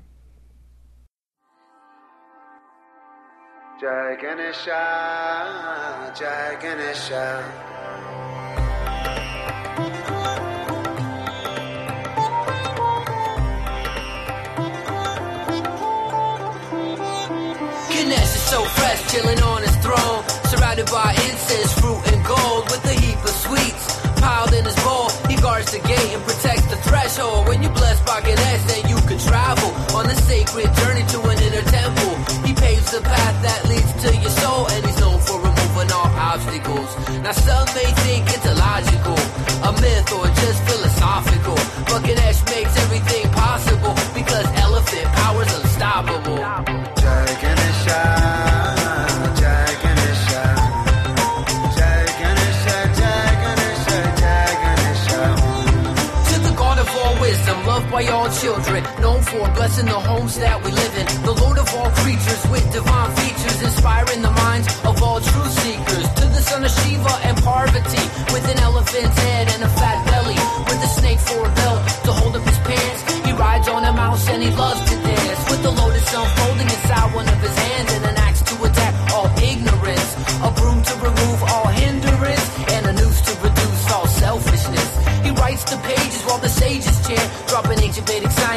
Jai 3.80 4.17
Ganesha, 4.22 6.13
Jai 6.13 6.58
Ganesha. 6.62 8.09
So 18.50 18.66
fresh, 18.82 18.98
chilling 19.14 19.38
on 19.44 19.62
his 19.62 19.76
throne, 19.78 20.26
surrounded 20.50 20.90
by 20.90 21.14
incense, 21.30 21.72
fruit, 21.78 22.02
and 22.10 22.18
gold, 22.26 22.66
with 22.66 22.82
a 22.90 22.96
heap 22.98 23.22
of 23.22 23.36
sweets 23.46 23.86
piled 24.18 24.52
in 24.58 24.66
his 24.66 24.76
bowl. 24.82 25.10
He 25.30 25.38
guards 25.38 25.70
the 25.72 25.78
gate 25.86 26.10
and 26.18 26.24
protects 26.26 26.66
the 26.66 26.78
threshold. 26.82 27.48
When 27.48 27.62
you 27.62 27.70
bless 27.70 28.02
Ganesh, 28.02 28.64
then 28.66 28.90
you 28.90 28.98
can 29.06 29.20
travel 29.22 29.70
on 29.94 30.10
a 30.10 30.16
sacred 30.26 30.66
journey 30.82 31.06
to 31.14 31.20
an 31.30 31.38
inner 31.46 31.62
temple. 31.62 32.14
He 32.42 32.54
paves 32.58 32.90
the 32.90 33.02
path 33.06 33.38
that 33.46 33.70
leads 33.70 33.94
to 34.02 34.10
your 34.18 34.34
soul, 34.42 34.66
and 34.74 34.82
he's 34.84 35.00
known 35.00 35.20
for 35.22 35.38
removing 35.38 35.90
all 35.94 36.10
obstacles. 36.34 36.90
Now 37.22 37.38
some 37.38 37.70
may 37.78 37.90
think 38.02 38.34
it's 38.34 38.46
illogical, 38.50 39.20
a 39.62 39.72
myth, 39.78 40.10
or 40.18 40.26
just 40.42 40.60
philosophical, 40.66 41.60
Ganesh 42.02 42.42
makes 42.50 42.74
everything 42.82 43.30
possible 43.30 43.94
because 44.18 44.46
elephant 44.58 45.06
power's 45.22 45.54
unstoppable. 45.54 46.99
Children, 58.80 59.02
known 59.02 59.22
for 59.24 59.48
blessing 59.54 59.86
the 59.86 60.00
homes 60.00 60.38
that 60.39 60.63
we 60.63 60.72
live 60.72 60.96
in. 60.98 61.06
The 61.24 61.34
Lord 61.34 61.58
of 61.58 61.68
all 61.76 61.92
creatures 62.04 62.42
with 62.52 62.65
divine 62.72 63.12
features, 63.15 63.62
inspiring 63.62 64.22
the 64.22 64.32
minds 64.32 64.68
of 64.84 65.02
all 65.04 65.20
truth 65.20 65.54
seekers. 65.63 66.06
To 66.20 66.26
the 66.28 66.42
son 66.42 66.63
of 66.63 66.72
Shiva 66.72 67.13
and 67.24 67.38
Parvati, 67.44 68.06
with 68.34 68.46
an 68.50 68.60
elephant's 68.60 69.18
head 69.20 69.48
and 69.54 69.63
a 69.63 69.70
fat 69.70 70.06
belly, 70.06 70.39
with 70.68 70.80
a 70.84 70.92
snake 71.00 71.20
for 71.20 71.46
a 71.46 71.52
belt 71.56 71.82
to 72.06 72.12
hold 72.12 72.36
up 72.36 72.44
his 72.44 72.60
pants. 72.60 73.02
He 73.26 73.32
rides 73.34 73.68
on 73.70 73.84
a 73.84 73.94
mouse 73.94 74.28
and 74.30 74.44
he 74.44 74.52
loves 74.52 74.82
to 74.89 74.96
dance, 75.02 75.42
with 75.50 75.62
the 75.63 75.72
lotus 75.72 76.13
unfolding 76.13 76.70
inside 76.70 77.10
one 77.15 77.28
of 77.28 77.39
his 77.42 77.58
hands, 77.58 77.79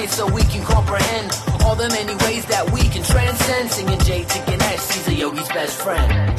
So 0.09 0.27
we 0.27 0.43
can 0.43 0.65
comprehend 0.65 1.33
all 1.65 1.77
the 1.77 1.89
many 1.89 2.15
ways 2.25 2.45
that 2.47 2.71
we 2.73 2.83
can 2.83 3.03
transcend. 3.03 3.71
Singing 3.71 3.99
Jay 4.01 4.25
to 4.25 4.39
Ganesh, 4.47 4.91
he's 4.93 5.09
a 5.09 5.15
yogi's 5.15 5.49
best 5.49 5.81
friend. 5.81 6.39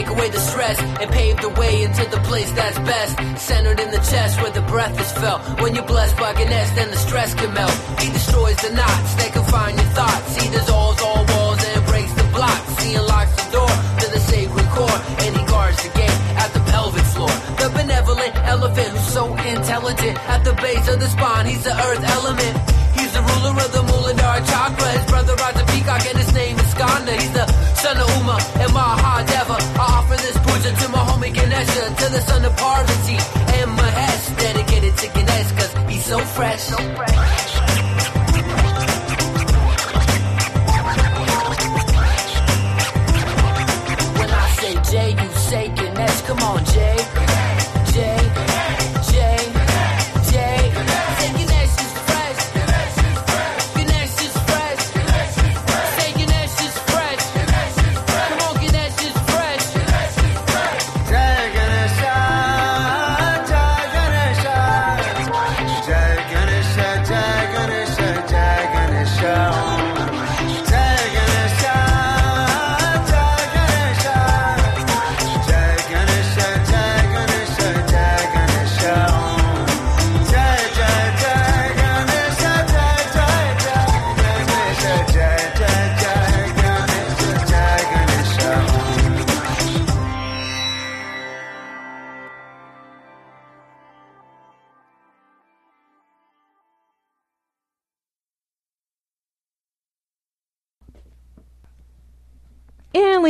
Take 0.00 0.08
away 0.16 0.30
the 0.30 0.40
stress 0.40 0.78
and 1.00 1.10
pave 1.10 1.36
the 1.40 1.48
way 1.60 1.82
into 1.82 2.04
the 2.10 2.20
place 2.28 2.50
that's 2.52 2.78
best. 2.90 3.12
Centered 3.38 3.78
in 3.80 3.90
the 3.90 4.02
chest 4.10 4.40
where 4.40 4.50
the 4.50 4.64
breath 4.72 4.96
is 4.98 5.12
felt. 5.12 5.40
When 5.60 5.74
you're 5.74 5.90
blessed 5.94 6.16
by 6.16 6.32
Ganesh, 6.32 6.70
then 6.78 6.88
the 6.90 6.96
stress 6.96 7.34
can 7.34 7.52
melt. 7.52 7.76
He 8.00 8.08
destroys 8.10 8.56
the 8.64 8.72
knots 8.72 9.12
that 9.20 9.30
confine 9.32 9.74
your 9.76 9.90
thoughts. 9.98 10.30
He 10.40 10.46
dissolves 10.56 11.02
all 11.02 11.24
walls 11.32 11.60
and 11.70 11.86
breaks 11.86 12.14
the 12.14 12.26
blocks. 12.36 12.82
He 12.84 12.94
unlocks 12.94 13.34
the 13.40 13.46
door 13.58 13.72
to 14.00 14.06
the 14.14 14.20
sacred 14.32 14.68
core 14.76 15.00
and 15.24 15.36
he 15.36 15.42
guards 15.52 15.82
the 15.84 15.90
gate 16.00 16.20
at 16.42 16.50
the 16.56 16.62
pelvic 16.72 17.06
floor. 17.14 17.34
The 17.60 17.68
benevolent 17.76 18.34
elephant 18.54 18.88
who's 18.96 19.12
so 19.18 19.24
intelligent 19.36 20.16
at 20.34 20.44
the 20.44 20.54
base 20.64 20.86
of 20.88 20.98
the 21.00 21.08
spine. 21.08 21.46
He's 21.46 21.64
the 21.64 21.76
earth 21.88 22.04
element. 22.16 22.54
He's 22.96 23.12
the 23.12 23.22
ruler 23.30 23.54
of 23.64 23.70
the 23.76 23.84
Muladhar 23.90 24.38
chakra. 24.48 24.88
His 24.96 25.06
brother 25.12 25.34
Raja 25.36 25.64
Peacock 25.72 26.04
and 26.08 26.18
his 26.18 26.32
name 26.32 26.56
is 26.58 26.70
Skanda. 26.70 27.12
He's 27.12 27.32
the 27.32 27.59
son 27.80 27.96
of 27.96 28.08
Uma 28.18 28.36
and 28.62 28.72
Mahadeva. 28.76 29.56
I 29.80 29.86
offer 29.98 30.16
this 30.16 30.36
puja 30.44 30.70
to 30.80 30.86
my 30.94 31.02
homie 31.08 31.32
Ganesha, 31.32 31.84
to 32.00 32.06
the 32.14 32.20
son 32.28 32.44
of 32.44 32.54
Parvati 32.56 33.16
and 33.58 33.70
Mahesh. 33.78 34.24
Dedicated 34.36 34.94
to 34.98 35.06
Ganesh 35.14 35.52
cause 35.58 35.72
he's 35.88 36.04
so 36.04 36.18
fresh. 36.36 36.60
So 36.60 36.76
fresh. 36.96 37.50
When 44.18 44.30
I 44.30 44.46
say 44.60 44.74
Jay, 44.90 45.10
you 45.22 45.30
say 45.48 45.68
Ganesh. 45.68 46.20
Come 46.22 46.38
on. 46.40 46.64
Jay. 46.66 47.09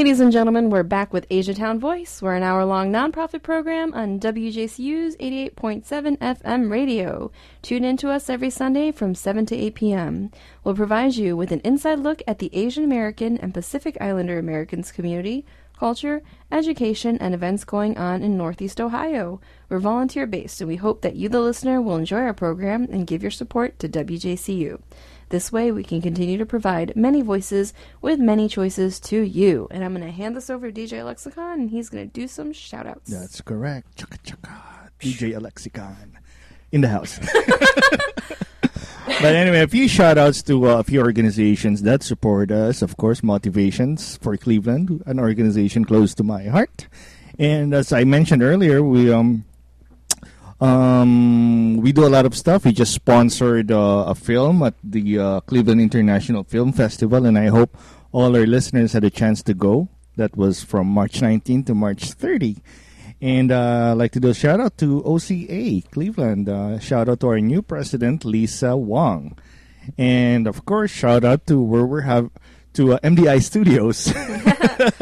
Ladies 0.01 0.21
and 0.21 0.33
gentlemen, 0.33 0.71
we're 0.71 0.83
back 0.83 1.13
with 1.13 1.27
Asia 1.29 1.53
Town 1.53 1.79
Voice. 1.79 2.23
We're 2.23 2.35
an 2.35 2.43
hour-long 2.43 2.91
nonprofit 2.91 3.43
program 3.43 3.93
on 3.93 4.19
WJCU's 4.19 5.15
88.7 5.17 6.17
FM 6.17 6.71
radio. 6.71 7.31
Tune 7.61 7.85
in 7.85 7.99
to 7.99 8.09
us 8.09 8.31
every 8.31 8.49
Sunday 8.49 8.93
from 8.93 9.15
7 9.15 9.45
to 9.45 9.55
8 9.55 9.75
p.m. 9.75 10.31
We'll 10.65 10.75
provide 10.75 11.17
you 11.17 11.37
with 11.37 11.53
an 11.53 11.61
inside 11.65 11.99
look 11.99 12.23
at 12.27 12.39
the 12.39 12.49
Asian 12.55 12.83
American 12.83 13.37
and 13.37 13.53
Pacific 13.53 13.99
Islander 14.01 14.39
Americans 14.39 14.91
community, 14.91 15.45
culture, 15.79 16.23
education, 16.51 17.19
and 17.19 17.35
events 17.35 17.65
going 17.65 17.99
on 17.99 18.23
in 18.23 18.39
Northeast 18.39 18.81
Ohio. 18.81 19.39
We're 19.69 19.81
volunteer-based, 19.81 20.63
and 20.63 20.69
we 20.69 20.77
hope 20.77 21.03
that 21.03 21.17
you, 21.17 21.29
the 21.29 21.43
listener, 21.43 21.79
will 21.79 21.97
enjoy 21.97 22.21
our 22.21 22.33
program 22.33 22.85
and 22.91 23.07
give 23.07 23.21
your 23.23 23.31
support 23.31 23.79
to 23.81 23.89
WJCU. 23.89 24.81
This 25.31 25.53
way, 25.53 25.71
we 25.71 25.85
can 25.85 26.03
continue 26.03 26.39
to 26.39 26.45
provide 26.45 26.97
many 26.97 27.23
voices 27.23 27.73
with 28.03 28.19
many 28.19 28.49
choices 28.49 28.99
to 29.01 29.21
you. 29.21 29.69
And 29.71 29.85
I'm 29.85 29.95
going 29.95 30.05
to 30.05 30.13
hand 30.13 30.37
this 30.37 30.51
over 30.51 30.71
to 30.71 30.81
DJ 30.81 31.05
Lexicon, 31.05 31.61
and 31.61 31.71
he's 31.71 31.89
going 31.89 32.05
to 32.05 32.13
do 32.13 32.27
some 32.27 32.53
shout 32.53 32.89
outs. 32.89 33.09
That's 33.09 33.41
correct. 33.41 33.97
Chaka 33.97 34.19
chaka. 34.25 34.91
DJ 35.01 35.41
Lexicon 35.41 36.19
in 36.73 36.81
the 36.81 36.89
house. 36.89 37.21
but 39.07 39.35
anyway, 39.37 39.61
a 39.61 39.69
few 39.69 39.87
shout 39.87 40.19
outs 40.19 40.43
to 40.43 40.69
uh, 40.69 40.81
a 40.81 40.85
few 40.85 41.01
organizations 41.01 41.83
that 41.83 42.03
support 42.03 42.51
us. 42.51 42.83
Of 42.83 42.97
course, 42.97 43.23
Motivations 43.23 44.17
for 44.17 44.37
Cleveland, 44.37 45.01
an 45.07 45.21
organization 45.21 45.85
close 45.85 46.13
to 46.17 46.25
my 46.25 46.45
heart. 46.45 46.89
And 47.39 47.73
as 47.73 47.93
I 47.93 48.03
mentioned 48.03 48.43
earlier, 48.43 48.83
we 48.83 49.13
um 49.13 49.45
um 50.61 51.77
we 51.79 51.93
do 51.93 52.07
a 52.07 52.13
lot 52.13 52.27
of 52.27 52.37
stuff. 52.37 52.65
We 52.65 52.73
just 52.73 52.93
sponsored 52.93 53.73
uh, 53.73 54.05
a 54.09 54.15
film 54.15 54.63
at 54.63 54.75
the 54.85 55.19
uh, 55.19 55.41
Cleveland 55.41 55.81
International 55.81 56.45
Film 56.45 56.73
Festival, 56.73 57.27
and 57.27 57.39
I 57.39 57.47
hope 57.47 57.77
all 58.13 58.37
our 58.37 58.47
listeners 58.47 58.93
had 58.93 59.05
a 59.05 59.11
chance 59.11 59.43
to 59.45 59.55
go. 59.55 59.89
That 60.17 60.37
was 60.37 60.63
from 60.63 60.87
March 60.89 61.23
19 61.23 61.65
to 61.65 61.75
March 61.75 62.13
30. 62.13 62.59
And 63.23 63.53
uh, 63.53 63.93
I'd 63.93 63.99
like 63.99 64.13
to 64.13 64.21
do 64.21 64.29
a 64.29 64.35
shout 64.35 64.61
out 64.61 64.77
to 64.79 65.03
OCA 65.05 65.83
Cleveland. 65.91 66.49
Uh, 66.49 66.79
shout 66.79 67.09
out 67.09 67.21
to 67.21 67.29
our 67.29 67.41
new 67.41 67.63
president, 67.63 68.25
Lisa 68.25 68.77
Wong. 68.77 69.39
And 69.97 70.47
of 70.47 70.65
course, 70.65 70.91
shout 70.91 71.25
out 71.25 71.47
to 71.47 71.61
where 71.61 71.85
we're 71.85 72.03
have 72.03 72.31
to 72.75 72.95
uh, 72.95 72.99
MDI 73.01 73.43
Studios, 73.43 74.13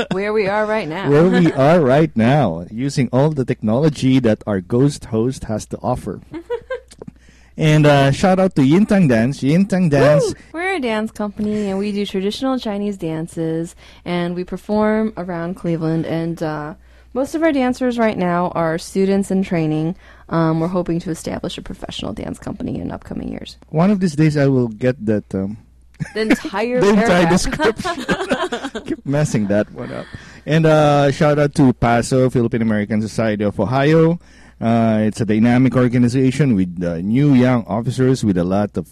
Where 0.13 0.33
we 0.33 0.47
are 0.49 0.67
right 0.67 0.89
now. 0.89 1.11
where 1.11 1.29
we 1.29 1.53
are 1.53 1.81
right 1.81 2.15
now, 2.17 2.67
using 2.71 3.09
all 3.13 3.31
the 3.31 3.45
technology 3.45 4.19
that 4.21 4.43
our 4.47 4.61
ghost 4.61 5.07
host 5.07 5.45
has 5.45 5.67
to 5.67 5.79
offer. 5.83 6.21
and 7.57 7.87
uh, 7.87 8.11
shout 8.11 8.39
out 8.39 8.55
to 8.57 8.63
Yintang 8.63 9.09
Dance. 9.09 9.41
Yintang 9.43 9.91
Dance 9.91 10.25
Woo! 10.25 10.35
We're 10.53 10.77
a 10.77 10.81
dance 10.81 11.11
company, 11.11 11.69
and 11.71 11.79
we 11.79 11.93
do 11.93 12.07
traditional 12.07 12.59
Chinese 12.59 12.97
dances, 12.97 13.75
and 14.05 14.35
we 14.35 14.45
perform 14.45 15.13
around 15.17 15.55
Cleveland. 15.55 16.07
And 16.07 16.43
uh, 16.43 16.75
most 17.13 17.35
of 17.35 17.43
our 17.43 17.53
dancers 17.53 17.99
right 17.99 18.17
now 18.17 18.49
are 18.55 18.79
students 18.79 19.31
in 19.31 19.43
training. 19.43 19.97
Um, 20.29 20.61
we're 20.61 20.69
hoping 20.69 21.01
to 21.01 21.11
establish 21.11 21.59
a 21.59 21.63
professional 21.63 22.13
dance 22.13 22.39
company 22.39 22.79
in 22.81 22.91
upcoming 22.91 23.29
years. 23.29 23.57
One 23.69 23.91
of 23.91 24.01
these 24.01 24.15
days, 24.17 24.37
I 24.37 24.47
will 24.47 24.69
get 24.69 25.05
that. 25.07 25.35
Um, 25.35 25.59
The 26.15 26.21
entire 26.21 26.81
the 26.81 26.91
entire 26.91 27.29
description. 27.29 28.85
Keep 28.87 29.05
messing 29.07 29.49
that 29.49 29.71
one 29.73 29.93
up. 29.93 30.07
And 30.47 30.65
uh, 30.65 31.11
shout 31.11 31.39
out 31.39 31.55
to 31.57 31.73
PASO, 31.73 32.31
Philippine 32.31 32.63
American 32.63 33.03
Society 33.03 33.45
of 33.45 33.59
Ohio. 33.59 34.19
Uh, 34.61 35.01
it's 35.03 35.21
a 35.21 35.25
dynamic 35.25 35.77
organization 35.77 36.55
with 36.55 36.83
uh, 36.83 36.99
new 36.99 37.35
young 37.35 37.65
officers 37.67 38.25
with 38.25 38.39
a 38.39 38.45
lot 38.45 38.77
of 38.77 38.89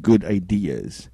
good 0.00 0.24
ideas. 0.24 1.08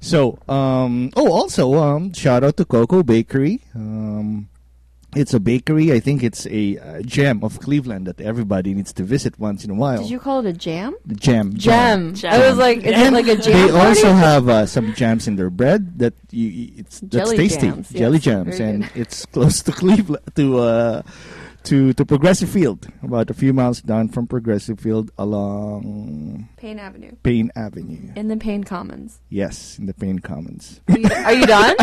So, 0.00 0.38
um, 0.48 1.10
oh, 1.14 1.30
also, 1.30 1.74
um, 1.74 2.12
shout 2.12 2.42
out 2.42 2.56
to 2.56 2.64
Koko 2.64 3.02
Bakery. 3.02 3.60
Um, 3.74 4.48
it's 5.14 5.34
a 5.34 5.40
bakery. 5.40 5.92
I 5.92 6.00
think 6.00 6.22
it's 6.22 6.46
a 6.46 6.78
uh, 6.78 7.02
gem 7.02 7.44
of 7.44 7.60
Cleveland 7.60 8.06
that 8.06 8.20
everybody 8.20 8.72
needs 8.74 8.92
to 8.94 9.02
visit 9.04 9.38
once 9.38 9.64
in 9.64 9.70
a 9.70 9.74
while. 9.74 9.98
Did 10.02 10.10
you 10.10 10.18
call 10.18 10.40
it 10.40 10.48
a 10.48 10.52
jam? 10.52 10.96
The 11.04 11.14
gem. 11.14 11.54
Gem. 11.56 12.14
Gem. 12.14 12.32
I 12.32 12.38
was 12.48 12.56
like, 12.58 12.78
is 12.78 12.98
it 12.98 13.12
like 13.12 13.28
a 13.28 13.36
jam? 13.36 13.52
They 13.52 13.72
party? 13.72 13.88
also 13.88 14.12
have 14.12 14.48
uh, 14.48 14.66
some 14.66 14.94
jams 14.94 15.28
in 15.28 15.36
their 15.36 15.50
bread 15.50 15.98
that 15.98 16.14
you, 16.30 16.48
you- 16.48 16.72
it's 16.78 17.00
that's 17.00 17.14
Jelly 17.30 17.36
tasty. 17.36 17.66
jams, 17.68 17.88
Jelly 17.90 18.16
yes, 18.18 18.24
jams, 18.24 18.56
very 18.58 18.70
and 18.70 18.82
good. 18.92 19.00
it's 19.02 19.26
close 19.26 19.62
to 19.62 19.72
Cleveland 19.72 20.24
to 20.36 20.58
uh, 20.58 21.02
to 21.64 21.92
to 21.94 22.04
Progressive 22.04 22.48
Field, 22.48 22.88
about 23.02 23.30
a 23.30 23.34
few 23.34 23.52
miles 23.52 23.80
down 23.82 24.08
from 24.08 24.26
Progressive 24.26 24.80
Field 24.80 25.10
along 25.18 26.48
Payne 26.56 26.78
Avenue. 26.78 27.12
Payne 27.22 27.50
Avenue. 27.56 28.12
In 28.16 28.28
the 28.28 28.36
Payne 28.36 28.64
Commons. 28.64 29.20
Yes, 29.28 29.78
in 29.78 29.86
the 29.86 29.94
Payne 29.94 30.18
Commons. 30.20 30.80
Are 30.88 30.98
you, 30.98 31.08
are 31.08 31.32
you 31.34 31.46
done? 31.58 31.76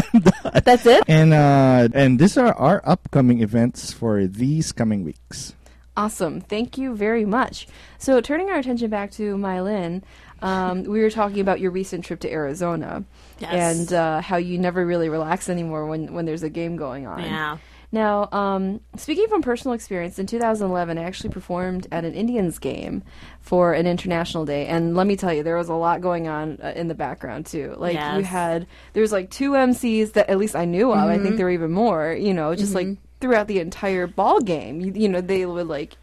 That's 0.63 0.85
it? 0.85 1.03
And 1.07 1.33
uh, 1.33 1.89
and 1.93 2.19
these 2.19 2.37
are 2.37 2.53
our 2.53 2.81
upcoming 2.85 3.41
events 3.41 3.91
for 3.93 4.25
these 4.27 4.71
coming 4.71 5.03
weeks. 5.03 5.53
Awesome. 5.97 6.39
Thank 6.39 6.77
you 6.77 6.95
very 6.95 7.25
much. 7.25 7.67
So, 7.97 8.21
turning 8.21 8.49
our 8.49 8.57
attention 8.59 8.89
back 8.89 9.11
to 9.19 9.35
Mylene, 9.35 10.01
um, 10.41 10.83
we 10.83 11.01
were 11.01 11.09
talking 11.09 11.41
about 11.41 11.59
your 11.59 11.71
recent 11.71 12.05
trip 12.05 12.21
to 12.21 12.31
Arizona 12.31 13.03
Yes. 13.39 13.51
and 13.79 13.93
uh, 13.93 14.21
how 14.21 14.37
you 14.37 14.57
never 14.57 14.85
really 14.85 15.09
relax 15.09 15.49
anymore 15.49 15.87
when, 15.87 16.13
when 16.13 16.25
there's 16.25 16.43
a 16.43 16.49
game 16.49 16.77
going 16.77 17.05
on. 17.05 17.19
Yeah. 17.21 17.57
Now, 17.91 18.29
um, 18.31 18.81
speaking 18.97 19.27
from 19.27 19.41
personal 19.41 19.73
experience, 19.73 20.19
in 20.19 20.27
2011, 20.27 20.97
I 20.97 21.03
actually 21.03 21.31
performed 21.31 21.87
at 21.91 22.05
an 22.05 22.13
Indians 22.13 22.59
game 22.59 23.01
for 23.41 23.73
an 23.73 23.87
international 23.87 24.45
day, 24.45 24.67
and 24.67 24.95
let 24.95 25.07
me 25.07 25.15
tell 25.15 25.33
you, 25.33 25.41
there 25.41 25.57
was 25.57 25.69
a 25.69 25.73
lot 25.73 26.01
going 26.01 26.27
on 26.27 26.59
uh, 26.63 26.73
in 26.75 26.87
the 26.87 26.93
background 26.93 27.47
too. 27.47 27.73
Like 27.77 27.95
you 28.17 28.23
had, 28.23 28.67
there 28.93 29.01
was 29.01 29.11
like 29.11 29.31
two 29.31 29.51
MCs 29.51 30.13
that 30.13 30.29
at 30.29 30.37
least 30.37 30.55
I 30.55 30.65
knew 30.65 30.91
of. 30.91 30.99
I 30.99 31.17
think 31.17 31.37
there 31.37 31.47
were 31.47 31.51
even 31.51 31.71
more. 31.71 32.13
You 32.13 32.33
know, 32.33 32.53
just 32.53 32.75
like 32.75 32.87
throughout 33.21 33.47
the 33.47 33.59
entire 33.59 34.05
ball 34.07 34.39
game. 34.39 34.81
You, 34.81 34.91
you 34.93 35.09
know, 35.09 35.21
they 35.21 35.45
would 35.45 35.67
like. 35.67 35.95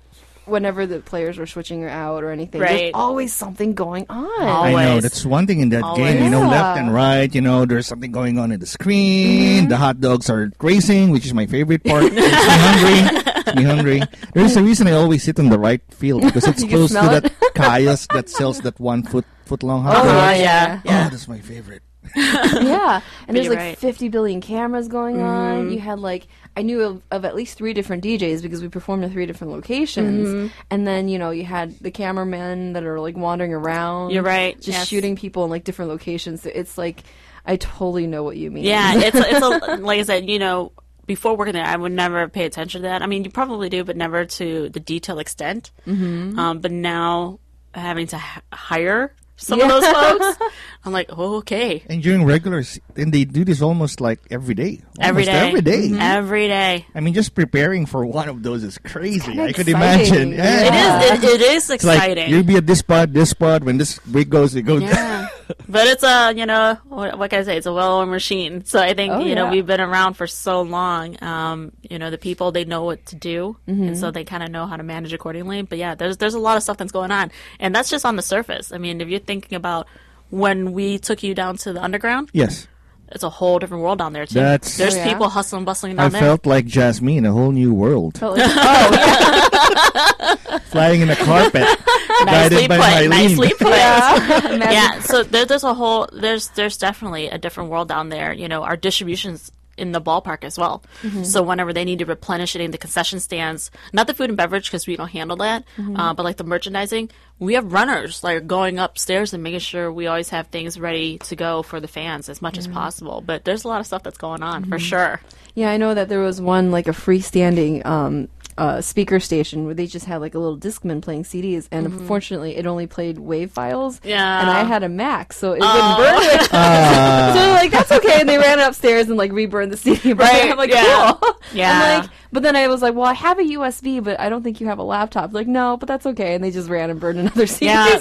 Whenever 0.47 0.87
the 0.87 1.01
players 1.01 1.39
were 1.39 1.47
switching 1.47 1.83
or 1.83 1.89
out 1.89 2.23
or 2.23 2.31
anything, 2.31 2.61
there's 2.61 2.93
always 2.95 3.35
something 3.35 3.75
going 3.75 4.07
on. 4.09 4.31
I 4.43 4.71
know 4.73 5.01
that's 5.01 5.27
one 5.27 5.47
thing 5.47 5.59
in 5.61 5.69
that 5.71 5.83
Always. 5.83 6.15
game. 6.15 6.23
You 6.25 6.31
know, 6.31 6.43
Yeah. 6.43 6.49
left 6.51 6.79
and 6.79 6.95
right. 6.95 7.35
You 7.35 7.41
know, 7.41 7.65
there's 7.67 7.87
something 7.87 8.13
going 8.13 8.39
on 8.39 8.53
in 8.53 8.61
the 8.61 8.67
screen. 8.67 9.63
Mm-hmm. 9.63 9.69
The 9.69 9.77
hot 9.77 10.01
dogs 10.01 10.31
are 10.31 10.51
racing, 10.61 11.11
which 11.11 11.27
is 11.27 11.35
my 11.35 11.47
favorite 11.47 11.83
part. 11.85 12.05
Makes 12.15 12.15
me 12.17 12.31
hungry. 12.31 13.55
Me 13.57 13.63
hungry. 13.63 14.03
There's 14.35 14.57
a 14.57 14.63
reason 14.63 14.87
I 14.87 14.93
always 14.93 15.23
sit 15.25 15.39
on 15.39 15.49
the 15.51 15.59
right 15.59 15.83
field 15.91 16.23
because 16.23 16.47
it's 16.47 16.63
close 16.71 16.91
to 16.93 16.99
smell 16.99 17.21
that 17.21 17.33
kiosk 17.55 18.13
that 18.15 18.29
sells 18.29 18.61
that 18.61 18.79
one 18.79 19.03
foot 19.03 19.25
foot 19.47 19.63
long 19.63 19.83
hot 19.83 19.97
Oh, 19.97 20.03
dog. 20.03 20.15
yeah, 20.15 20.31
yeah, 20.31 20.39
yeah. 20.39 20.81
yeah. 20.85 21.07
Oh, 21.07 21.11
that's 21.11 21.29
my 21.29 21.39
favorite. 21.39 21.83
yeah, 22.17 23.01
and 23.27 23.37
there's 23.37 23.49
like 23.49 23.59
right. 23.59 23.79
50 23.79 24.09
billion 24.09 24.41
cameras 24.41 24.89
going 24.89 25.21
on. 25.21 25.71
You 25.71 25.79
had 25.79 25.99
like 25.99 26.27
I 26.57 26.63
knew 26.63 26.83
of, 26.83 27.03
of 27.11 27.25
at 27.25 27.35
least 27.35 27.59
three 27.59 27.73
different 27.73 28.05
DJs 28.05 28.43
because 28.43 28.63
we 28.63 28.69
performed 28.69 29.05
in 29.05 29.11
three 29.11 29.27
different 29.27 29.53
locations. 29.53 30.51
And 30.71 30.87
then 30.87 31.09
you 31.09 31.19
know 31.19 31.31
you 31.31 31.45
had 31.45 31.79
the 31.81 31.91
cameramen 31.91 32.75
that 32.75 32.85
are 32.85 33.01
like 33.01 33.17
wandering 33.17 33.53
around. 33.53 34.11
You're 34.11 34.23
right, 34.23 34.57
just 34.57 34.69
yes. 34.69 34.89
shooting 34.89 35.17
people 35.17 35.45
in 35.45 35.51
like 35.51 35.65
different 35.65 35.91
locations. 35.91 36.43
So 36.43 36.51
it's 36.55 36.79
like 36.79 37.03
I 37.45 37.57
totally 37.57 38.07
know 38.07 38.23
what 38.23 38.37
you 38.37 38.51
mean. 38.51 38.65
Yeah, 38.65 38.95
it's 38.97 39.17
it's 39.17 39.45
a, 39.45 39.77
like 39.77 40.01
I 40.01 40.03
said, 40.03 40.29
you 40.29 40.39
know, 40.39 40.73
before 41.07 41.37
working 41.37 41.55
there, 41.55 41.65
I 41.65 41.77
would 41.77 41.93
never 41.93 42.29
pay 42.29 42.45
attention 42.45 42.83
to 42.83 42.89
that. 42.89 43.03
I 43.03 43.07
mean, 43.07 43.25
you 43.25 43.31
probably 43.31 43.69
do, 43.69 43.85
but 43.85 43.97
never 43.97 44.25
to 44.25 44.69
the 44.69 44.81
detail 44.81 45.19
extent. 45.19 45.71
Mm-hmm. 45.87 46.39
Um, 46.39 46.59
but 46.61 46.73
now 46.73 47.39
having 47.75 48.07
to 48.09 48.17
h- 48.17 48.43
hire 48.53 49.15
some 49.37 49.61
of 49.61 49.69
those 49.69 49.87
folks, 49.87 50.39
I'm 50.85 50.93
like, 50.93 51.11
oh, 51.11 51.37
okay, 51.45 51.85
And 51.89 52.03
during 52.03 52.25
regulars, 52.25 52.79
and 52.97 53.13
they 53.13 53.25
do 53.25 53.45
this 53.45 53.61
almost 53.61 54.01
like 54.01 54.21
every 54.31 54.55
day. 54.55 54.81
every 55.01 55.27
Almost 55.27 55.27
day, 55.27 55.49
Every 55.49 55.61
day. 55.63 55.89
Mhm. 55.91 56.01
every 56.01 56.49
day. 56.49 56.87
I 56.95 57.01
mean, 57.01 57.13
just 57.15 57.35
preparing 57.35 57.87
for 57.87 58.07
one 58.07 58.29
of 58.29 58.43
those 58.43 58.63
is 58.65 58.79
crazy. 58.79 59.21
kinda 59.33 59.45
I 59.45 59.53
could 59.53 59.69
imagine. 59.69 60.33
Yeah. 60.33 60.65
It 60.65 60.75
is. 60.75 61.25
It, 61.25 61.25
it 61.25 61.41
is 61.43 61.71
It's 61.71 61.85
like 61.85 61.99
exciting. 61.99 62.31
you'll 62.31 62.45
be 62.45 62.57
at 62.57 62.67
this 62.67 62.79
spot, 62.81 63.13
this 63.13 63.31
spot. 63.31 63.63
When 63.65 63.79
this 63.79 63.99
break 64.07 64.29
goes, 64.31 64.55
it 64.55 64.63
goes. 64.63 64.83
Yeah, 64.83 65.29
but 65.69 65.87
it's 65.87 66.03
a 66.03 66.33
you 66.37 66.47
know 66.47 66.79
what, 66.89 67.19
what 67.19 67.31
can 67.31 67.41
I 67.41 67.43
say? 67.45 67.57
It's 67.57 67.67
a 67.67 67.73
well-oiled 67.73 68.09
machine. 68.09 68.65
So 68.65 68.81
I 68.81 68.95
think 68.95 69.13
Oh, 69.15 69.21
you 69.21 69.35
know 69.35 69.51
we've 69.51 69.67
been 69.67 69.81
around 69.81 70.15
for 70.15 70.27
so 70.27 70.63
long. 70.63 71.23
Um, 71.23 71.73
you 71.83 71.99
know 71.99 72.11
the 72.11 72.19
people 72.19 72.53
they 72.53 72.65
know 72.65 72.85
what 72.85 73.05
to 73.07 73.17
do, 73.17 73.57
and 73.67 73.97
so 73.99 74.11
they 74.11 74.25
kind 74.25 74.43
of 74.43 74.51
know 74.51 74.67
how 74.67 74.77
to 74.77 74.83
manage 74.83 75.13
accordingly. 75.13 75.63
But 75.63 75.79
yeah, 75.79 75.95
there's 75.95 76.17
there's 76.17 76.35
a 76.35 76.39
lot 76.41 76.57
of 76.57 76.63
stuff 76.63 76.77
that's 76.79 76.93
going 76.93 77.11
on, 77.13 77.31
and 77.61 77.75
that's 77.75 77.91
just 77.91 78.05
on 78.05 78.17
the 78.17 78.23
surface. 78.23 78.73
I 78.73 78.79
mean, 78.79 79.01
if 79.01 79.09
you're 79.09 79.21
thinking 79.21 79.57
about 79.57 79.87
when 80.31 80.73
we 80.73 80.99
took 80.99 81.23
you 81.23 81.35
down 81.35 81.57
to 81.59 81.73
the 81.73 81.83
underground, 81.83 82.31
Yes, 82.33 82.67
it's 83.13 83.23
a 83.23 83.31
whole 83.31 83.59
different 83.59 83.83
world 83.85 83.99
down 83.99 84.13
there 84.13 84.27
too. 84.27 84.35
That's- 84.35 84.77
there's 84.77 84.95
Oh, 84.95 84.99
yeah? 84.99 85.09
people 85.09 85.29
hustling, 85.29 85.61
and 85.61 85.67
bustling 85.67 85.99
I 85.99 86.03
down 86.05 86.13
there. 86.13 86.21
felt 86.23 86.47
like 86.47 86.67
Jasmine, 86.67 87.25
a 87.25 87.33
whole 87.33 87.53
new 87.53 87.73
world, 87.73 88.19
Felt 88.19 88.39
oh, 88.41 88.45
oh 89.61 90.59
flying 90.67 91.01
in 91.01 91.11
a 91.11 91.17
carpet, 91.17 91.63
nicely 92.25 92.27
guided 92.27 92.69
by 92.69 92.77
put, 92.77 92.85
Mylene. 92.85 93.09
nicely 93.11 93.53
put. 93.59 93.69
yeah. 93.69 94.71
yeah 94.73 95.01
so 95.01 95.23
there, 95.23 95.45
there's 95.45 95.65
a 95.65 95.75
whole 95.75 96.09
there's 96.13 96.49
there's 96.51 96.77
definitely 96.77 97.29
a 97.29 97.39
different 97.39 97.71
world 97.71 97.89
down 97.89 98.09
there 98.09 98.33
you 98.33 98.49
know 98.49 98.63
our 98.63 98.77
distributions 98.77 99.51
in 99.77 99.93
the 99.93 100.01
ballpark 100.01 100.45
as 100.45 100.59
well. 100.59 100.83
So 101.25 101.43
whenever 101.43 101.73
they 101.73 101.85
need 101.85 101.99
to 102.01 102.07
replenish 102.07 102.55
it 102.55 102.61
in 102.61 102.71
the 102.71 102.79
concession 102.79 103.21
stands 103.21 103.71
not 103.93 104.07
the 104.07 104.15
food 104.15 104.31
and 104.31 104.37
beverage 104.37 104.67
because 104.67 104.87
we 104.87 104.97
don't 104.97 105.09
handle 105.09 105.37
that 105.37 105.65
uh, 105.97 106.15
but 106.15 106.23
like 106.25 106.37
the 106.37 106.45
merchandising 106.45 107.11
we 107.39 107.55
have 107.55 107.73
runners 107.73 108.25
like 108.25 108.47
going 108.47 108.79
upstairs 108.79 109.35
and 109.35 109.43
making 109.43 109.61
sure 109.61 109.93
we 109.93 110.07
always 110.07 110.31
have 110.31 110.47
things 110.49 110.81
ready 110.81 111.19
to 111.19 111.37
go 111.37 111.63
for 111.63 111.81
the 111.81 111.89
fans 111.89 112.29
as 112.29 112.41
much 112.41 112.57
as 112.57 112.67
possible. 112.67 113.23
But 113.25 113.45
there's 113.45 113.65
a 113.65 113.69
lot 113.69 113.81
of 113.81 113.87
stuff 113.87 114.03
that's 114.03 114.19
going 114.19 114.43
on 114.43 114.65
for 114.65 114.79
sure. 114.79 115.21
Yeah, 115.55 115.71
I 115.71 115.77
know 115.77 115.95
that 115.95 116.09
there 116.09 116.21
was 116.21 116.41
one 116.41 116.71
like 116.71 116.89
a 116.89 116.93
freestanding 116.93 117.85
um, 117.85 118.29
uh, 118.59 118.81
speaker 118.81 119.21
station 119.21 119.65
where 119.67 119.75
they 119.75 119.87
just 119.87 120.07
had 120.07 120.21
like 120.21 120.35
a 120.35 120.39
little 120.39 120.59
Discman 120.59 121.03
playing 121.03 121.25
CDs, 121.25 121.69
and 121.71 121.87
unfortunately, 121.87 122.57
it 122.57 122.67
only 122.67 122.87
played 122.87 123.17
WAV 123.19 123.51
files. 123.51 124.01
Yeah. 124.03 124.41
and 124.41 124.51
I 124.51 124.65
had 124.65 124.83
a 124.83 124.89
Mac, 124.89 125.33
so 125.33 125.53
it 125.53 125.61
wouldn't 125.61 125.97
burn 125.99 126.23
it. 126.23 126.45
so 126.51 127.51
like 127.53 127.71
that's 127.71 127.93
okay, 127.93 128.21
and 128.21 128.29
they 128.29 128.39
ran 128.47 128.59
upstairs 128.59 129.09
and 129.09 129.17
like 129.17 129.33
reburned 129.33 129.73
the 129.73 129.77
CD. 129.77 130.13
Right, 130.13 130.51
I'm 130.51 130.57
like, 130.57 130.71
yeah. 130.71 131.13
cool. 131.21 131.35
Yeah. 131.53 131.73
I'm 131.83 132.01
like, 132.03 132.11
but 132.33 132.43
then 132.43 132.57
I 132.57 132.69
was 132.69 132.83
like, 132.83 132.95
well, 132.95 133.07
I 133.07 133.13
have 133.15 133.39
a 133.39 133.43
USB, 133.43 134.03
but 134.03 134.19
I 134.19 134.29
don't 134.29 134.43
think 134.43 134.61
you 134.61 134.67
have 134.67 134.79
a 134.79 134.83
laptop. 134.83 135.33
Like, 135.33 135.47
no, 135.47 135.77
but 135.77 135.87
that's 135.87 136.07
okay, 136.07 136.35
and 136.35 136.43
they 136.43 136.51
just 136.51 136.69
ran 136.69 136.91
and 136.91 137.01
burned 137.01 137.19
another 137.19 137.47
CD. 137.47 137.67
Yeah, 137.67 137.99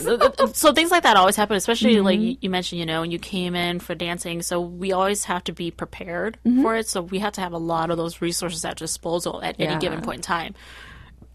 so 0.54 0.74
things 0.74 0.92
like 0.92 1.04
that 1.04 1.18
always 1.18 1.36
happen, 1.36 1.56
especially 1.56 2.00
like 2.02 2.20
you, 2.20 2.50
mentioned, 2.50 2.80
you 2.80 2.86
know, 2.86 3.02
when 3.02 3.12
you 3.12 3.20
came 3.20 3.56
in 3.56 3.80
for 3.80 3.96
dancing. 3.96 4.42
So 4.42 4.60
we 4.62 4.92
always 4.92 5.26
have 5.26 5.44
to 5.46 5.52
be 5.52 5.72
prepared 5.72 6.38
for 6.62 6.76
it. 6.76 6.88
So 6.88 7.02
we 7.02 7.20
have 7.20 7.34
to 7.34 7.42
have 7.42 7.54
a 7.54 7.58
lot 7.58 7.92
of 7.92 7.98
those 7.98 8.22
resources 8.22 8.64
at 8.66 8.78
disposal 8.78 9.42
at 9.42 9.56
any 9.60 9.80
given 9.80 10.02
point 10.02 10.18
in 10.18 10.24
time. 10.24 10.56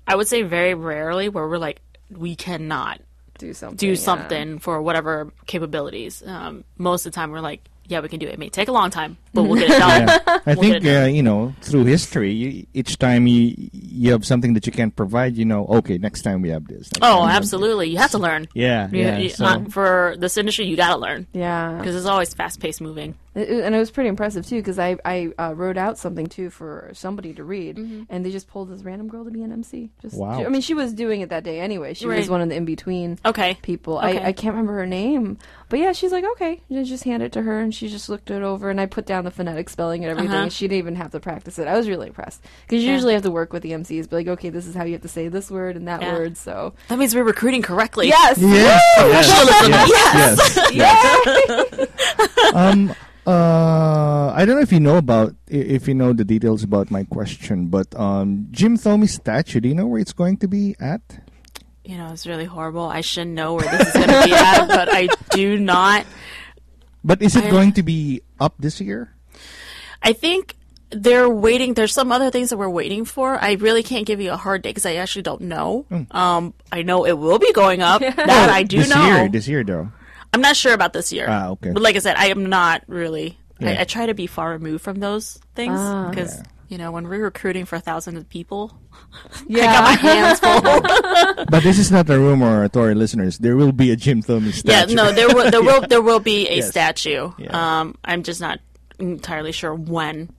I 0.07 0.16
would 0.16 0.26
say 0.26 0.43
very 0.43 0.74
rarely 0.74 1.28
where 1.28 1.47
we're 1.47 1.59
like, 1.59 1.80
we 2.11 2.34
cannot 2.34 3.01
do 3.38 3.55
something. 3.55 3.76
do 3.76 3.95
yeah. 3.95 4.59
for 4.59 4.82
whatever 4.82 5.32
capabilities. 5.47 6.22
Um, 6.26 6.64
most 6.76 7.07
of 7.07 7.12
the 7.12 7.16
time, 7.16 7.30
we're 7.30 7.41
like, 7.41 7.70
yeah, 7.91 8.01
we 8.01 8.09
can 8.09 8.18
do 8.18 8.26
it. 8.26 8.34
It 8.34 8.38
may 8.38 8.49
take 8.49 8.68
a 8.68 8.72
long 8.72 8.91
time, 8.91 9.16
but 9.34 9.43
we'll 9.45 9.59
get 9.61 9.70
it 9.70 9.78
done. 9.86 10.09
Yeah. 10.09 10.38
I 10.47 10.55
We'll 10.55 10.57
think 10.62 10.84
done. 10.84 11.03
uh, 11.05 11.07
you 11.07 11.22
know 11.22 11.55
through 11.61 11.84
history, 11.84 12.32
you, 12.32 12.66
each 12.72 12.99
time 12.99 13.26
you 13.26 13.55
you 13.72 14.12
have 14.12 14.24
something 14.24 14.55
that 14.55 14.66
you 14.66 14.72
can't 14.72 14.95
provide, 14.95 15.36
you 15.36 15.45
know, 15.45 15.66
okay, 15.66 15.99
next 15.99 16.22
time 16.22 16.41
we 16.43 16.49
have 16.51 16.66
this. 16.68 16.88
Oh, 17.03 17.26
absolutely. 17.26 17.91
You 17.91 17.99
have 17.99 18.12
to 18.12 18.18
learn. 18.18 18.49
Yeah, 18.55 18.88
You- 18.91 18.99
yeah. 18.99 19.18
you- 19.18 19.28
so- 19.30 19.64
for 19.70 20.14
this 20.18 20.36
industry, 20.36 20.66
you 20.66 20.76
got 20.76 20.95
to 20.95 20.99
learn 20.99 21.26
Yeah, 21.32 21.76
because 21.78 21.95
it's 21.97 22.07
always 22.07 22.32
fast 22.34 22.61
paced 22.61 22.80
moving. 22.80 23.14
It- 23.35 23.49
it- 23.49 23.64
and 23.64 23.74
it 23.74 23.78
was 23.78 23.91
pretty 23.93 24.09
impressive 24.09 24.45
too 24.47 24.57
because 24.57 24.78
I 24.78 24.97
I 25.05 25.33
uh, 25.39 25.53
wrote 25.55 25.76
out 25.76 25.99
something 25.99 26.26
too 26.26 26.51
for 26.51 26.91
somebody 26.95 27.33
to 27.35 27.45
read, 27.45 27.76
Mm-hmm. 27.76 28.03
and 28.11 28.24
they 28.26 28.31
just 28.33 28.49
pulled 28.49 28.70
this 28.70 28.83
random 28.83 29.07
girl 29.09 29.24
to 29.24 29.31
be 29.31 29.43
an 29.43 29.53
MC. 29.53 29.91
Just, 30.03 30.16
Wow. 30.16 30.45
I 30.45 30.49
mean, 30.49 30.61
she 30.62 30.74
was 30.74 30.93
doing 30.93 31.20
it 31.20 31.28
that 31.28 31.45
day 31.45 31.61
anyway. 31.61 31.95
She 31.95 32.07
was 32.07 32.28
one 32.28 32.41
of 32.41 32.49
the 32.49 32.57
in 32.57 32.64
between 32.64 33.18
Okay. 33.24 33.57
people. 33.62 33.99
Okay. 33.99 34.18
I, 34.20 34.28
I 34.28 34.33
can't 34.33 34.55
remember 34.55 34.72
her 34.74 34.87
name, 34.87 35.39
but 35.68 35.78
yeah, 35.78 35.93
she's 35.93 36.11
like, 36.11 36.24
okay, 36.33 36.61
and 36.68 36.78
I 36.81 36.83
just 36.85 37.05
hand 37.05 37.22
it 37.22 37.31
to 37.33 37.43
her, 37.43 37.61
and 37.61 37.72
she 37.74 37.89
just 37.89 38.09
looked 38.09 38.31
it 38.31 38.43
over, 38.43 38.68
and 38.68 38.81
I 38.81 38.87
put 38.87 39.07
down 39.07 39.24
the 39.24 39.31
phonetic 39.31 39.68
spelling 39.68 40.05
and 40.05 40.11
everything, 40.11 40.33
Uh-huh. 40.33 40.43
and 40.45 40.53
she 40.53 40.66
didn't 40.66 40.78
even 40.78 40.97
have 40.97 41.12
to 41.12 41.20
practice 41.20 41.59
it. 41.61 41.68
I 41.68 41.76
was 41.76 41.89
really 41.89 42.09
impressed 42.09 42.43
because 42.66 42.83
you 42.83 42.89
Yeah. 42.89 42.95
usually 42.97 43.12
have 43.14 43.22
to 43.22 43.31
work 43.31 43.53
with 43.53 43.62
the 43.62 43.70
MCs, 43.72 44.09
but 44.11 44.16
like, 44.16 44.28
okay, 44.28 44.49
this 44.51 44.66
is 44.66 44.74
how 44.74 44.83
you 44.85 44.93
have 44.93 45.03
to 45.03 45.09
say 45.09 45.28
this 45.28 45.51
word 45.53 45.76
and 45.76 45.87
that 45.87 46.03
Yeah. 46.03 46.12
word. 46.14 46.37
So 46.37 46.74
That 46.89 46.99
means 46.99 47.14
we're 47.14 47.22
recruiting 47.22 47.62
correctly. 47.62 48.09
yes, 48.09 48.39
Yes, 48.39 48.83
yes, 48.99 50.70
yes, 50.72 50.72
yes. 50.72 51.89
um, 52.55 52.93
uh, 53.31 54.33
I 54.35 54.45
don't 54.45 54.57
know 54.57 54.62
if 54.62 54.72
you 54.72 54.81
know 54.81 54.97
about 54.97 55.35
if 55.49 55.87
you 55.89 55.95
know 55.95 56.12
the 56.12 56.24
details 56.24 56.62
about 56.62 56.91
my 56.91 57.05
question, 57.05 57.66
but 57.68 57.95
um, 57.99 58.49
Jim 58.51 58.76
Thome's 58.76 59.12
statue. 59.14 59.61
Do 59.61 59.68
you 59.68 59.74
know 59.74 59.87
where 59.87 60.01
it's 60.01 60.12
going 60.12 60.37
to 60.39 60.49
be 60.49 60.74
at? 60.81 61.01
you 61.83 61.97
know, 61.97 62.12
it's 62.12 62.26
really 62.26 62.45
horrible. 62.45 62.85
I 62.85 63.01
should 63.01 63.26
know 63.26 63.55
where 63.55 63.66
this 63.66 63.89
is 63.89 63.95
going 63.95 64.07
to 64.09 64.22
be 64.26 64.33
at, 64.33 64.66
but 64.68 64.89
I 64.93 65.09
do 65.31 65.59
not. 65.59 66.07
But 67.03 67.20
is 67.22 67.35
it 67.35 67.45
I- 67.47 67.51
going 67.51 67.72
to 67.72 67.83
be 67.83 68.22
up 68.39 68.55
this 68.61 68.81
year? 68.81 69.12
I 70.03 70.12
think 70.12 70.55
they're 70.91 71.28
waiting. 71.28 71.74
There's 71.74 71.93
some 71.93 72.12
other 72.12 72.31
things 72.31 72.51
that 72.51 72.59
we're 72.59 72.68
waiting 72.70 73.05
for. 73.05 73.43
I 73.43 73.55
really 73.55 73.83
can't 73.83 74.07
give 74.07 74.20
you 74.20 74.31
a 74.31 74.37
hard 74.37 74.62
date 74.62 74.70
because 74.70 74.87
I 74.87 74.97
actually 74.97 75.22
don't 75.22 75.43
know. 75.43 75.85
Um, 76.12 76.55
I 76.70 76.83
know 76.83 77.05
it 77.07 77.18
will 77.18 77.39
be 77.41 77.53
going 77.53 77.83
up. 77.83 78.01
That 78.16 78.51
I 78.51 78.62
do 78.62 78.78
this 78.78 78.91
know. 78.95 79.05
year, 79.05 79.28
this 79.28 79.49
year 79.49 79.64
though. 79.64 79.91
I'm 80.33 80.41
not 80.41 80.57
sure 80.57 80.74
about 80.74 80.93
this 80.93 81.12
year. 81.12 81.26
Ah, 81.28 81.49
okay. 81.51 81.70
But 81.72 81.83
like 81.83 81.97
I 81.97 81.99
said, 82.01 82.16
I 82.16 82.26
am 82.28 82.47
not 82.47 82.83
really. 82.87 83.39
Yeah. 83.59 83.70
I, 83.70 83.81
I 83.81 83.85
try 83.85 84.07
to 84.07 84.14
be 84.14 84.26
far 84.26 84.51
removed 84.51 84.83
from 84.85 85.01
those 85.01 85.39
things 85.55 85.76
Ah. 85.78 86.09
because 86.09 86.37
Yeah. 86.39 86.43
you 86.68 86.78
know 86.78 86.93
when 86.93 87.09
we're 87.09 87.22
recruiting 87.24 87.64
for 87.66 87.78
thousands 87.78 88.16
of 88.16 88.28
people, 88.28 88.72
yeah. 89.47 89.62
I 89.68 89.74
got 89.74 89.85
my 89.85 89.97
hands 90.11 90.39
full. 90.41 91.45
But 91.51 91.62
this 91.62 91.78
is 91.78 91.91
not 91.91 92.09
a 92.09 92.18
rumor 92.18 92.68
to 92.68 92.81
our 92.81 92.95
listeners. 92.95 93.39
There 93.39 93.57
will 93.57 93.72
be 93.72 93.91
a 93.91 93.97
Jim 93.97 94.22
Thome 94.22 94.47
yeah, 94.47 94.87
statue. 94.87 94.95
no, 94.95 95.12
there 95.12 95.28
will 95.35 95.51
there 95.51 95.62
will 95.68 95.83
there 95.87 96.03
will 96.03 96.20
be 96.20 96.49
a 96.49 96.57
Yes. 96.62 96.70
statue. 96.70 97.33
Yeah. 97.39 97.51
Um, 97.53 97.97
I'm 98.05 98.22
just 98.22 98.41
not 98.41 98.61
entirely 98.99 99.53
sure 99.53 99.74
when, 99.74 100.31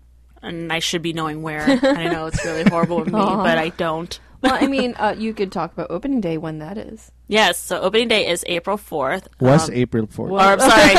and 0.41 0.71
I 0.73 0.79
should 0.79 1.01
be 1.01 1.13
knowing 1.13 1.41
where. 1.43 1.61
I 1.67 2.07
know 2.09 2.25
it's 2.27 2.43
really 2.45 2.63
horrible 2.63 3.01
of 3.01 3.07
me, 3.07 3.11
but 3.19 3.57
I 3.59 3.69
don't. 3.75 4.13
Well, 4.41 4.57
I 4.59 4.67
mean, 4.67 4.95
uh, 4.97 5.15
you 5.17 5.33
could 5.33 5.51
talk 5.51 5.73
about 5.73 5.87
opening 5.89 6.21
day 6.21 6.37
when 6.37 6.59
that 6.59 6.77
is. 6.77 7.11
Yes, 7.27 7.57
so 7.57 7.79
opening 7.79 8.07
day 8.09 8.27
is 8.27 8.43
April 8.47 8.77
4th. 8.77 9.27
Was 9.39 9.69
Um, 9.69 9.75
April 9.75 10.07
4th. 10.07 10.31
or 10.31 10.39
I'm 10.39 10.59
sorry, 10.59 10.95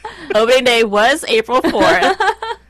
opening 0.34 0.64
day 0.64 0.84
was 0.84 1.24
April 1.28 1.60
4th. 1.62 2.16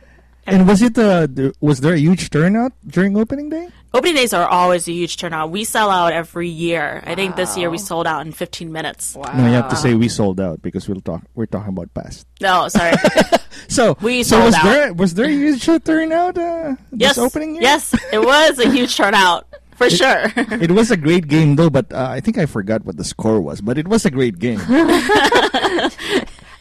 and 0.47 0.67
was 0.69 0.83
it 0.83 0.99
uh, 0.99 1.27
was 1.61 1.81
there 1.81 1.95
a 1.95 1.99
huge 1.99 2.31
turnout 2.31 2.73
during 2.87 3.17
opening 3.17 3.49
day? 3.49 3.69
Opening 3.95 4.17
days 4.17 4.35
are 4.35 4.47
always 4.47 4.87
a 4.87 4.93
huge 4.93 5.17
turnout. 5.17 5.51
We 5.51 5.65
sell 5.65 5.89
out 5.91 6.13
every 6.13 6.49
year. 6.49 7.03
I 7.07 7.15
think 7.15 7.37
this 7.37 7.57
year 7.57 7.71
we 7.71 7.79
sold 7.79 8.07
out 8.07 8.27
in 8.27 8.33
15 8.33 8.71
minutes. 8.71 9.15
Wow. 9.17 9.33
No, 9.35 9.47
you 9.47 9.55
have 9.55 9.71
to 9.71 9.77
say 9.77 9.95
we 9.95 10.09
sold 10.09 10.41
out 10.41 10.61
because 10.61 10.87
we'll 10.87 11.01
talk. 11.01 11.23
We're 11.35 11.47
talking 11.47 11.71
about 11.71 11.93
past. 11.95 12.27
No, 12.41 12.69
sorry. 12.69 12.93
So 13.69 13.97
We 14.01 14.23
so 14.23 14.45
was 14.45 14.55
out. 14.55 14.65
there 14.65 14.93
was 14.95 15.15
there 15.15 15.27
a 15.27 15.31
huge 15.33 15.65
turnout 15.85 16.39
uh, 16.39 16.77
yes, 16.93 17.19
opening 17.19 17.55
year? 17.55 17.63
yes, 17.63 17.93
it 18.13 18.21
was 18.23 18.59
a 18.61 18.71
huge 18.71 18.97
turnout 18.97 19.47
for 19.79 19.89
sure. 19.89 20.27
It 20.61 20.71
was 20.75 20.91
a 20.91 20.97
great 20.99 21.29
game 21.29 21.55
though, 21.57 21.71
but 21.71 21.93
uh, 21.93 22.09
I 22.11 22.21
think 22.21 22.37
I 22.39 22.47
forgot 22.47 22.85
what 22.85 22.97
the 22.99 23.05
score 23.05 23.41
was. 23.41 23.61
But 23.63 23.79
it 23.79 23.87
was 23.89 24.05
a 24.05 24.11
great 24.11 24.39
game. 24.39 24.59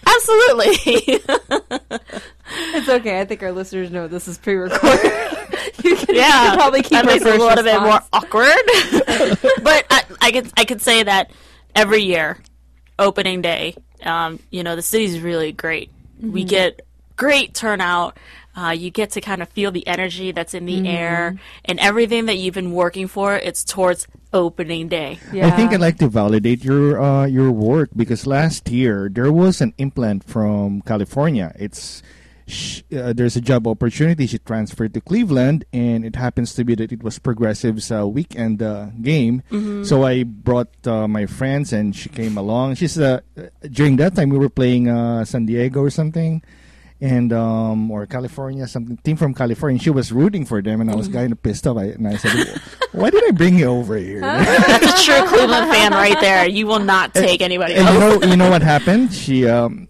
Absolutely. 0.07 1.21
It's 2.73 2.87
okay. 2.89 3.19
I 3.19 3.25
think 3.25 3.43
our 3.43 3.51
listeners 3.51 3.91
know 3.91 4.07
this 4.07 4.27
is 4.27 4.37
pre-recorded. 4.37 5.03
you 5.83 5.95
can, 5.95 6.15
you 6.15 6.21
yeah, 6.21 6.47
can 6.49 6.57
probably 6.57 6.81
keep 6.81 6.91
that 6.91 7.05
our 7.05 7.11
makes 7.11 7.25
it 7.25 7.27
a 7.27 7.31
first 7.31 7.43
little 7.43 7.63
bit 7.63 7.81
more 7.81 7.99
awkward. 8.13 9.63
but 9.63 9.85
I, 9.89 10.03
I 10.21 10.31
could 10.31 10.51
I 10.55 10.65
could 10.65 10.81
say 10.81 11.03
that 11.03 11.31
every 11.75 12.03
year, 12.03 12.37
opening 12.97 13.41
day, 13.41 13.75
um, 14.03 14.39
you 14.49 14.63
know, 14.63 14.75
the 14.75 14.81
city's 14.81 15.19
really 15.19 15.51
great. 15.51 15.91
We 16.21 16.41
Mm-hmm. 16.41 16.47
get 16.49 16.81
great 17.15 17.53
turnout. 17.53 18.17
Uh, 18.57 18.71
you 18.71 18.89
get 18.89 19.11
to 19.11 19.21
kind 19.21 19.43
of 19.43 19.49
feel 19.49 19.69
the 19.71 19.85
energy 19.85 20.31
that's 20.31 20.55
in 20.55 20.65
the 20.65 20.77
Mm-hmm. 20.77 20.87
air 20.87 21.35
and 21.65 21.79
everything 21.79 22.25
that 22.25 22.37
you've 22.37 22.55
been 22.55 22.71
working 22.73 23.07
for. 23.07 23.35
It's 23.35 23.63
towards 23.63 24.07
opening 24.33 24.87
day. 24.89 25.19
Yeah. 25.31 25.45
I 25.45 25.51
think 25.51 25.73
I'd 25.73 25.79
like 25.79 25.99
to 25.99 26.07
validate 26.09 26.63
your 26.65 26.99
uh, 26.99 27.25
your 27.27 27.51
work 27.51 27.89
because 27.95 28.25
last 28.25 28.67
year 28.69 29.09
there 29.13 29.31
was 29.31 29.61
an 29.61 29.73
implant 29.77 30.23
from 30.25 30.81
California. 30.81 31.53
It's 31.59 32.01
sh- 32.47 32.81
uh, 32.95 33.13
there's 33.13 33.35
a 33.37 33.41
job 33.41 33.67
opportunity. 33.67 34.25
She 34.25 34.39
transferred 34.39 34.93
to 34.95 35.01
Cleveland, 35.01 35.65
and 35.71 36.03
it 36.03 36.15
happens 36.15 36.55
to 36.55 36.63
be 36.65 36.73
that 36.81 36.91
it 36.91 37.03
was 37.03 37.19
Progressive's 37.19 37.91
uh, 37.91 38.07
weekend 38.07 38.61
uh, 38.65 38.89
game. 39.01 39.43
So 39.85 40.01
I 40.03 40.23
brought 40.23 40.73
uh, 40.87 41.07
my 41.07 41.25
friends, 41.29 41.73
and 41.73 41.95
she 41.95 42.09
came 42.09 42.37
along. 42.37 42.75
She's 42.81 42.97
uh, 42.97 43.21
during 43.69 43.97
that 44.01 44.15
time 44.15 44.29
we 44.33 44.37
were 44.41 44.49
playing 44.49 44.89
uh, 44.89 45.25
San 45.25 45.45
Diego 45.45 45.81
or 45.81 45.89
something. 45.93 46.41
And 46.99 47.31
um 47.31 47.91
or 47.91 48.07
California, 48.07 48.67
something 48.67 48.97
team 48.97 49.17
from 49.17 49.33
California. 49.35 49.79
She 49.79 49.91
was 49.91 50.11
rooting 50.11 50.45
for 50.45 50.63
them, 50.63 50.81
and 50.81 50.89
I 50.89 50.95
was 50.95 51.07
kind 51.07 51.31
of 51.31 51.41
pissed 51.43 51.67
off. 51.67 51.77
I, 51.77 51.85
and 51.93 52.07
I 52.07 52.17
said, 52.17 52.59
"Why 52.91 53.11
did 53.11 53.23
I 53.27 53.31
bring 53.31 53.59
you 53.59 53.67
over 53.67 53.95
here?" 53.97 54.21
That's 54.21 55.01
a 55.01 55.05
true 55.05 55.27
Cleveland 55.27 55.69
fan 55.71 55.91
right 55.91 56.19
there. 56.19 56.49
You 56.49 56.65
will 56.65 56.79
not 56.79 57.13
take 57.13 57.41
anybody 57.41 57.75
And 57.75 57.87
you 57.93 57.99
know, 57.99 58.21
you 58.23 58.35
know 58.35 58.49
what 58.49 58.63
happened? 58.63 59.13
She, 59.13 59.47
um, 59.47 59.89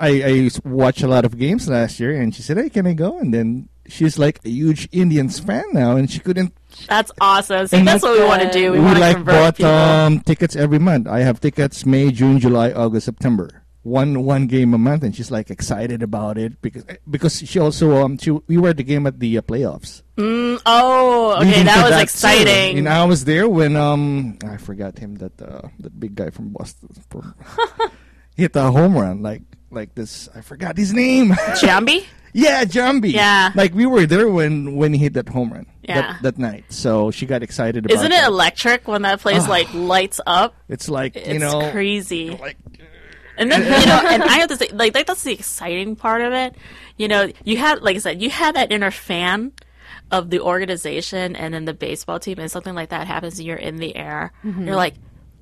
I, 0.00 0.22
I 0.22 0.50
watched 0.64 1.02
a 1.02 1.08
lot 1.08 1.24
of 1.24 1.38
games 1.38 1.68
last 1.68 2.00
year, 2.00 2.20
and 2.20 2.34
she 2.34 2.42
said, 2.42 2.56
"Hey, 2.56 2.70
can 2.70 2.88
I 2.88 2.94
go?" 2.94 3.20
And 3.20 3.32
then 3.32 3.68
she's 3.86 4.18
like 4.18 4.40
a 4.44 4.48
huge 4.48 4.88
Indians 4.90 5.38
fan 5.38 5.64
now, 5.72 5.94
and 5.94 6.10
she 6.10 6.18
couldn't. 6.18 6.52
That's 6.88 7.12
awesome. 7.20 7.68
See, 7.68 7.76
And 7.76 7.86
that's 7.86 8.02
what 8.02 8.18
we 8.18 8.24
want 8.24 8.42
to 8.42 8.50
do. 8.50 8.72
We, 8.72 8.80
We 8.80 8.94
like 8.96 9.24
bought 9.24 9.60
um, 9.60 10.20
tickets 10.20 10.56
every 10.56 10.78
month. 10.80 11.06
I 11.06 11.20
have 11.20 11.38
tickets 11.40 11.86
May, 11.86 12.10
June, 12.10 12.40
July, 12.40 12.72
August, 12.72 13.04
September. 13.06 13.61
One 13.82 14.22
one 14.22 14.46
game 14.46 14.74
a 14.74 14.78
month, 14.78 15.02
and 15.02 15.10
she's 15.14 15.30
like 15.32 15.50
excited 15.50 16.04
about 16.04 16.38
it 16.38 16.62
because 16.62 16.84
because 17.10 17.42
she 17.42 17.58
also 17.58 17.96
um 18.04 18.16
she 18.16 18.30
we 18.30 18.56
were 18.56 18.68
at 18.70 18.76
the 18.76 18.84
game 18.84 19.08
at 19.08 19.18
the 19.18 19.38
uh, 19.38 19.42
playoffs. 19.42 20.02
oh, 20.18 21.34
okay, 21.38 21.46
Leading 21.50 21.64
that 21.66 21.82
was 21.90 21.96
too. 21.98 22.02
exciting. 22.02 22.78
And 22.78 22.88
I 22.88 23.04
was 23.04 23.24
there 23.24 23.48
when 23.48 23.74
um 23.74 24.38
I 24.46 24.56
forgot 24.58 24.98
him 24.98 25.16
that 25.16 25.34
uh, 25.42 25.66
that 25.80 25.98
big 25.98 26.14
guy 26.14 26.30
from 26.30 26.50
Boston 26.50 26.90
hit 28.36 28.54
a 28.56 28.70
home 28.70 28.96
run 28.96 29.22
like 29.22 29.42
like 29.70 29.94
this. 29.94 30.28
I 30.34 30.42
forgot 30.42 30.76
his 30.76 30.92
name. 30.94 31.30
Giambi? 31.58 32.04
yeah, 32.32 32.64
Giambi. 32.64 33.12
Yeah. 33.12 33.50
like 33.56 33.74
we 33.74 33.86
were 33.86 34.06
there 34.06 34.28
when 34.28 34.76
when 34.76 34.92
he 34.92 34.98
hit 34.98 35.14
that 35.14 35.28
home 35.28 35.52
run. 35.52 35.66
Yeah. 35.82 36.12
that, 36.22 36.22
that 36.22 36.38
night. 36.38 36.64
So 36.68 37.10
she 37.10 37.26
got 37.26 37.42
excited 37.42 37.84
about. 37.84 37.94
Isn't 37.96 38.12
it 38.12 38.22
that. 38.22 38.28
electric 38.28 38.86
when 38.86 39.02
that 39.02 39.20
place 39.20 39.48
like 39.48 39.72
lights 39.74 40.20
up? 40.24 40.54
It's 40.68 40.88
like 40.88 41.16
It's 41.16 41.28
you 41.28 41.40
know 41.40 41.72
crazy. 41.72 42.30
like 42.30 42.56
And 43.42 43.50
then 43.50 43.80
you 43.80 43.86
know, 43.86 44.00
and 44.08 44.22
I 44.22 44.38
have 44.38 44.48
to 44.48 44.56
say, 44.56 44.68
like, 44.72 44.94
like 44.94 45.06
that's 45.06 45.22
the 45.24 45.32
exciting 45.32 45.96
part 45.96 46.22
of 46.22 46.32
it. 46.32 46.54
You 46.96 47.08
know, 47.08 47.30
you 47.44 47.56
have, 47.58 47.82
like 47.82 47.96
I 47.96 47.98
said, 47.98 48.22
you 48.22 48.30
have 48.30 48.54
that 48.54 48.70
inner 48.72 48.90
fan 48.90 49.52
of 50.10 50.30
the 50.30 50.40
organization, 50.40 51.34
and 51.36 51.52
then 51.54 51.64
the 51.64 51.74
baseball 51.74 52.18
team, 52.20 52.38
and 52.38 52.50
something 52.50 52.74
like 52.74 52.90
that 52.90 53.06
happens, 53.06 53.38
and 53.38 53.46
you're 53.46 53.56
in 53.56 53.76
the 53.76 53.96
air. 53.96 54.32
You're 54.44 54.76
like, 54.76 54.94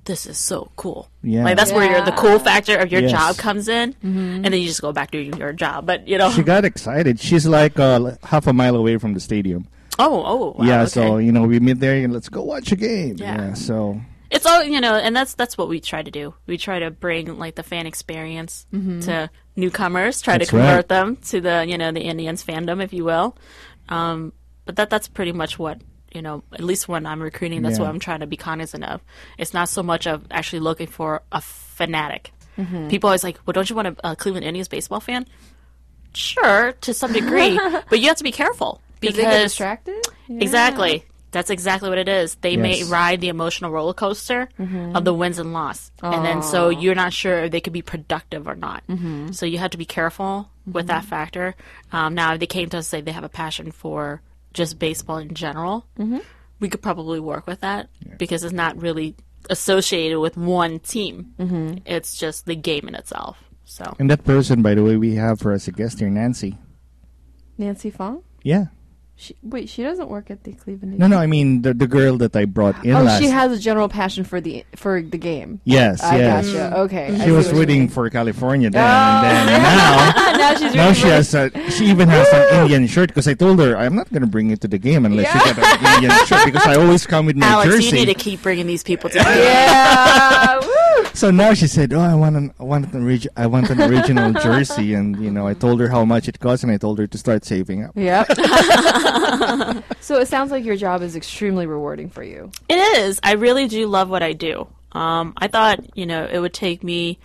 this 0.04 0.26
is 0.26 0.38
so 0.38 0.70
cool. 0.76 1.10
Yeah. 1.22 1.44
like 1.44 1.56
that's 1.56 1.72
where 1.72 1.90
you're, 1.90 2.04
the 2.04 2.12
cool 2.12 2.38
factor 2.38 2.76
of 2.78 2.90
your 2.90 3.02
Yes. 3.02 3.10
job 3.10 3.36
comes 3.36 3.68
in, 3.68 3.94
and 4.02 4.44
then 4.44 4.54
you 4.54 4.66
just 4.66 4.80
go 4.80 4.92
back 4.92 5.10
doing 5.10 5.36
your 5.36 5.52
job. 5.52 5.86
But 5.86 6.08
you 6.08 6.18
know, 6.18 6.30
she 6.30 6.42
got 6.42 6.64
excited. 6.64 7.20
She's 7.20 7.46
like 7.46 7.78
uh, 7.78 8.12
half 8.22 8.46
a 8.46 8.52
mile 8.52 8.76
away 8.76 8.96
from 8.98 9.12
the 9.14 9.20
stadium. 9.20 9.66
oh, 9.98 10.22
oh, 10.24 10.54
wow, 10.58 10.64
yeah, 10.64 10.80
okay. 10.82 10.88
so 10.90 11.18
you 11.18 11.32
know 11.32 11.42
we 11.42 11.60
meet 11.60 11.80
there 11.80 11.94
and 12.02 12.12
let's 12.12 12.28
go 12.30 12.42
watch 12.42 12.72
a 12.72 12.76
game. 12.76 13.16
Yeah. 13.18 13.52
so 13.54 14.00
it's 14.30 14.46
all 14.46 14.62
you 14.62 14.80
know 14.80 14.94
and 14.94 15.14
that's 15.16 15.34
that's 15.34 15.58
what 15.58 15.68
we 15.68 15.80
try 15.80 16.02
to 16.02 16.10
do 16.10 16.32
we 16.46 16.56
try 16.56 16.78
to 16.78 16.90
bring 16.90 17.38
like 17.38 17.54
the 17.56 17.62
fan 17.62 17.86
experience 17.86 18.66
to 18.72 19.28
newcomers 19.56 20.20
try 20.22 20.38
That's 20.38 20.50
to 20.50 20.56
convert 20.56 20.74
right. 20.76 20.88
them 20.88 21.16
to 21.16 21.40
the 21.40 21.64
you 21.66 21.76
know 21.78 21.90
the 21.92 22.00
indians 22.00 22.44
fandom 22.44 22.82
if 22.82 22.92
you 22.92 23.04
will 23.04 23.36
um, 23.88 24.32
but 24.66 24.76
that 24.76 24.88
that's 24.90 25.08
pretty 25.08 25.32
much 25.32 25.58
what 25.58 25.80
you 26.14 26.22
know 26.22 26.42
at 26.52 26.60
least 26.62 26.88
when 26.88 27.06
i'm 27.06 27.20
recruiting 27.20 27.62
that's 27.62 27.78
Yeah. 27.78 27.84
what 27.84 27.90
i'm 27.90 27.98
trying 27.98 28.20
to 28.20 28.26
be 28.26 28.36
cognizant 28.36 28.84
of 28.84 29.00
it's 29.38 29.52
not 29.52 29.68
so 29.68 29.82
much 29.82 30.06
of 30.06 30.24
actually 30.30 30.60
looking 30.60 30.86
for 30.86 31.22
a 31.32 31.40
fanatic 31.40 32.32
people 32.88 33.08
always 33.08 33.24
like 33.24 33.38
well 33.46 33.52
don't 33.52 33.70
you 33.70 33.74
want 33.76 33.88
a, 33.88 34.10
a 34.10 34.16
cleveland 34.16 34.44
indians 34.44 34.68
baseball 34.68 35.00
fan 35.00 35.26
sure 36.14 36.72
to 36.80 36.92
some 36.92 37.12
degree 37.12 37.58
but 37.90 38.00
you 38.00 38.08
have 38.08 38.16
to 38.18 38.24
be 38.24 38.32
careful 38.32 38.80
Because 39.00 39.16
they 39.16 39.22
get 39.22 39.42
distracted. 39.42 40.04
Yeah. 40.28 40.42
Exactly. 40.42 41.04
That's 41.32 41.50
exactly 41.50 41.88
what 41.88 41.98
it 41.98 42.08
is. 42.08 42.34
They 42.36 42.56
may 42.56 42.82
ride 42.84 43.20
the 43.20 43.28
emotional 43.28 43.70
roller 43.70 43.94
coaster 43.94 44.48
mm-hmm. 44.58 44.96
of 44.96 45.04
the 45.04 45.14
wins 45.14 45.38
and 45.38 45.52
loss. 45.52 45.92
And 46.02 46.24
then 46.24 46.42
so 46.42 46.70
you're 46.70 46.94
not 46.94 47.12
sure 47.12 47.44
if 47.44 47.52
they 47.52 47.60
could 47.60 47.72
be 47.72 47.82
productive 47.82 48.48
or 48.48 48.56
not. 48.56 48.82
Mm-hmm. 48.88 49.32
So 49.32 49.46
you 49.46 49.58
have 49.58 49.70
to 49.70 49.78
be 49.78 49.84
careful 49.84 50.50
with 50.66 50.88
that 50.88 51.02
mm-hmm. 51.02 51.10
factor. 51.10 51.54
Um, 51.92 52.14
now, 52.14 52.34
if 52.34 52.40
they 52.40 52.46
came 52.46 52.68
to 52.70 52.78
us 52.78 52.92
and 52.92 53.00
say 53.00 53.00
they 53.00 53.12
have 53.12 53.24
a 53.24 53.28
passion 53.28 53.70
for 53.70 54.22
just 54.52 54.78
baseball 54.78 55.18
in 55.18 55.34
general, 55.34 55.86
we 56.58 56.68
could 56.68 56.82
probably 56.82 57.20
work 57.20 57.46
with 57.46 57.60
that 57.60 57.88
because 58.18 58.42
it's 58.42 58.52
not 58.52 58.80
really 58.80 59.14
associated 59.48 60.18
with 60.18 60.36
one 60.36 60.80
team. 60.80 61.32
It's 61.86 62.16
just 62.16 62.46
the 62.46 62.56
game 62.56 62.88
in 62.88 62.94
itself. 62.94 63.38
So 63.64 63.94
and 64.00 64.10
that 64.10 64.24
person, 64.24 64.62
by 64.62 64.74
the 64.74 64.82
way, 64.82 64.96
we 64.96 65.14
have 65.14 65.38
for 65.38 65.52
us 65.52 65.68
a 65.68 65.72
guest 65.72 66.00
here, 66.00 66.10
Nancy. 66.10 66.58
Nancy 67.56 67.90
Fong. 67.90 68.24
Yeah. 68.42 68.66
She, 69.20 69.36
wait, 69.42 69.68
she 69.68 69.82
doesn't 69.82 70.08
work 70.08 70.30
at 70.30 70.44
the 70.44 70.52
Cleveland. 70.54 70.98
No, 70.98 71.06
no, 71.06 71.18
I 71.18 71.26
mean 71.26 71.60
the 71.60 71.74
the 71.74 71.86
girl 71.86 72.16
that 72.24 72.34
I 72.34 72.46
brought 72.48 72.80
in 72.84 72.96
Oh, 72.96 73.02
last. 73.04 73.20
she 73.20 73.28
has 73.28 73.52
a 73.52 73.58
general 73.60 73.86
passion 73.88 74.24
for 74.24 74.40
the 74.40 74.64
for 74.76 75.02
the 75.02 75.18
game. 75.18 75.60
yes, 75.68 76.00
I 76.02 76.16
yes. 76.16 76.46
gotcha. 76.48 76.58
Mm. 76.74 76.78
Okay, 76.88 77.06
She 77.20 77.24
see 77.28 77.30
was 77.30 77.46
what 77.46 77.52
you 77.52 77.60
rooting 77.60 77.88
for 77.92 78.08
California 78.08 78.70
then, 78.70 78.80
oh. 78.80 79.28
and 79.28 79.44
then 79.48 79.60
now, 79.62 80.32
now 80.40 80.54
she's 80.56 80.74
now 80.74 80.92
she 80.96 81.08
has 81.12 81.34
a, 81.36 81.50
she 81.70 81.84
even 81.92 82.08
has 82.08 82.26
an 82.32 82.62
Indian 82.64 82.86
shirt 82.88 83.10
because 83.12 83.28
I 83.28 83.34
told 83.34 83.60
her 83.60 83.76
I'm 83.76 83.94
not 83.94 84.08
going 84.08 84.22
to 84.24 84.32
bring 84.32 84.48
you 84.48 84.56
to 84.56 84.68
the 84.68 84.78
game 84.80 85.04
unless 85.04 85.28
Yeah. 85.28 85.36
you 85.36 85.52
get 85.52 85.58
an 85.60 85.94
Indian 86.00 86.16
shirt 86.24 86.44
because 86.48 86.64
I 86.66 86.80
always 86.80 87.04
come 87.06 87.26
with 87.26 87.36
my 87.36 87.44
Alex, 87.46 87.68
jersey. 87.76 87.86
you 87.86 87.92
need 87.92 88.06
to 88.08 88.14
keep 88.16 88.40
bringing 88.40 88.66
these 88.66 88.82
people 88.82 89.10
together. 89.10 89.36
Yeah. 89.36 90.64
woo. 91.22 91.28
So 91.28 91.30
now 91.30 91.54
she 91.54 91.66
said, 91.66 91.92
"Oh, 91.92 92.00
I 92.00 92.14
want 92.14 92.36
an 92.36 92.52
I 92.58 92.64
want 92.64 92.92
an 92.92 93.02
orig- 93.02 93.28
I 93.36 93.46
want 93.46 93.70
an 93.70 93.80
original 93.80 94.32
jersey," 94.42 94.94
and 94.94 95.16
you 95.22 95.30
know, 95.30 95.46
I 95.46 95.54
told 95.54 95.80
her 95.80 95.88
how 95.88 96.04
much 96.04 96.28
it 96.28 96.40
cost, 96.40 96.62
and 96.62 96.72
I 96.72 96.76
told 96.76 96.98
her 96.98 97.06
to 97.06 97.18
start 97.18 97.44
saving 97.44 97.84
up. 97.84 97.92
Yep. 97.96 98.26
so 100.00 100.18
it 100.18 100.28
sounds 100.28 100.50
like 100.50 100.64
your 100.64 100.76
job 100.76 101.02
is 101.02 101.16
extremely 101.16 101.66
rewarding 101.66 102.08
for 102.08 102.22
you. 102.22 102.50
It 102.68 102.78
is. 102.98 103.20
I 103.22 103.32
really 103.32 103.68
do 103.68 103.86
love 103.86 104.08
what 104.10 104.22
I 104.22 104.32
do. 104.32 104.66
Um, 104.92 105.34
I 105.36 105.46
thought, 105.48 105.96
you 105.96 106.06
know, 106.06 106.26
it 106.30 106.38
would 106.40 106.54
take 106.54 106.82
me 106.82 107.18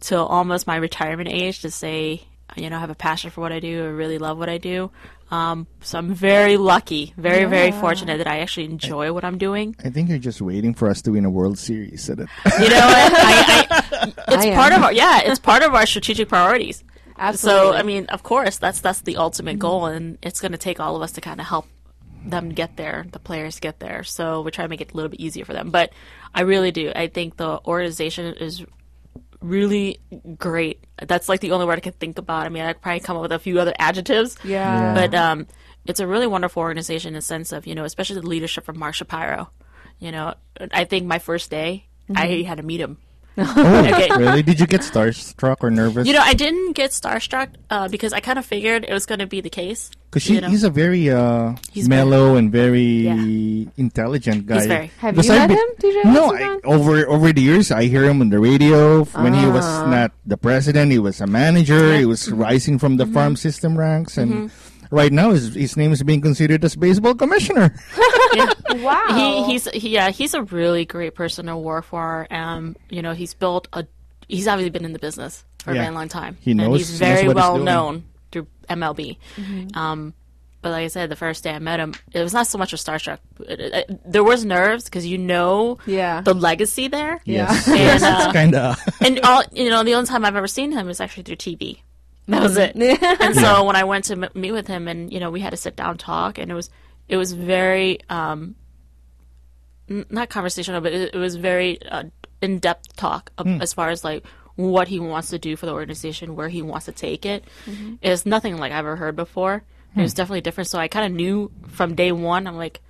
till 0.00 0.24
almost 0.26 0.66
my 0.66 0.76
retirement 0.76 1.28
age 1.28 1.60
to 1.62 1.70
say, 1.70 2.22
you 2.56 2.70
know, 2.70 2.76
I 2.76 2.80
have 2.80 2.90
a 2.90 2.94
passion 2.94 3.30
for 3.30 3.40
what 3.42 3.52
I 3.52 3.60
do. 3.60 3.84
I 3.84 3.88
really 3.88 4.18
love 4.18 4.38
what 4.38 4.48
I 4.48 4.58
do. 4.58 4.90
Um, 5.30 5.66
so 5.80 5.98
I'm 5.98 6.12
very 6.12 6.56
lucky, 6.56 7.14
very, 7.16 7.44
very 7.44 7.70
fortunate 7.70 8.18
that 8.18 8.26
I 8.26 8.40
actually 8.40 8.66
enjoy 8.66 9.12
what 9.12 9.24
I'm 9.24 9.38
doing. 9.38 9.76
I 9.84 9.90
think 9.90 10.08
you're 10.08 10.18
just 10.18 10.42
waiting 10.42 10.74
for 10.74 10.88
us 10.88 11.02
to 11.02 11.12
win 11.12 11.24
a 11.24 11.30
World 11.30 11.56
Series. 11.58 12.02
So 12.02 12.16
that 12.16 12.28
You 12.58 12.68
know, 12.68 12.86
what? 12.86 13.12
I, 13.14 13.66
I, 13.70 14.12
it's 14.34 14.44
I 14.44 14.46
am. 14.46 14.54
part 14.54 14.72
of 14.72 14.82
our 14.82 14.92
yeah, 14.92 15.20
it's 15.24 15.38
part 15.38 15.62
of 15.62 15.72
our 15.74 15.86
strategic 15.86 16.28
priorities. 16.28 16.82
Absolutely. 17.16 17.72
So 17.72 17.76
I 17.76 17.82
mean, 17.82 18.06
of 18.06 18.22
course, 18.22 18.58
that's 18.58 18.80
that's 18.80 19.02
the 19.02 19.16
ultimate 19.18 19.58
goal, 19.58 19.86
and 19.86 20.18
it's 20.22 20.40
going 20.40 20.52
to 20.52 20.58
take 20.58 20.80
all 20.80 20.96
of 20.96 21.02
us 21.02 21.12
to 21.12 21.20
kind 21.20 21.40
of 21.40 21.46
help 21.46 21.66
them 22.24 22.50
get 22.50 22.76
there, 22.76 23.06
the 23.12 23.18
players 23.18 23.60
get 23.60 23.80
there. 23.80 24.02
So 24.04 24.42
we're 24.42 24.50
trying 24.50 24.66
to 24.66 24.70
make 24.70 24.80
it 24.80 24.92
a 24.92 24.96
little 24.96 25.08
bit 25.08 25.20
easier 25.20 25.44
for 25.44 25.52
them. 25.52 25.70
But 25.70 25.92
I 26.34 26.42
really 26.42 26.70
do. 26.70 26.92
I 26.94 27.06
think 27.06 27.36
the 27.36 27.60
organization 27.66 28.34
is 28.34 28.64
really 29.40 29.98
great. 30.38 30.84
That's 31.00 31.28
like 31.28 31.40
the 31.40 31.52
only 31.52 31.66
word 31.66 31.78
I 31.78 31.80
can 31.80 31.92
think 31.92 32.18
about. 32.18 32.46
I 32.46 32.48
mean, 32.48 32.62
I'd 32.62 32.80
probably 32.80 33.00
come 33.00 33.16
up 33.16 33.22
with 33.22 33.32
a 33.32 33.38
few 33.38 33.58
other 33.60 33.74
adjectives. 33.78 34.36
Yeah. 34.44 34.94
But 34.94 35.14
um, 35.14 35.46
it's 35.86 36.00
a 36.00 36.06
really 36.06 36.26
wonderful 36.26 36.60
organization 36.60 37.08
in 37.08 37.14
the 37.14 37.22
sense 37.22 37.52
of, 37.52 37.66
you 37.66 37.74
know, 37.74 37.84
especially 37.84 38.20
the 38.20 38.26
leadership 38.26 38.64
from 38.64 38.78
Mark 38.78 38.94
Shapiro. 38.94 39.50
You 39.98 40.12
know, 40.12 40.34
I 40.72 40.84
think 40.84 41.06
my 41.06 41.18
first 41.18 41.50
day, 41.50 41.86
I 42.14 42.42
had 42.42 42.56
to 42.58 42.62
meet 42.62 42.80
him. 42.80 42.98
oh, 43.38 43.86
Okay. 43.86 44.08
really? 44.16 44.42
Did 44.42 44.60
you 44.60 44.66
get 44.66 44.80
starstruck 44.80 45.58
or 45.60 45.70
nervous? 45.70 46.06
You 46.06 46.12
know, 46.12 46.22
I 46.22 46.34
didn't 46.34 46.72
get 46.72 46.90
starstruck 46.90 47.48
uh, 47.70 47.88
because 47.88 48.12
I 48.12 48.20
kind 48.20 48.38
of 48.38 48.44
figured 48.44 48.84
it 48.84 48.92
was 48.92 49.06
going 49.06 49.20
to 49.20 49.26
be 49.26 49.40
the 49.40 49.50
case. 49.50 49.90
Because 50.10 50.26
you 50.28 50.40
know. 50.42 50.50
he's 50.50 50.64
a 50.66 50.70
very 50.74 51.06
uh, 51.08 51.54
He's 51.70 51.86
mellow 51.88 52.34
and 52.34 52.50
very 52.50 53.06
Yeah. 53.06 53.70
intelligent 53.78 54.46
guy. 54.46 54.56
He's 54.58 54.66
very. 54.66 54.90
Have 54.98 55.14
Because 55.14 55.28
you 55.28 55.34
I've 55.38 55.48
met 55.48 55.54
been- 55.78 55.92
him, 55.94 56.02
DJ 56.02 56.12
No, 56.12 56.34
I, 56.34 56.58
over 56.66 57.06
over 57.06 57.32
the 57.32 57.40
years, 57.40 57.70
I 57.70 57.84
hear 57.84 58.04
him 58.04 58.20
on 58.20 58.30
the 58.30 58.38
radio. 58.42 59.02
f- 59.02 59.14
When 59.14 59.34
he 59.34 59.46
was 59.46 59.64
Ah. 59.64 59.86
not 59.86 60.10
the 60.26 60.36
president, 60.36 60.90
he 60.90 60.98
was 60.98 61.20
a 61.22 61.26
manager. 61.30 61.92
Yeah. 61.94 61.98
He 62.02 62.06
was 62.10 62.26
rising 62.30 62.78
from 62.82 62.98
Mm-hmm. 62.98 63.06
the 63.06 63.14
farm 63.14 63.34
system 63.38 63.78
ranks, 63.78 64.18
and 64.18 64.50
right 64.90 65.12
now 65.14 65.30
his 65.30 65.54
his 65.54 65.76
name 65.78 65.92
is 65.94 66.02
being 66.02 66.20
considered 66.20 66.64
as 66.66 66.74
baseball 66.74 67.14
commissioner. 67.14 67.70
Yeah. 68.34 68.46
Wow. 68.82 69.10
He, 69.14 69.52
he's 69.58 69.64
he, 69.74 69.88
yeah 69.90 70.10
he's 70.14 70.34
a 70.34 70.42
really 70.54 70.84
great 70.86 71.14
person 71.18 71.46
to 71.46 71.56
work 71.58 71.84
for. 71.86 72.26
Um, 72.30 72.74
you 72.90 73.02
know 73.02 73.10
he's 73.14 73.34
built 73.34 73.66
a 73.74 73.86
he's 74.30 74.46
obviously 74.46 74.70
been 74.70 74.84
in 74.86 74.92
the 74.94 75.02
business 75.02 75.42
for 75.66 75.74
Yeah. 75.74 75.80
a 75.80 75.82
very 75.90 75.94
long 75.94 76.06
time. 76.06 76.38
He 76.38 76.52
and 76.54 76.60
knows- 76.62 76.78
he's 76.86 76.98
he 76.98 77.04
knows 77.04 77.14
very 77.18 77.26
what 77.26 77.36
he's 77.36 77.42
well 77.42 77.54
doing. 77.58 77.64
known 77.66 77.94
through 78.32 78.46
MLB. 78.68 79.16
Um, 79.76 80.14
but 80.62 80.72
like 80.72 80.84
I 80.84 80.88
said, 80.88 81.08
the 81.10 81.16
first 81.16 81.42
day 81.42 81.52
I 81.52 81.58
met 81.58 81.80
him, 81.80 81.94
it 82.12 82.22
was 82.22 82.34
not 82.34 82.46
so 82.46 82.58
much 82.58 82.72
a 82.72 82.76
starstruck. 82.76 83.18
It- 83.48 83.60
it- 83.60 83.72
it- 83.90 84.12
there 84.12 84.22
was 84.24 84.44
nerves 84.44 84.84
because 84.84 85.06
you 85.06 85.16
know 85.18 85.78
Yeah. 85.86 86.20
the 86.20 86.34
legacy 86.34 86.88
there. 86.88 87.20
Yes, 87.24 87.66
And, 87.66 88.02
uh, 88.04 88.22
it's 88.24 88.32
kind 88.32 88.54
of. 88.54 88.78
and 89.00 89.20
all 89.20 89.42
you 89.52 89.70
know, 89.70 89.82
the 89.82 89.94
only 89.94 90.06
time 90.06 90.24
I've 90.24 90.36
ever 90.36 90.46
seen 90.48 90.72
him 90.72 90.88
is 90.90 91.00
actually 91.00 91.22
through 91.22 91.36
TV. 91.36 91.80
That 92.28 92.42
was 92.42 92.56
it. 92.58 92.76
And 92.76 93.34
so 93.34 93.64
when 93.64 93.74
I 93.74 93.84
went 93.84 94.04
to 94.04 94.12
m- 94.12 94.28
meet 94.34 94.52
with 94.52 94.66
him, 94.68 94.86
and 94.86 95.10
you 95.12 95.18
know, 95.18 95.30
we 95.30 95.40
had 95.40 95.50
to 95.50 95.56
sit 95.56 95.74
down 95.76 95.96
talk, 95.98 96.38
and 96.38 96.50
it 96.50 96.54
was 96.54 96.68
it 97.08 97.16
was 97.16 97.32
very 97.32 97.98
um, 98.10 98.54
n- 99.88 100.06
not 100.10 100.28
conversational, 100.28 100.80
but 100.80 100.92
it, 100.92 101.14
it 101.14 101.18
was 101.18 101.36
very 101.36 101.80
uh, 101.82 102.04
in 102.42 102.58
depth 102.58 102.94
talk 102.96 103.32
of, 103.38 103.46
Hmm. 103.46 103.60
as 103.62 103.72
far 103.72 103.90
as 103.90 104.04
like 104.04 104.24
what 104.56 104.88
he 104.88 104.98
wants 105.00 105.30
to 105.30 105.38
do 105.38 105.56
for 105.56 105.66
the 105.66 105.72
organization, 105.72 106.36
where 106.36 106.48
he 106.48 106.62
wants 106.62 106.86
to 106.86 106.92
take 106.92 107.24
it. 107.26 107.44
It's 108.02 108.26
nothing 108.26 108.56
like 108.58 108.72
I've 108.72 108.78
ever 108.80 108.96
heard 108.96 109.16
before. 109.16 109.54
It 109.56 109.62
Hmm. 109.94 110.02
was 110.02 110.14
definitely 110.14 110.42
different. 110.42 110.68
So 110.68 110.78
I 110.78 110.86
kind 110.88 111.06
of 111.06 111.12
knew 111.12 111.50
from 111.68 111.94
day 111.96 112.12
one. 112.12 112.46
I'm 112.46 112.56
like, 112.56 112.80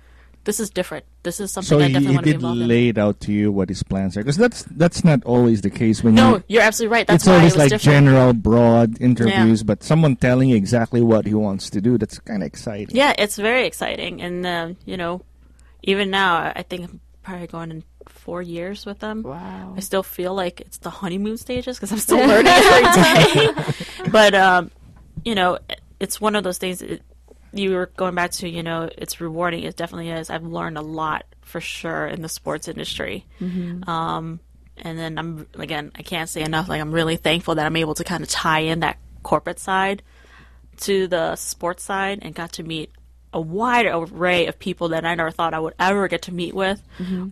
this 0.43 0.59
is 0.59 0.69
different. 0.69 1.05
This 1.23 1.39
is 1.39 1.51
something 1.51 1.67
So 1.77 1.79
I 1.83 1.87
he, 1.87 1.93
definitely 1.93 2.09
he 2.09 2.15
want 2.15 2.23
to 2.25 2.27
be 2.27 2.31
did 2.31 2.35
involved 2.41 2.61
in. 2.61 2.67
lay 2.67 2.87
it 2.89 2.97
out 2.97 3.19
to 3.21 3.31
you 3.31 3.51
what 3.51 3.69
his 3.69 3.83
plans 3.83 4.17
are, 4.17 4.21
because 4.21 4.37
that's 4.37 4.63
that's 4.71 5.03
not 5.03 5.23
always 5.23 5.61
the 5.61 5.69
case 5.69 6.03
when 6.03 6.15
you 6.15 6.21
No, 6.21 6.35
you. 6.37 6.43
you're 6.47 6.61
absolutely 6.63 6.93
right. 6.93 7.05
That's 7.07 7.23
it's 7.23 7.27
why 7.27 7.35
always 7.37 7.53
it 7.53 7.55
was 7.57 7.63
like 7.63 7.69
different. 7.69 8.05
general, 8.05 8.33
broad 8.33 8.99
interviews, 9.01 9.61
but 9.63 9.83
someone 9.83 10.15
telling 10.15 10.49
you 10.49 10.55
exactly 10.55 10.99
what 11.01 11.25
he 11.27 11.33
wants 11.35 11.69
to 11.71 11.79
do. 11.81 11.97
That's 11.99 12.17
kind 12.19 12.41
of 12.43 12.47
exciting. 12.47 12.95
Yeah, 12.95 13.13
it's 13.17 13.35
very 13.37 13.65
exciting, 13.67 14.21
and 14.21 14.45
um, 14.45 14.77
you 14.85 14.97
know, 14.97 15.21
even 15.83 16.09
now, 16.09 16.35
I 16.37 16.53
I 16.57 16.63
think 16.63 16.89
I'm 16.89 16.99
probably 17.23 17.47
going 17.47 17.71
in 17.71 17.83
four 18.07 18.41
years 18.41 18.85
with 18.85 18.99
them. 18.99 19.23
Wow. 19.23 19.73
I 19.75 19.79
still 19.79 20.03
feel 20.03 20.33
like 20.33 20.61
it's 20.61 20.77
the 20.77 20.89
honeymoon 20.89 21.37
stages 21.37 21.77
because 21.77 21.91
I'm 21.91 21.99
still 21.99 22.17
learning 22.27 22.47
every 22.47 23.43
day. 23.43 24.09
but 24.11 24.33
um, 24.33 24.71
you 25.23 25.35
know, 25.35 25.59
it's 25.99 26.19
one 26.19 26.35
of 26.35 26.43
those 26.43 26.57
things. 26.57 26.81
It, 26.81 27.01
you 27.53 27.71
were 27.71 27.91
going 27.97 28.15
back 28.15 28.31
to, 28.31 28.47
you 28.47 28.63
know, 28.63 28.89
it's 28.97 29.19
rewarding. 29.19 29.63
It 29.63 29.75
definitely 29.75 30.09
is. 30.09 30.29
I've 30.29 30.43
learned 30.43 30.77
a 30.77 30.81
lot 30.81 31.25
for 31.41 31.59
sure 31.59 32.07
in 32.07 32.21
the 32.21 32.29
sports 32.29 32.67
industry. 32.67 33.25
Um, 33.87 34.39
and 34.77 34.97
then 34.97 35.17
I'm 35.17 35.47
again, 35.55 35.91
I 35.95 36.01
can't 36.01 36.29
say 36.29 36.41
enough. 36.41 36.69
Like 36.69 36.81
I'm 36.81 36.91
really 36.91 37.17
thankful 37.17 37.55
that 37.55 37.65
I'm 37.65 37.75
able 37.75 37.95
to 37.95 38.03
kind 38.03 38.23
of 38.23 38.29
tie 38.29 38.61
in 38.61 38.79
that 38.79 38.97
corporate 39.21 39.59
side 39.59 40.01
to 40.81 41.07
the 41.07 41.35
sports 41.35 41.83
side 41.83 42.19
and 42.21 42.33
got 42.33 42.53
to 42.53 42.63
meet 42.63 42.91
a 43.33 43.39
wide 43.41 43.85
array 43.85 44.47
of 44.47 44.59
people 44.59 44.89
that 44.89 45.05
I 45.05 45.15
never 45.15 45.31
thought 45.31 45.53
I 45.53 45.59
would 45.59 45.73
ever 45.79 46.07
get 46.07 46.23
to 46.23 46.33
meet 46.33 46.53
with 46.53 46.81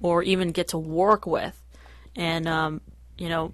or 0.02 0.24
even 0.24 0.52
get 0.52 0.70
to 0.70 0.78
work 0.78 1.26
with. 1.26 1.62
And 2.16 2.48
um, 2.48 2.82
you 3.18 3.30
know, 3.30 3.52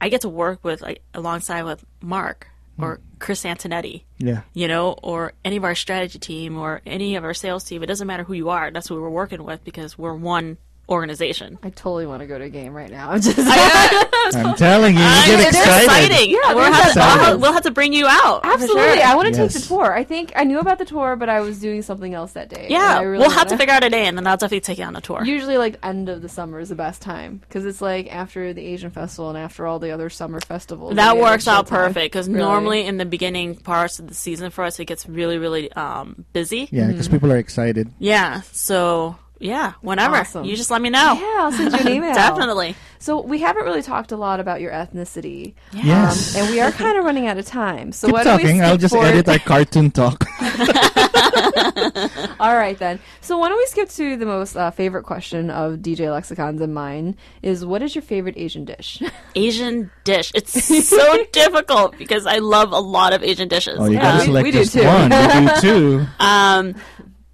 I 0.00 0.08
get 0.08 0.22
to 0.22 0.28
work 0.28 0.62
with 0.64 0.82
like 0.82 1.02
alongside 1.14 1.62
with 1.62 1.84
Mark 2.00 2.48
or 2.78 3.00
Chris 3.18 3.44
Antonetti, 3.44 4.02
Yeah. 4.18 4.42
you 4.54 4.66
know, 4.66 4.92
or 5.02 5.34
any 5.44 5.56
of 5.56 5.62
our 5.64 5.74
strategy 5.74 6.18
team 6.18 6.58
or 6.58 6.80
any 6.86 7.14
of 7.16 7.22
our 7.24 7.34
sales 7.34 7.62
team. 7.64 7.82
It 7.82 7.86
doesn't 7.86 8.06
matter 8.06 8.24
who 8.24 8.32
you 8.32 8.48
are. 8.48 8.70
That's 8.70 8.88
who 8.88 9.00
we're 9.00 9.08
working 9.10 9.44
with 9.44 9.62
because 9.62 9.96
we're 9.96 10.14
one 10.14 10.56
organization. 10.92 11.58
I 11.62 11.70
totally 11.70 12.06
want 12.06 12.20
to 12.20 12.26
go 12.26 12.38
to 12.38 12.44
a 12.44 12.48
game 12.48 12.72
right 12.74 12.90
now. 12.90 13.14
Just 13.18 13.38
I'm 13.38 14.54
telling 14.56 14.94
you, 14.94 15.00
you 15.00 15.06
I- 15.06 15.26
get 15.26 15.40
it's 15.40 15.58
excited. 15.58 15.84
exciting. 16.10 16.30
Yeah, 16.30 16.54
we'll, 16.54 16.72
have 16.72 16.92
to, 16.92 16.98
we'll, 16.98 17.08
have, 17.18 17.40
we'll 17.40 17.52
have 17.52 17.62
to 17.64 17.70
bring 17.70 17.92
you 17.92 18.06
out. 18.06 18.42
Absolutely, 18.44 18.82
sure. 18.98 19.02
I 19.04 19.14
want 19.16 19.28
to 19.28 19.34
take 19.34 19.50
the 19.52 19.60
tour. 19.60 19.92
I 19.92 20.04
think 20.04 20.32
I 20.36 20.44
knew 20.44 20.58
about 20.60 20.78
the 20.78 20.84
tour, 20.84 21.16
but 21.16 21.28
I 21.28 21.40
was 21.40 21.58
doing 21.60 21.82
something 21.82 22.14
else 22.14 22.32
that 22.32 22.48
day. 22.48 22.66
Yeah, 22.70 23.00
really 23.00 23.18
we'll 23.18 23.30
have 23.30 23.48
to 23.48 23.52
wanna- 23.54 23.58
figure 23.58 23.74
out 23.74 23.84
a 23.84 23.90
day, 23.90 24.06
and 24.06 24.16
then 24.16 24.26
I'll 24.26 24.36
definitely 24.36 24.60
take 24.60 24.78
you 24.78 24.84
on 24.84 24.96
a 24.96 25.00
tour. 25.00 25.24
Usually, 25.24 25.58
like 25.58 25.78
end 25.82 26.08
of 26.08 26.22
the 26.22 26.28
summer 26.28 26.60
is 26.60 26.68
the 26.68 26.74
best 26.74 27.02
time 27.02 27.38
because 27.38 27.64
it's 27.64 27.80
like 27.80 28.12
after 28.14 28.52
the 28.52 28.64
Asian 28.64 28.90
festival 28.90 29.28
and 29.30 29.38
after 29.38 29.66
all 29.66 29.78
the 29.78 29.90
other 29.90 30.10
summer 30.10 30.40
festivals. 30.40 30.94
that 30.96 31.14
we 31.14 31.18
get, 31.18 31.22
like, 31.24 31.32
works 31.32 31.48
out 31.48 31.66
perfect 31.68 32.12
because 32.12 32.28
Really. 32.28 32.40
normally 32.40 32.86
in 32.86 32.96
the 32.98 33.04
beginning 33.06 33.56
parts 33.56 33.98
of 33.98 34.06
the 34.08 34.14
season 34.14 34.50
for 34.50 34.64
us, 34.64 34.78
it 34.78 34.84
gets 34.86 35.08
really, 35.08 35.38
really 35.38 35.72
um, 35.72 36.24
busy. 36.32 36.68
Yeah, 36.70 36.88
because 36.88 37.08
people 37.08 37.32
are 37.32 37.36
excited. 37.38 37.90
Yeah, 37.98 38.42
so 38.52 39.16
yeah, 39.42 39.74
whenever 39.82 40.16
Awesome. 40.16 40.44
you 40.44 40.56
just 40.56 40.70
let 40.70 40.80
me 40.80 40.88
know. 40.90 41.14
Yeah, 41.14 41.44
I'll 41.44 41.52
send 41.52 41.72
you 41.72 41.78
an 41.80 41.88
email. 41.96 42.14
Definitely. 42.14 42.74
So 42.98 43.20
we 43.20 43.40
haven't 43.40 43.64
really 43.64 43.82
talked 43.82 44.12
a 44.12 44.16
lot 44.16 44.38
about 44.40 44.60
your 44.60 44.70
ethnicity, 44.72 45.54
Yes. 45.72 46.36
um, 46.36 46.42
and 46.42 46.50
we 46.52 46.60
are 46.60 46.70
kind 46.70 46.96
of 46.96 47.04
running 47.04 47.26
out 47.26 47.36
of 47.36 47.44
time. 47.46 47.90
So 47.92 48.06
Keep 48.06 48.14
why 48.14 48.24
don't 48.24 48.42
we 48.42 48.60
I'll 48.60 48.76
just 48.78 48.94
forward- 48.94 49.08
edit 49.08 49.28
our 49.28 49.38
cartoon 49.40 49.90
talk. 49.90 50.24
All 52.40 52.54
right 52.54 52.76
then. 52.78 52.98
So 53.20 53.38
why 53.38 53.48
don't 53.48 53.58
we 53.58 53.66
skip 53.66 53.88
to 53.90 54.16
the 54.16 54.26
most 54.26 54.56
uh, 54.56 54.70
favorite 54.70 55.04
question 55.04 55.50
of 55.50 55.78
DJ 55.78 56.06
Lexicon's 56.08 56.60
and 56.60 56.74
mine 56.74 57.16
is 57.42 57.64
what 57.64 57.82
is 57.82 57.94
your 57.94 58.02
favorite 58.02 58.34
Asian 58.36 58.64
dish? 58.64 59.02
Asian 59.34 59.90
dish. 60.04 60.32
It's 60.34 60.52
so 60.88 61.24
difficult 61.32 61.96
because 61.98 62.26
I 62.26 62.38
love 62.38 62.72
a 62.72 62.80
lot 62.80 63.12
of 63.12 63.22
Asian 63.22 63.48
dishes. 63.48 63.78
Oh, 63.80 63.86
you 63.86 63.94
Yeah, 63.94 64.02
gotta 64.02 64.18
we- 64.20 64.24
select 64.26 64.44
we 64.44 64.50
do 64.52 64.58
just 64.58 64.72
too. 64.74 64.84
one. 64.84 65.10
We 65.10 65.50
do 65.50 65.60
too. 65.60 66.06
Um, 66.20 66.74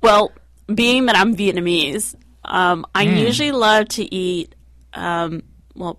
well, 0.03 0.33
being 0.75 1.07
that 1.07 1.17
I'm 1.17 1.35
Vietnamese, 1.37 2.15
um, 2.45 2.85
I 2.95 3.05
Hmm. 3.07 3.17
usually 3.17 3.53
love 3.53 3.89
to 3.89 4.15
eat, 4.15 4.55
um, 4.95 5.43
well, 5.75 5.99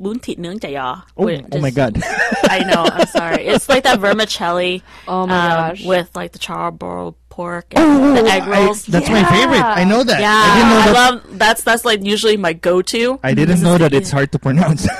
bún 0.00 0.18
thịt 0.22 0.38
nướng 0.38 0.58
chả 0.58 0.68
giò. 0.70 1.02
Oh, 1.16 1.28
oh 1.52 1.58
my 1.60 1.70
god. 1.70 1.98
I 2.50 2.60
know. 2.60 2.84
I'm 2.92 3.06
sorry. 3.06 3.46
It's 3.46 3.68
like 3.68 3.84
that 3.84 3.98
vermicelli. 4.00 4.82
Oh 5.08 5.26
my 5.26 5.34
um, 5.34 5.50
gosh. 5.68 5.84
With 5.84 6.10
like 6.16 6.32
the 6.32 6.38
charbroiled 6.38 7.14
pork 7.28 7.66
and 7.76 8.16
the 8.16 8.24
egg 8.24 8.42
Oh, 8.46 8.52
I- 8.52 8.64
rolls. 8.64 8.84
that's 8.86 9.08
my 9.10 9.22
favorite. 9.24 9.62
I 9.62 9.84
know 9.84 10.02
that. 10.02 10.20
yeah, 10.20 10.42
I 10.44 10.54
didn't 10.56 10.70
know 10.70 10.80
I 10.80 10.92
love 11.10 11.38
that's 11.38 11.62
that's 11.64 11.84
like 11.84 12.02
usually 12.02 12.36
my 12.36 12.52
go-to. 12.54 13.18
I 13.22 13.34
didn't 13.34 13.60
know 13.62 13.76
that 13.78 13.92
it's 13.92 14.10
hard 14.10 14.32
to 14.32 14.38
pronounce 14.38 14.82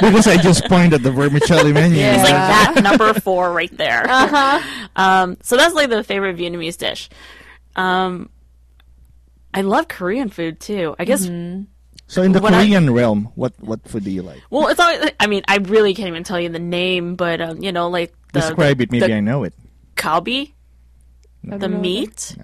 because 0.00 0.26
I 0.26 0.36
just 0.36 0.64
pointed 0.68 0.94
at 0.94 1.02
the 1.02 1.12
vermicelli 1.12 1.72
menu. 1.72 1.98
Yeah. 1.98 2.14
It's 2.14 2.24
like 2.24 2.32
that 2.74 2.82
number 2.82 3.14
four 3.20 3.52
right 3.52 3.74
there. 3.76 4.04
Uh-huh. 4.08 4.60
Um, 4.96 5.36
so 5.42 5.56
that's 5.56 5.74
like 5.74 5.88
the 5.90 6.02
favorite 6.02 6.36
Vietnamese 6.36 6.76
dish. 6.78 7.08
Um, 7.76 8.28
I 9.56 9.62
love 9.62 9.88
Korean 9.88 10.28
food 10.28 10.60
too. 10.60 10.94
I 10.98 11.04
guess. 11.04 11.24
So 12.08 12.22
in 12.22 12.30
the 12.32 12.40
What 12.40 12.54
I- 12.54 12.62
Korean 12.64 12.92
realm, 12.92 13.32
what 13.34 13.54
what 13.58 13.82
food 13.88 14.04
do 14.04 14.10
you 14.10 14.22
like? 14.22 14.40
Well, 14.50 14.68
it's 14.68 14.78
always. 14.78 15.10
I 15.18 15.26
mean, 15.26 15.42
I 15.48 15.56
really 15.58 15.94
can't 15.94 16.08
even 16.08 16.22
tell 16.22 16.38
you 16.38 16.48
the 16.50 16.60
name, 16.60 17.16
but 17.16 17.40
um, 17.40 17.62
you 17.62 17.72
know, 17.72 17.88
like 17.88 18.12
the 18.32 18.40
Describe 18.40 18.80
it. 18.80 18.92
Maybe 18.92 19.06
the 19.06 19.14
I 19.16 19.20
know 19.20 19.42
it. 19.42 19.54
kalbi, 19.96 20.52
I 21.50 21.56
the 21.56 21.58
don't 21.66 21.72
know 21.72 21.78
meat. 21.80 22.36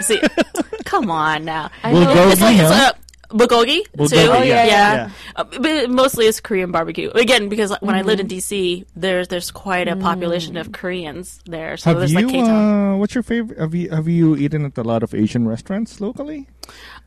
See, 0.00 0.20
come 0.84 1.10
on 1.10 1.44
now. 1.44 1.70
I 1.82 1.92
know. 1.92 2.06
Bulgogi, 2.06 2.32
It's 2.32 2.40
like 2.40 2.56
it's 2.58 2.70
huh? 2.70 2.92
Bulgogi 3.36 3.84
too. 3.84 4.16
Oh, 4.16 4.42
yeah, 4.42 4.64
yeah. 4.64 4.66
yeah. 4.66 5.10
Uh, 5.36 5.44
but 5.44 5.90
mostly 5.90 6.26
it's 6.26 6.40
Korean 6.40 6.70
barbecue. 6.72 7.10
Again, 7.10 7.48
because 7.48 7.72
when 7.80 7.94
I 7.94 8.02
lived 8.02 8.22
Mm-hmm. 8.22 8.32
in 8.32 8.38
DC, 8.38 8.86
there's 8.96 9.28
there's 9.28 9.50
quite 9.50 9.88
a 9.88 9.96
population 9.96 10.56
of 10.56 10.72
Koreans 10.72 11.40
there. 11.44 11.76
So 11.76 11.90
Have 11.90 11.98
there's 12.00 12.12
you? 12.12 12.20
like 12.26 12.32
K-town. 12.32 12.94
Uh, 12.94 12.96
what's 12.96 13.14
your 13.14 13.22
favorite? 13.22 13.58
Have 13.58 13.74
you 13.74 13.90
have 13.90 14.08
you 14.08 14.36
eaten 14.36 14.64
at 14.64 14.76
a 14.78 14.82
lot 14.82 15.02
of 15.02 15.14
Asian 15.14 15.46
restaurants 15.46 16.00
locally? 16.00 16.48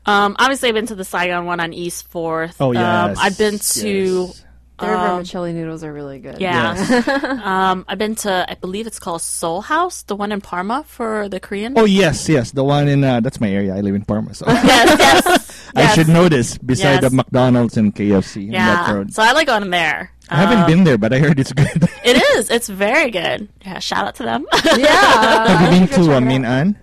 Um, 0.06 0.36
obviously, 0.38 0.68
I've 0.70 0.74
been 0.76 0.86
to 0.86 0.94
the 0.94 1.04
Saigon 1.04 1.44
one 1.44 1.60
on 1.60 1.72
East 1.74 2.08
Fourth. 2.08 2.56
Oh 2.60 2.74
um. 2.74 3.14
I've 3.18 3.36
been 3.36 3.58
to. 3.58 3.88
yes. 4.30 4.44
Their 4.80 4.96
um, 4.96 5.18
vermicelli 5.18 5.52
noodles 5.52 5.84
are 5.84 5.92
really 5.92 6.18
good. 6.18 6.40
Yeah. 6.40 6.74
Yes. 6.74 7.08
um, 7.44 7.84
I've 7.88 7.98
been 7.98 8.14
to, 8.16 8.46
I 8.48 8.54
believe 8.54 8.86
it's 8.86 8.98
called 8.98 9.22
Soul 9.22 9.60
House, 9.60 10.02
the 10.02 10.16
one 10.16 10.32
in 10.32 10.40
Parma 10.40 10.84
for 10.86 11.28
the 11.28 11.38
Korean. 11.40 11.74
Oh 11.78 11.84
yes, 11.84 12.28
yes. 12.28 12.50
The 12.52 12.64
one 12.64 12.88
in 12.88 13.04
uh, 13.04 13.20
that's 13.20 13.40
my 13.40 13.48
area. 13.50 13.74
I 13.76 13.80
live 13.80 13.94
in 13.94 14.04
Parma, 14.04 14.34
so 14.34 14.46
yes, 14.48 14.98
yes. 14.98 15.70
I 15.76 15.82
yes. 15.82 15.94
should 15.94 16.08
know 16.08 16.28
this. 16.28 16.58
Beside 16.58 17.02
Yes. 17.02 17.10
the 17.10 17.16
McDonald's 17.16 17.76
and 17.76 17.94
KFC 17.94 18.46
in 18.46 18.52
that 18.52 18.88
Yeah. 18.88 18.94
road. 18.94 19.12
So 19.12 19.22
I 19.22 19.32
like 19.32 19.46
going 19.46 19.70
there. 19.70 20.10
I 20.28 20.36
haven't 20.36 20.58
Um, 20.58 20.66
been 20.66 20.84
there, 20.84 20.98
but 20.98 21.12
I 21.12 21.18
heard 21.18 21.38
it's 21.40 21.52
good. 21.52 21.88
It 22.04 22.22
is. 22.36 22.50
It's 22.50 22.68
very 22.68 23.10
good. 23.10 23.48
Yeah. 23.64 23.78
Shout 23.80 24.06
out 24.06 24.14
to 24.16 24.22
them. 24.24 24.46
Yeah. 24.64 25.46
Have 25.48 25.72
you 25.72 25.78
been 25.80 25.88
to 25.88 25.94
check 25.94 26.08
uh, 26.08 26.12
it 26.12 26.20
Min 26.22 26.44
out. 26.44 26.66
An? 26.66 26.78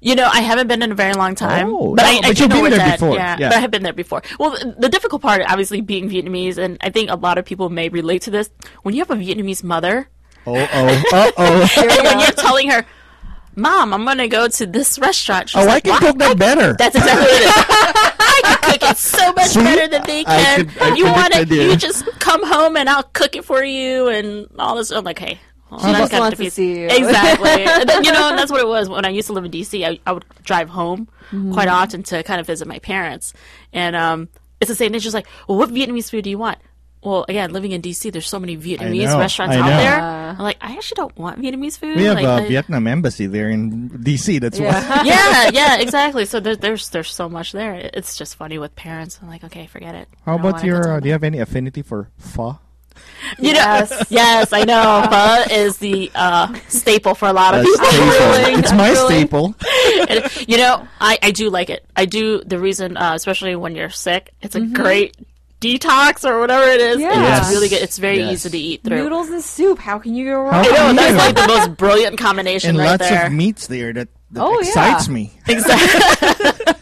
You 0.00 0.14
know, 0.14 0.28
I 0.32 0.40
haven't 0.42 0.68
been 0.68 0.82
in 0.82 0.92
a 0.92 0.94
very 0.94 1.12
long 1.14 1.34
time, 1.34 1.68
Oh, 1.74 1.94
but 1.96 2.02
no, 2.02 2.08
I, 2.08 2.12
I 2.18 2.20
but 2.28 2.36
do 2.36 2.42
you've 2.44 2.50
been 2.50 2.62
there 2.64 2.72
it's 2.74 2.78
at. 2.80 3.00
before, 3.00 3.14
Yeah, 3.16 3.36
yeah. 3.38 3.48
but 3.48 3.56
I 3.56 3.60
have 3.60 3.70
been 3.72 3.82
there 3.82 3.92
before. 3.92 4.22
Well, 4.38 4.50
the, 4.52 4.76
the 4.78 4.88
difficult 4.88 5.22
part, 5.22 5.42
obviously, 5.48 5.80
being 5.80 6.08
Vietnamese, 6.08 6.56
and 6.56 6.78
I 6.80 6.90
think 6.90 7.10
a 7.10 7.16
lot 7.16 7.36
of 7.38 7.44
people 7.44 7.68
may 7.68 7.88
relate 7.88 8.22
to 8.22 8.30
this. 8.30 8.48
When 8.82 8.94
you 8.94 9.00
have 9.04 9.10
a 9.10 9.16
Vietnamese 9.16 9.64
mother, 9.64 10.08
Oh 10.46 10.54
oh 10.56 11.02
uh 11.12 11.30
oh. 11.36 11.68
and 11.78 11.90
when 12.06 12.20
you're 12.20 12.30
telling 12.30 12.70
her, 12.70 12.86
"Mom, 13.56 13.92
I'm 13.92 14.04
going 14.04 14.18
to 14.18 14.28
go 14.28 14.46
to 14.48 14.66
this 14.66 14.98
restaurant," 15.00 15.50
she's 15.50 15.60
Oh, 15.60 15.64
I 15.64 15.74
like, 15.74 15.84
can 15.84 15.92
"What?" 15.94 16.00
cook 16.02 16.18
that 16.18 16.38
better. 16.38 16.74
That's 16.78 16.94
exactly 16.94 17.26
what 17.26 17.42
it 17.42 17.46
is. 17.46 17.52
I 18.20 18.40
can 18.44 18.72
cook 18.78 18.90
it 18.90 18.96
so 18.98 19.32
much 19.32 19.48
See? 19.48 19.60
better 19.64 19.88
than 19.88 20.02
they 20.06 20.20
I 20.20 20.24
can. 20.24 20.66
could- 20.68 20.82
I 20.82 20.94
you 20.94 21.04
want 21.06 21.34
it, 21.34 21.50
you 21.50 21.76
just 21.76 22.06
come 22.20 22.46
home 22.46 22.76
and 22.76 22.88
I'll 22.88 23.02
cook 23.02 23.34
it 23.36 23.44
for 23.44 23.64
you 23.64 24.08
and 24.08 24.46
all 24.60 24.76
this. 24.76 24.90
I'm 24.92 25.02
like, 25.04 25.18
hey. 25.18 25.40
Well, 25.70 25.80
She 25.80 25.86
that's 25.86 26.10
just 26.10 26.20
wants 26.20 26.38
to 26.38 26.50
see 26.50 26.80
you. 26.80 26.86
Exactly. 26.90 27.50
You 28.06 28.12
know, 28.12 28.28
and 28.30 28.38
that's 28.38 28.50
what 28.50 28.60
it 28.60 28.68
was. 28.68 28.88
When 28.88 29.04
I 29.04 29.10
used 29.10 29.26
to 29.28 29.32
live 29.32 29.44
in 29.44 29.50
D.C., 29.50 29.84
I, 29.84 29.98
I 30.06 30.12
would 30.12 30.24
drive 30.42 30.68
home 30.68 31.08
Mm-hmm. 31.30 31.52
quite 31.52 31.68
often 31.68 32.02
to 32.04 32.22
kind 32.22 32.40
of 32.40 32.46
visit 32.46 32.66
my 32.66 32.78
parents. 32.78 33.34
And 33.74 33.94
um, 33.94 34.28
it's 34.62 34.70
the 34.70 34.74
same 34.74 34.92
thing. 34.92 35.00
She's 35.00 35.12
like, 35.12 35.26
well, 35.46 35.58
what 35.58 35.68
Vietnamese 35.68 36.10
food 36.10 36.24
do 36.24 36.30
you 36.30 36.38
want? 36.38 36.56
Well, 37.02 37.26
again, 37.28 37.52
living 37.52 37.72
in 37.72 37.82
D.C., 37.82 38.08
there's 38.08 38.26
so 38.26 38.40
many 38.40 38.56
Vietnamese 38.56 39.04
know, 39.04 39.18
restaurants 39.18 39.54
out 39.54 39.68
there. 39.68 40.00
I'm 40.00 40.38
like, 40.38 40.56
I 40.62 40.72
actually 40.72 40.96
don't 40.96 41.16
want 41.18 41.38
Vietnamese 41.38 41.78
food. 41.78 41.96
We 41.96 42.04
have 42.04 42.16
like, 42.16 42.24
a 42.24 42.44
I- 42.44 42.48
Vietnam 42.48 42.86
embassy 42.86 43.26
there 43.26 43.50
in 43.50 43.90
DC. 43.90 44.40
That's 44.40 44.58
why. 44.58 44.66
Yeah. 44.68 45.02
yeah, 45.04 45.50
yeah, 45.52 45.78
exactly. 45.80 46.24
So 46.24 46.40
there, 46.40 46.56
there's 46.56 46.88
there's 46.88 47.10
so 47.14 47.28
much 47.28 47.52
there. 47.52 47.74
It's 47.74 48.16
just 48.16 48.34
funny 48.36 48.58
with 48.58 48.74
parents. 48.74 49.18
I'm 49.22 49.28
like, 49.28 49.44
okay, 49.44 49.66
forget 49.66 49.94
it. 49.94 50.08
How 50.24 50.36
about 50.36 50.64
your? 50.64 50.94
Uh, 50.94 51.00
do 51.00 51.06
you 51.08 51.12
have 51.12 51.24
any 51.24 51.38
affinity 51.38 51.82
for 51.82 52.08
pho? 52.18 52.58
You 53.38 53.50
Yes. 53.52 53.90
know, 53.90 53.96
yes, 54.10 54.52
I 54.52 54.64
know. 54.64 55.06
Pho 55.10 55.54
is 55.54 55.76
the 55.78 56.10
uh, 56.14 56.54
staple 56.68 57.14
for 57.14 57.28
a 57.28 57.32
lot 57.32 57.54
of 57.54 57.64
That's 57.64 57.78
people. 57.78 57.86
staple. 58.32 58.58
It's 58.58 58.72
my 58.72 58.94
staple. 58.94 59.54
And, 60.08 60.48
you 60.48 60.56
know, 60.58 60.86
I, 61.00 61.18
I 61.22 61.30
do 61.32 61.50
like 61.50 61.70
it. 61.70 61.84
I 61.96 62.04
do. 62.04 62.42
The 62.44 62.58
reason, 62.58 62.96
uh, 62.96 63.12
especially 63.14 63.56
when 63.56 63.74
you're 63.74 63.90
sick, 63.90 64.32
it's 64.40 64.54
a 64.54 64.60
great 64.60 65.16
detox 65.60 66.24
or 66.28 66.38
whatever 66.38 66.64
it 66.64 66.80
is. 66.80 67.00
Yeah. 67.00 67.08
It's 67.10 67.16
Yes. 67.48 67.50
really 67.50 67.68
good. 67.68 67.82
It's 67.82 67.98
very 67.98 68.18
Yes. 68.18 68.32
easy 68.46 68.50
to 68.50 68.58
eat 68.58 68.84
through. 68.84 68.96
Noodles 69.02 69.28
and 69.30 69.42
soup. 69.42 69.78
How 69.80 69.98
can 69.98 70.14
you 70.14 70.26
go 70.26 70.42
wrong? 70.42 70.54
I 70.54 70.62
know 70.62 70.92
that's 70.94 71.16
like 71.16 71.34
the 71.34 71.48
most 71.52 71.76
brilliant 71.76 72.16
combination 72.18 72.70
and 72.70 72.78
right 72.78 72.90
lots 72.92 73.08
there. 73.08 73.26
of 73.26 73.32
meats 73.32 73.66
there 73.66 73.92
that, 73.92 74.08
that 74.30 74.40
Oh, 74.42 74.52
yeah. 74.60 74.68
excites 74.68 75.08
me. 75.08 75.32
exactly. 75.48 76.74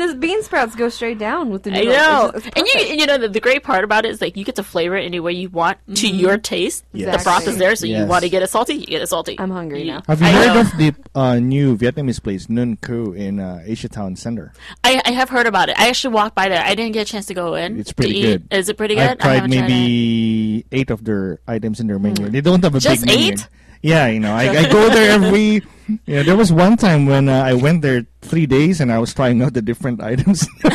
And 0.00 0.10
the 0.10 0.14
bean 0.14 0.42
sprouts 0.42 0.74
go 0.74 0.88
straight 0.88 1.18
down 1.18 1.50
with 1.50 1.62
the 1.64 1.70
noodles. 1.70 1.94
I 1.96 1.98
noodles. 1.98 2.06
know, 2.06 2.30
It's 2.38 2.44
just- 2.44 2.58
it's 2.58 2.74
and 2.74 2.90
you 2.90 2.96
you 3.00 3.06
know 3.06 3.18
the, 3.18 3.28
the 3.28 3.40
great 3.40 3.62
part 3.62 3.84
about 3.84 4.04
it 4.04 4.10
is 4.10 4.20
like 4.20 4.36
you 4.36 4.44
get 4.44 4.56
to 4.56 4.62
flavor 4.62 4.96
it 4.96 5.04
any 5.04 5.20
way 5.20 5.32
you 5.32 5.48
want 5.48 5.78
to 5.96 6.08
your 6.08 6.38
taste. 6.38 6.84
Yes. 6.92 7.18
The 7.18 7.24
broth 7.24 7.46
is 7.46 7.56
there, 7.58 7.74
so 7.76 7.86
you 7.86 8.04
want 8.06 8.24
to 8.24 8.28
get 8.30 8.42
it 8.42 8.50
salty, 8.50 8.74
you 8.74 8.86
get 8.86 9.02
it 9.02 9.06
salty. 9.08 9.38
I'm 9.38 9.50
hungry 9.50 9.80
You- 9.84 9.92
now. 9.92 10.02
Have 10.06 10.20
you 10.20 10.26
I 10.26 10.30
heard 10.32 10.54
know. 10.54 10.60
of 10.60 10.76
the 10.78 10.94
uh, 11.14 11.38
new 11.38 11.76
Vietnamese 11.76 12.22
place 12.22 12.48
Nun 12.48 12.76
Cu 12.76 13.12
in 13.12 13.38
uh, 13.40 13.62
Asia 13.64 13.88
Town 13.88 14.16
Center? 14.16 14.52
I, 14.84 15.00
I 15.04 15.12
have 15.12 15.28
heard 15.30 15.46
about 15.46 15.68
it. 15.68 15.78
I 15.78 15.88
actually 15.88 16.14
walked 16.14 16.34
by 16.34 16.48
there. 16.48 16.62
I 16.64 16.74
didn't 16.74 16.92
get 16.92 17.02
a 17.08 17.10
chance 17.12 17.26
to 17.26 17.34
go 17.34 17.54
in. 17.54 17.78
It's 17.78 17.92
pretty 17.92 18.12
to 18.12 18.18
eat. 18.18 18.48
good. 18.48 18.58
Is 18.58 18.68
it 18.68 18.76
pretty 18.76 18.94
good? 18.94 19.02
I've 19.10 19.18
tried 19.18 19.34
haven't 19.34 19.52
tried 19.52 19.68
maybe 19.68 20.64
eight 20.72 20.90
of 20.90 21.04
their 21.04 21.40
items 21.46 21.80
in 21.80 21.86
their 21.86 21.98
menu. 21.98 22.28
They 22.28 22.40
don't 22.40 22.62
have 22.64 22.74
a 22.74 22.80
Just 22.80 23.02
big 23.06 23.14
menu. 23.16 23.32
eight? 23.32 23.48
Yeah, 23.82 24.06
you 24.06 24.20
know, 24.20 24.32
I, 24.32 24.48
I 24.48 24.68
go 24.72 24.88
there 24.90 25.12
every. 25.12 25.62
Yeah, 26.06 26.22
there 26.22 26.36
was 26.36 26.52
one 26.52 26.76
time 26.76 27.06
when 27.06 27.28
uh, 27.28 27.42
I 27.42 27.54
went 27.54 27.82
there 27.82 28.06
three 28.22 28.46
days 28.46 28.80
and 28.80 28.90
I 28.92 28.98
was 28.98 29.12
trying 29.14 29.42
out 29.42 29.52
the 29.54 29.62
different 29.62 30.00
items. 30.02 30.46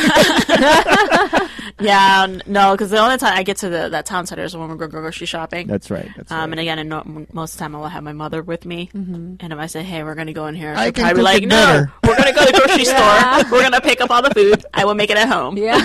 Yeah, 1.80 2.26
no, 2.48 2.72
because 2.72 2.90
the 2.90 2.98
only 2.98 3.18
time 3.18 3.38
I 3.38 3.44
get 3.44 3.58
to 3.58 3.68
the, 3.68 3.88
that 3.90 4.04
town 4.04 4.26
center 4.26 4.42
is 4.42 4.56
when 4.56 4.68
we 4.68 4.76
go 4.76 4.88
grocery 4.88 5.28
shopping. 5.28 5.68
That's 5.68 5.92
right. 5.92 6.08
That's 6.16 6.32
Um, 6.32 6.38
right. 6.38 6.50
and 6.50 6.60
again, 6.60 6.78
and 6.80 6.88
no, 6.88 7.04
most 7.32 7.52
of 7.54 7.58
the 7.58 7.62
time 7.62 7.76
I 7.76 7.78
will 7.78 7.86
have 7.86 8.02
my 8.02 8.12
mother 8.12 8.42
with 8.42 8.64
me. 8.66 8.90
And 8.92 9.40
if 9.40 9.58
I 9.58 9.66
say, 9.66 9.84
"Hey, 9.84 10.02
we're 10.02 10.16
gonna 10.16 10.32
go 10.32 10.48
in 10.48 10.56
here," 10.56 10.74
I 10.76 10.86
she'll 10.86 10.92
can 10.94 11.04
probably 11.04 11.20
be 11.20 11.22
like, 11.22 11.42
"No, 11.44 11.56
better." 11.56 11.92
we're 12.02 12.16
gonna 12.16 12.32
go 12.32 12.44
to 12.46 12.50
the 12.52 12.58
grocery 12.58 12.84
store. 12.94 13.52
We're 13.52 13.62
gonna 13.62 13.80
pick 13.80 14.00
up 14.00 14.10
all 14.10 14.22
the 14.22 14.34
food. 14.34 14.64
I 14.74 14.84
will 14.86 14.96
make 14.96 15.10
it 15.10 15.18
at 15.18 15.28
home." 15.28 15.56
Yeah. 15.56 15.78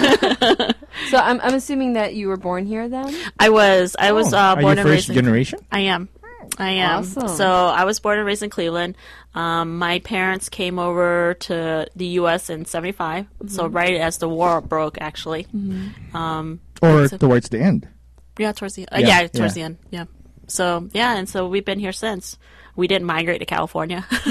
so 1.12 1.18
I'm, 1.18 1.40
I'm 1.42 1.54
assuming 1.54 1.94
that 1.94 2.16
you 2.16 2.28
were 2.28 2.38
born 2.38 2.66
here 2.66 2.90
then? 2.90 3.16
I 3.40 3.50
was, 3.50 3.96
I 4.00 4.14
was 4.14 4.34
Oh, 4.34 4.38
uh, 4.38 4.42
are 4.42 4.62
born 4.62 4.66
you 4.66 4.70
and 4.72 4.80
first 4.82 4.90
raised. 4.90 5.10
in- 5.10 5.16
generation? 5.16 5.60
I 5.72 5.82
am. 5.82 6.10
I 6.58 6.72
am. 6.72 7.00
Awesome. 7.00 7.28
So 7.30 7.46
I 7.50 7.84
was 7.86 8.00
born 8.00 8.18
and 8.20 8.28
raised 8.28 8.44
in 8.44 8.50
Cleveland. 8.50 8.96
Um, 9.34 9.78
my 9.80 10.00
parents 10.00 10.50
came 10.50 10.78
over 10.78 11.36
to 11.42 11.88
the 11.96 12.06
U.S. 12.22 12.50
in 12.50 12.66
'75, 12.66 13.26
so 13.48 13.64
Mm-hmm. 13.66 13.76
right 13.76 13.96
as 13.96 14.20
the 14.20 14.30
war 14.30 14.62
broke, 14.62 14.98
actually. 15.02 15.48
Um, 16.14 16.60
Or 16.82 17.08
so- 17.08 17.18
towards 17.18 17.50
the 17.50 17.60
end? 17.60 17.88
yeah, 18.38 18.52
towards 18.52 18.76
the 18.76 18.88
uh, 18.90 19.00
Yeah, 19.00 19.22
yeah, 19.22 19.28
towards 19.28 19.58
yeah. 19.58 19.62
the 19.62 19.62
end. 19.66 19.78
Yeah. 19.90 20.06
So 20.48 20.90
yeah, 20.94 21.16
and 21.18 21.28
so 21.28 21.48
we've 21.48 21.66
been 21.66 21.80
here 21.80 21.92
since. 21.94 22.38
We 22.76 22.88
didn't 22.88 23.06
migrate 23.06 23.40
to 23.40 23.46
California. 23.46 24.04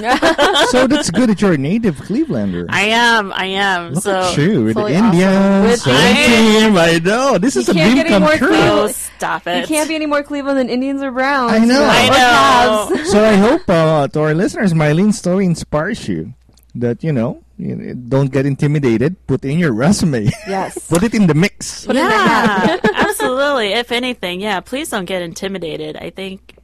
so 0.71 0.87
that's 0.89 1.11
good 1.11 1.29
that 1.31 1.41
you're 1.41 1.53
a 1.53 1.59
native 1.59 1.95
Clevelander. 1.97 2.67
I 2.71 2.83
am. 2.91 3.33
I 3.33 3.47
am. 3.47 3.93
Look 3.95 4.03
so 4.03 4.19
at 4.19 4.37
you 4.37 4.65
with 4.65 4.75
the 4.75 4.81
fully 4.81 4.95
Indians. 4.95 5.81
awesome. 5.81 5.93
so 5.93 5.93
With- 5.93 6.17
team, 6.27 6.77
I 6.77 6.99
know. 7.05 7.39
This 7.39 7.55
is 7.55 7.69
a 7.69 7.73
can't 7.73 7.93
dream 7.93 8.03
get 8.03 8.09
come 8.11 8.23
more 8.23 8.35
true. 8.37 8.49
Cleve- 8.49 8.61
oh, 8.65 8.89
stop 8.89 9.47
it. 9.47 9.61
You 9.61 9.67
can't 9.69 9.89
be 9.89 9.95
any 9.95 10.07
more 10.07 10.25
Cleveland 10.25 10.59
than 10.59 10.69
Indians 10.69 11.03
or 11.03 11.13
Browns. 11.13 11.53
I 11.53 11.59
know. 11.65 11.85
I 11.87 12.09
know. 12.11 13.05
So 13.13 13.23
I 13.23 13.35
hope 13.37 13.63
uh, 13.69 14.09
to 14.09 14.21
our 14.21 14.35
listeners, 14.35 14.73
Mylene's 14.75 15.19
story 15.19 15.45
inspires 15.45 16.09
you. 16.09 16.35
That 16.75 17.05
you 17.05 17.13
know, 17.13 17.45
you 17.59 17.77
know, 17.77 17.93
don't 17.95 18.33
get 18.33 18.47
intimidated. 18.47 19.15
Put 19.27 19.45
in 19.45 19.59
your 19.59 19.73
resume. 19.73 20.31
Yes. 20.49 20.79
Put 20.89 21.03
it 21.05 21.13
in 21.15 21.27
the 21.27 21.35
mix. 21.35 21.85
Put 21.87 21.97
it 21.97 22.01
in 22.01 22.07
the 22.07 22.11
yeah, 22.11 22.79
absolutely. 22.95 23.75
If 23.75 23.93
anything, 23.93 24.41
yeah, 24.41 24.61
please 24.61 24.89
don't 24.89 25.05
get 25.05 25.21
intimidated. 25.21 25.97
I 25.99 26.09
think, 26.11 26.57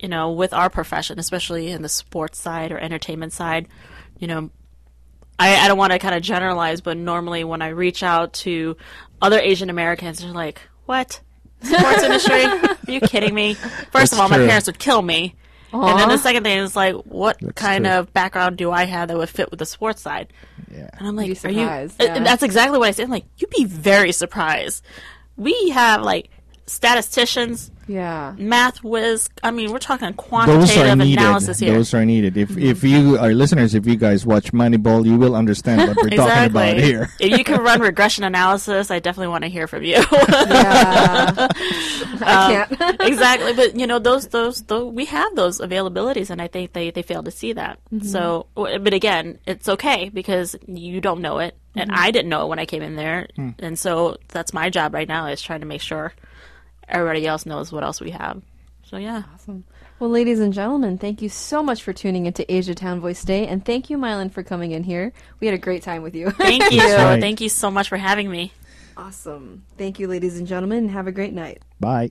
you 0.00 0.08
know, 0.08 0.32
with 0.32 0.52
our 0.52 0.70
profession, 0.70 1.18
especially 1.18 1.68
in 1.70 1.82
the 1.82 1.88
sports 1.88 2.38
side 2.38 2.72
or 2.72 2.78
entertainment 2.78 3.32
side, 3.32 3.68
you 4.18 4.26
know, 4.26 4.50
I, 5.38 5.56
I 5.64 5.68
don't 5.68 5.78
want 5.78 5.92
to 5.92 5.98
kind 5.98 6.14
of 6.14 6.22
generalize, 6.22 6.80
but 6.80 6.96
normally 6.96 7.44
when 7.44 7.62
I 7.62 7.68
reach 7.68 8.02
out 8.02 8.32
to 8.34 8.76
other 9.22 9.38
Asian 9.38 9.70
Americans, 9.70 10.20
they're 10.20 10.32
like, 10.32 10.60
"What? 10.86 11.20
Sports 11.62 12.02
industry? 12.02 12.44
Are 12.46 12.76
you 12.88 13.00
kidding 13.00 13.34
me?" 13.34 13.54
First 13.54 13.92
That's 13.92 14.12
of 14.12 14.20
all, 14.20 14.28
my 14.28 14.36
parents 14.38 14.66
would 14.66 14.78
kill 14.78 15.00
me. 15.02 15.34
And 15.72 15.98
then 16.00 16.08
the 16.08 16.18
second 16.18 16.42
thing 16.42 16.58
is 16.58 16.74
like, 16.74 16.96
what 17.04 17.38
That's 17.40 17.52
kind 17.52 17.84
true. 17.84 17.94
of 17.94 18.12
background 18.12 18.58
do 18.58 18.72
I 18.72 18.84
have 18.86 19.06
that 19.08 19.16
would 19.16 19.28
fit 19.28 19.50
with 19.50 19.60
the 19.60 19.66
sports 19.66 20.02
side? 20.02 20.32
Yeah. 20.68 20.90
And 20.98 21.06
I'm 21.06 21.14
like, 21.14 21.28
You'd 21.28 21.44
are 21.44 21.50
you? 21.50 21.60
surprised, 21.60 22.02
yeah. 22.02 22.18
That's 22.18 22.42
exactly 22.42 22.76
what 22.78 22.88
I 22.88 22.90
said. 22.90 23.04
I'm 23.04 23.10
like, 23.10 23.26
you'd 23.38 23.50
be 23.50 23.64
very 23.66 24.10
surprised. 24.10 24.84
We 25.36 25.70
have 25.70 26.02
like 26.02 26.28
statisticians, 26.70 27.70
Yeah. 27.88 28.34
math 28.38 28.84
whiz. 28.84 29.28
I 29.42 29.50
mean, 29.50 29.72
we're 29.72 29.80
talking 29.80 30.12
quantitative 30.14 31.00
analysis 31.00 31.58
here. 31.58 31.74
Those 31.74 31.92
are 31.92 32.04
needed. 32.04 32.36
If 32.36 32.56
if 32.56 32.84
you 32.84 33.18
our 33.18 33.34
listeners, 33.34 33.74
if 33.74 33.86
you 33.86 33.96
guys 33.96 34.24
watch 34.24 34.52
Moneyball, 34.52 35.04
you 35.04 35.16
will 35.16 35.34
understand 35.34 35.80
what 35.88 35.96
we're 35.96 36.16
talking 36.16 36.50
about 36.50 36.76
here. 36.76 37.10
if 37.18 37.36
you 37.36 37.42
can 37.42 37.60
run 37.60 37.80
regression 37.80 38.22
analysis, 38.22 38.90
I 38.90 39.00
definitely 39.00 39.28
want 39.28 39.42
to 39.42 39.50
hear 39.50 39.66
from 39.66 39.82
you. 39.82 39.96
Yeah. 39.96 41.48
I 42.22 42.66
can't. 42.68 42.80
Um, 42.80 42.96
exactly, 43.00 43.52
but 43.54 43.74
you 43.74 43.86
know 43.86 43.98
those 43.98 44.28
those 44.28 44.62
those 44.62 44.92
we 44.92 45.06
have 45.06 45.34
those 45.34 45.58
availabilities, 45.60 46.30
and 46.30 46.40
I 46.40 46.46
think 46.46 46.72
they 46.72 46.90
they 46.90 47.02
fail 47.02 47.24
to 47.24 47.32
see 47.32 47.52
that. 47.54 47.80
Mm-hmm. 47.92 48.06
So, 48.06 48.46
but 48.54 48.94
again, 48.94 49.40
it's 49.46 49.68
okay 49.68 50.08
because 50.08 50.54
you 50.68 51.00
don't 51.00 51.20
know 51.20 51.40
it, 51.40 51.56
and 51.74 51.90
mm-hmm. 51.90 52.00
I 52.00 52.12
didn't 52.12 52.28
know 52.28 52.44
it 52.44 52.48
when 52.48 52.60
I 52.60 52.66
came 52.66 52.82
in 52.82 52.94
there, 52.94 53.26
hmm. 53.34 53.50
and 53.58 53.78
so 53.78 54.16
that's 54.28 54.52
my 54.52 54.70
job 54.70 54.94
right 54.94 55.08
now 55.08 55.26
is 55.26 55.42
trying 55.42 55.60
to 55.60 55.66
make 55.66 55.82
sure 55.82 56.12
everybody 56.90 57.26
else 57.26 57.46
knows 57.46 57.72
what 57.72 57.84
else 57.84 58.00
we 58.00 58.10
have. 58.10 58.42
So 58.84 58.96
yeah, 58.96 59.22
Awesome. 59.34 59.64
Well, 60.00 60.10
ladies 60.10 60.40
and 60.40 60.52
gentlemen, 60.52 60.96
thank 60.98 61.20
you 61.20 61.28
so 61.28 61.62
much 61.62 61.82
for 61.82 61.92
tuning 61.92 62.26
into 62.26 62.50
Asia 62.52 62.74
Town 62.74 63.00
Voice 63.00 63.22
Day, 63.22 63.46
and 63.46 63.62
thank 63.64 63.90
you, 63.90 63.98
Mylene, 63.98 64.32
for 64.32 64.42
coming 64.42 64.72
in 64.72 64.82
here. 64.82 65.12
We 65.40 65.46
had 65.46 65.54
a 65.54 65.58
great 65.58 65.82
time 65.82 66.02
with 66.02 66.14
you. 66.14 66.30
thank 66.30 66.72
you, 66.72 66.80
right. 66.80 67.20
thank 67.20 67.40
you 67.40 67.50
so 67.50 67.70
much 67.70 67.88
for 67.88 67.98
having 67.98 68.30
me. 68.30 68.52
awesome. 68.96 69.64
Thank 69.76 69.98
you, 69.98 70.08
ladies 70.08 70.38
and 70.38 70.46
gentlemen, 70.46 70.78
and 70.78 70.90
have 70.90 71.06
a 71.06 71.12
great 71.12 71.34
night. 71.34 71.62
Bye. 71.78 72.10